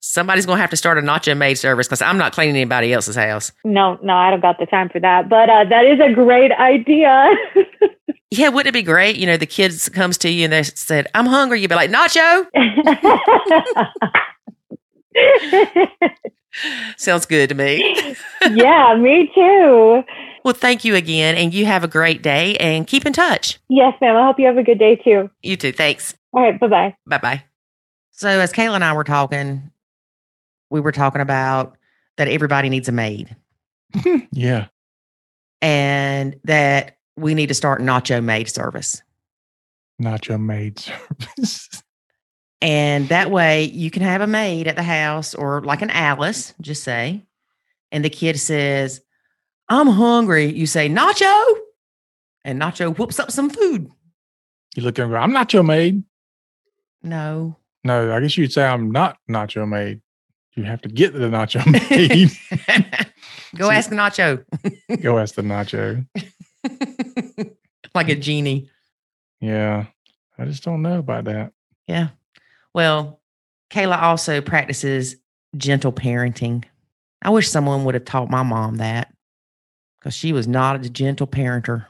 Somebody's 0.00 0.46
going 0.46 0.56
to 0.56 0.60
have 0.60 0.70
to 0.70 0.76
start 0.76 0.98
a 0.98 1.02
Nacho 1.02 1.36
maid 1.36 1.56
service 1.56 1.88
because 1.88 2.00
I'm 2.00 2.16
not 2.16 2.32
cleaning 2.32 2.54
anybody 2.54 2.92
else's 2.92 3.16
house. 3.16 3.50
no, 3.64 3.98
no, 4.02 4.14
I 4.14 4.30
don't 4.30 4.40
got 4.40 4.58
the 4.60 4.66
time 4.66 4.88
for 4.88 5.00
that. 5.00 5.28
But 5.28 5.50
uh, 5.50 5.64
that 5.64 5.84
is 5.84 5.98
a 6.00 6.12
great 6.14 6.52
idea. 6.52 7.34
Yeah, 8.32 8.48
wouldn't 8.48 8.66
it 8.66 8.72
be 8.72 8.82
great? 8.82 9.16
You 9.16 9.26
know, 9.26 9.36
the 9.36 9.46
kids 9.46 9.88
comes 9.88 10.18
to 10.18 10.28
you 10.28 10.44
and 10.44 10.52
they 10.52 10.64
said, 10.64 11.06
"I'm 11.14 11.26
hungry." 11.26 11.60
You'd 11.60 11.68
be 11.68 11.76
like, 11.76 11.90
"Nacho." 11.90 12.44
Sounds 16.96 17.24
good 17.24 17.48
to 17.50 17.54
me. 17.54 18.16
yeah, 18.52 18.96
me 18.98 19.30
too. 19.32 20.02
Well, 20.46 20.54
thank 20.54 20.84
you 20.84 20.94
again, 20.94 21.34
and 21.34 21.52
you 21.52 21.66
have 21.66 21.82
a 21.82 21.88
great 21.88 22.22
day. 22.22 22.56
And 22.58 22.86
keep 22.86 23.04
in 23.04 23.12
touch. 23.12 23.58
Yes, 23.68 23.94
ma'am. 24.00 24.14
I 24.14 24.24
hope 24.24 24.38
you 24.38 24.46
have 24.46 24.56
a 24.56 24.62
good 24.62 24.78
day 24.78 24.94
too. 24.94 25.28
You 25.42 25.56
too. 25.56 25.72
Thanks. 25.72 26.14
All 26.32 26.40
right. 26.40 26.56
Bye 26.60 26.68
bye. 26.68 26.96
Bye 27.04 27.18
bye. 27.18 27.44
So, 28.12 28.28
as 28.28 28.52
Kayla 28.52 28.76
and 28.76 28.84
I 28.84 28.92
were 28.92 29.02
talking, 29.02 29.72
we 30.70 30.78
were 30.78 30.92
talking 30.92 31.20
about 31.20 31.76
that 32.16 32.28
everybody 32.28 32.68
needs 32.68 32.88
a 32.88 32.92
maid 32.92 33.34
Yeah. 34.30 34.68
and 35.60 36.36
that 36.44 36.98
we 37.16 37.34
need 37.34 37.48
to 37.48 37.54
start 37.54 37.80
nacho 37.82 38.22
maid 38.22 38.48
service. 38.48 39.02
Nacho 40.00 40.40
maid 40.40 40.78
service. 40.78 41.82
And 42.62 43.08
that 43.10 43.30
way 43.32 43.64
you 43.64 43.90
can 43.90 44.02
have 44.02 44.22
a 44.22 44.26
maid 44.26 44.66
at 44.68 44.76
the 44.76 44.82
house 44.82 45.34
or 45.34 45.60
like 45.62 45.82
an 45.82 45.90
Alice, 45.90 46.54
just 46.60 46.84
say. 46.84 47.26
And 47.92 48.02
the 48.02 48.08
kid 48.08 48.40
says, 48.40 49.02
I'm 49.68 49.88
hungry. 49.88 50.46
You 50.52 50.66
say, 50.66 50.88
Nacho. 50.88 51.44
And 52.44 52.60
Nacho 52.60 52.96
whoops 52.96 53.18
up 53.18 53.30
some 53.30 53.50
food. 53.50 53.90
You 54.76 54.82
look 54.82 54.98
and 54.98 55.10
go, 55.10 55.16
I'm 55.16 55.32
nacho 55.32 55.64
maid. 55.66 56.04
No. 57.02 57.56
No, 57.82 58.14
I 58.14 58.20
guess 58.20 58.36
you'd 58.36 58.52
say 58.52 58.64
I'm 58.64 58.90
not 58.90 59.16
nacho 59.28 59.66
maid. 59.68 60.00
You 60.54 60.64
have 60.64 60.82
to 60.82 60.88
get 60.88 61.12
the 61.12 61.18
nacho 61.28 61.64
maid. 61.90 62.30
Go 63.56 63.70
See- 63.70 63.74
ask 63.74 63.90
Nacho. 63.90 64.44
go 65.02 65.18
ask 65.18 65.34
the 65.34 65.42
nacho. 65.42 66.06
like 67.94 68.08
a 68.10 68.14
genie. 68.16 68.68
Yeah. 69.40 69.86
I 70.38 70.44
just 70.44 70.62
don't 70.62 70.82
know 70.82 70.98
about 70.98 71.24
that. 71.24 71.52
Yeah. 71.86 72.08
Well, 72.74 73.20
Kayla 73.70 74.00
also 74.02 74.40
practices 74.42 75.16
gentle 75.56 75.92
parenting. 75.92 76.64
I 77.22 77.30
wish 77.30 77.48
someone 77.48 77.84
would 77.84 77.94
have 77.94 78.04
taught 78.04 78.28
my 78.30 78.42
mom 78.42 78.76
that 78.76 79.12
because 80.06 80.14
she 80.14 80.32
was 80.32 80.46
not 80.46 80.86
a 80.86 80.88
gentle 80.88 81.26
parenter. 81.26 81.86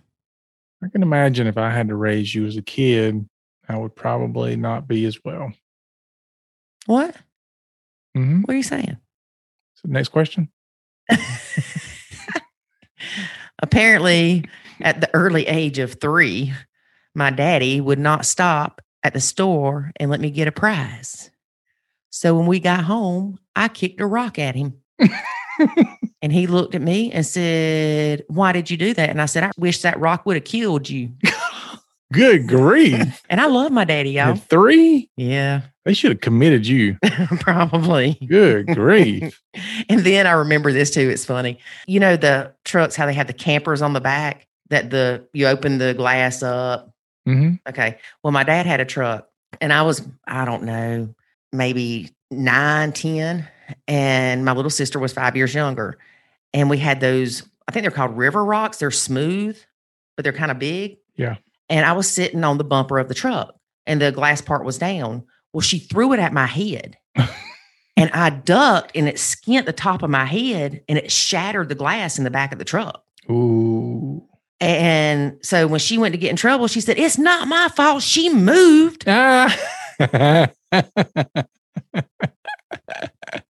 I 0.83 0.89
can 0.89 1.03
imagine 1.03 1.47
if 1.47 1.59
I 1.59 1.69
had 1.69 1.89
to 1.89 1.97
raise 1.97 2.35
you 2.35 2.47
as 2.47 2.57
a 2.57 2.63
kid, 2.63 3.29
I 3.69 3.77
would 3.77 3.95
probably 3.95 4.57
not 4.57 4.89
be 4.89 5.05
as 5.05 5.23
well. 5.23 5.53
What? 6.87 7.15
Mm-hmm. 8.17 8.41
What 8.41 8.55
are 8.55 8.57
you 8.57 8.63
saying? 8.63 8.97
So 9.75 9.83
next 9.85 10.09
question. 10.09 10.49
Apparently, 13.63 14.47
at 14.81 15.03
the 15.03 15.15
early 15.15 15.47
age 15.47 15.79
of 15.79 16.01
three, 16.01 16.55
my 17.15 17.29
daddy 17.29 17.83
would 17.83 17.99
not 17.99 18.25
stop 18.25 18.81
at 19.03 19.13
the 19.13 19.21
store 19.21 19.93
and 20.01 20.11
let 20.11 20.21
me 20.21 20.31
get 20.31 20.49
a 20.49 20.53
prize. 20.53 21.31
So 22.09 22.35
when 22.35 22.47
we 22.47 22.61
got 22.61 22.85
home, 22.85 23.39
I 23.55 23.69
kicked 23.69 24.01
a 24.01 24.07
rock 24.07 24.39
at 24.39 24.55
him. 24.55 24.79
and 26.23 26.33
he 26.33 26.47
looked 26.47 26.75
at 26.75 26.83
me 26.83 27.13
and 27.13 27.25
said, 27.27 28.25
Why 28.29 28.53
did 28.53 28.71
you 28.71 28.77
do 28.77 28.95
that? 28.95 29.11
And 29.11 29.21
I 29.21 29.27
said, 29.27 29.45
I 29.45 29.51
wish 29.59 29.83
that 29.83 29.99
rock 30.01 30.27
would 30.27 30.37
have 30.37 30.45
killed 30.45 30.89
you. 30.89 31.13
Good 32.13 32.47
grief. 32.47 33.23
And 33.29 33.41
I 33.41 33.47
love 33.47 33.73
my 33.73 33.85
daddy, 33.85 34.11
y'all. 34.11 34.31
At 34.35 34.49
three? 34.49 35.11
Yeah, 35.17 35.63
They 35.85 35.93
should 35.93 36.13
have 36.13 36.21
committed 36.21 36.65
you. 36.67 36.97
probably. 37.41 38.15
Good 38.27 38.69
grief. 38.69 39.43
And 39.89 40.01
then 40.01 40.27
I 40.29 40.33
remember 40.33 40.73
this 40.73 40.91
too. 40.93 41.09
It's 41.11 41.25
funny. 41.25 41.59
You 41.89 41.99
know 41.99 42.17
the 42.17 42.53
trucks, 42.65 42.95
how 42.95 43.07
they 43.07 43.15
have 43.15 43.27
the 43.27 43.33
campers 43.33 43.83
on 43.83 43.93
the 43.93 44.01
back 44.01 44.47
that 44.71 44.91
the 44.91 45.27
you 45.33 45.47
open 45.49 45.79
the 45.79 45.95
glass 45.95 46.43
up. 46.45 46.93
hmm 47.27 47.55
Okay. 47.69 47.99
Well, 48.23 48.33
my 48.33 48.45
dad 48.45 48.67
had 48.67 48.81
a 48.81 48.85
truck 48.85 49.29
and 49.61 49.73
I 49.73 49.83
was, 49.83 50.07
I 50.29 50.45
don't 50.45 50.63
know, 50.63 51.13
maybe 51.53 52.11
nine, 52.31 52.93
10. 52.93 53.49
And 53.89 54.45
my 54.45 54.53
little 54.53 54.71
sister 54.71 54.99
was 54.99 55.13
five 55.13 55.37
years 55.37 55.55
younger. 55.55 55.99
And 56.53 56.71
we 56.71 56.79
had 56.79 57.01
those, 57.01 57.43
I 57.69 57.73
think 57.73 57.83
they're 57.83 57.91
called 57.91 58.17
river 58.17 58.45
rocks. 58.45 58.79
They're 58.79 58.91
smooth, 58.91 59.59
but 60.17 60.23
they're 60.23 60.33
kind 60.33 60.51
of 60.51 60.59
big. 60.59 60.99
Yeah. 61.17 61.37
And 61.69 61.85
I 61.85 61.93
was 61.93 62.09
sitting 62.11 62.45
on 62.45 62.59
the 62.59 62.65
bumper 62.65 62.99
of 62.99 63.09
the 63.09 63.15
truck 63.15 63.55
and 63.87 64.01
the 64.01 64.13
glass 64.13 64.41
part 64.41 64.65
was 64.65 64.79
down. 64.79 65.25
Well, 65.53 65.61
she 65.61 65.79
threw 65.79 66.13
it 66.13 66.21
at 66.21 66.33
my 66.33 66.47
head. 66.47 66.97
and 67.97 68.11
I 68.13 68.31
ducked 68.31 68.93
and 68.95 69.09
it 69.09 69.17
skint 69.17 69.67
the 69.67 69.73
top 69.73 70.03
of 70.03 70.11
my 70.11 70.25
head 70.25 70.83
and 70.89 70.99
it 70.99 71.11
shattered 71.11 71.69
the 71.69 71.75
glass 71.75 72.19
in 72.19 72.25
the 72.25 72.31
back 72.31 72.53
of 72.53 72.59
the 72.59 72.65
truck. 72.65 73.03
Ooh. 73.31 74.23
And 74.61 75.39
so 75.43 75.67
when 75.67 75.81
she 75.81 75.99
went 75.99 76.13
to 76.13 76.19
get 76.19 76.31
in 76.31 76.37
trouble, 76.37 76.67
she 76.67 76.81
said, 76.81 76.99
It's 76.99 77.19
not 77.19 77.47
my 77.49 77.69
fault. 77.69 78.03
She 78.03 78.31
moved. 78.31 79.05
Ah. 79.07 79.55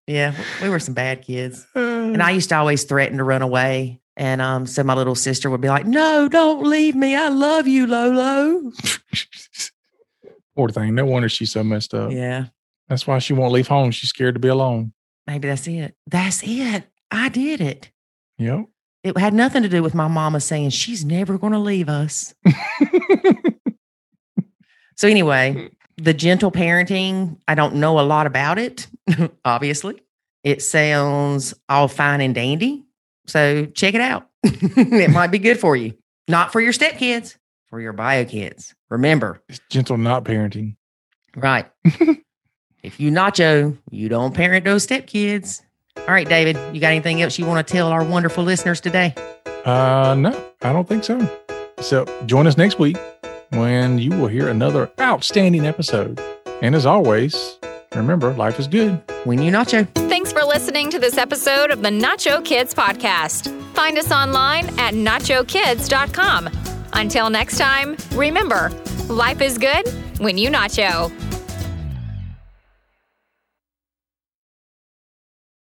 Yeah, 0.07 0.35
we 0.61 0.69
were 0.69 0.79
some 0.79 0.93
bad 0.93 1.23
kids. 1.23 1.65
And 1.73 2.21
I 2.21 2.31
used 2.31 2.49
to 2.49 2.55
always 2.55 2.83
threaten 2.83 3.17
to 3.17 3.23
run 3.23 3.41
away. 3.41 4.01
And 4.17 4.41
um, 4.41 4.65
so 4.67 4.83
my 4.83 4.93
little 4.93 5.15
sister 5.15 5.49
would 5.49 5.61
be 5.61 5.67
like, 5.67 5.85
No, 5.85 6.29
don't 6.29 6.63
leave 6.63 6.95
me. 6.95 7.15
I 7.15 7.27
love 7.29 7.67
you, 7.67 7.87
Lolo. 7.87 8.71
Poor 10.55 10.69
thing. 10.69 10.95
No 10.95 11.05
wonder 11.05 11.27
she's 11.27 11.51
so 11.51 11.63
messed 11.63 11.93
up. 11.93 12.11
Yeah, 12.11 12.45
That's 12.87 13.05
why 13.07 13.19
she 13.19 13.33
won't 13.33 13.51
leave 13.51 13.67
home. 13.67 13.91
She's 13.91 14.09
scared 14.09 14.35
to 14.35 14.39
be 14.39 14.47
alone. 14.47 14.93
maybe 15.27 15.47
that's 15.47 15.67
it. 15.67 15.95
That's 16.07 16.41
it. 16.43 16.85
I 17.11 17.29
did 17.29 17.59
it. 17.59 17.91
Yep. 18.37 18.65
It 19.03 19.17
had 19.17 19.33
nothing 19.33 19.63
to 19.63 19.69
do 19.69 19.83
with 19.83 19.93
my 19.93 20.07
mama 20.07 20.39
saying 20.39 20.69
she's 20.71 21.03
never 21.03 21.37
going 21.37 21.53
to 21.53 21.59
leave 21.59 21.89
us. 21.89 22.33
So, 24.97 25.09
anyway, 25.09 25.71
the 25.97 26.13
gentle 26.13 26.51
parenting, 26.51 27.37
I 27.47 27.55
don't 27.55 27.75
know 27.75 27.99
a 27.99 28.01
lot 28.01 28.27
about 28.27 28.57
it, 28.57 28.87
obviously. 29.45 30.01
It 30.43 30.61
sounds 30.61 31.53
all 31.69 31.87
fine 31.87 32.21
and 32.21 32.35
dandy. 32.35 32.83
So, 33.27 33.65
check 33.65 33.95
it 33.95 34.01
out. 34.01 34.29
it 34.43 35.09
might 35.09 35.31
be 35.31 35.39
good 35.39 35.59
for 35.59 35.75
you. 35.75 35.93
Not 36.27 36.51
for 36.51 36.61
your 36.61 36.73
stepkids, 36.73 37.37
for 37.67 37.81
your 37.81 37.93
bio 37.93 38.25
kids. 38.25 38.75
Remember, 38.89 39.41
it's 39.49 39.59
gentle 39.69 39.97
not 39.97 40.23
parenting. 40.25 40.75
right. 41.35 41.65
If 42.85 42.99
you 42.99 43.09
nacho, 43.09 43.75
you 43.89 44.09
don't 44.09 44.35
parent 44.35 44.63
those 44.63 44.85
stepkids. 44.85 45.63
All 45.97 46.05
right, 46.05 46.29
David, 46.29 46.55
you 46.71 46.79
got 46.79 46.89
anything 46.89 47.19
else 47.23 47.39
you 47.39 47.47
want 47.47 47.65
to 47.67 47.73
tell 47.73 47.87
our 47.87 48.03
wonderful 48.03 48.43
listeners 48.43 48.79
today? 48.79 49.15
Uh, 49.65 50.13
no, 50.15 50.51
I 50.61 50.71
don't 50.71 50.87
think 50.87 51.03
so. 51.03 51.27
So 51.79 52.05
join 52.27 52.45
us 52.45 52.57
next 52.57 52.77
week 52.77 52.95
when 53.49 53.99
you 53.99 54.11
will 54.11 54.27
hear 54.27 54.49
another 54.49 54.91
outstanding 54.99 55.65
episode. 55.65 56.19
And 56.61 56.75
as 56.75 56.85
always, 56.85 57.57
remember, 57.95 58.33
life 58.33 58.59
is 58.59 58.67
good. 58.67 59.01
When 59.25 59.41
you 59.41 59.51
nacho. 59.51 59.87
Thanks 60.09 60.31
for 60.31 60.43
listening 60.43 60.89
to 60.91 60.99
this 60.99 61.17
episode 61.17 61.71
of 61.71 61.81
the 61.81 61.89
Nacho 61.89 62.43
Kids 62.45 62.73
Podcast. 62.73 63.51
Find 63.73 63.97
us 63.97 64.11
online 64.11 64.67
at 64.79 64.93
nachokids.com. 64.93 66.49
Until 66.93 67.29
next 67.29 67.57
time, 67.57 67.97
remember, 68.13 68.69
life 69.09 69.41
is 69.41 69.57
good 69.57 69.87
when 70.19 70.37
you 70.37 70.49
nacho. 70.49 71.11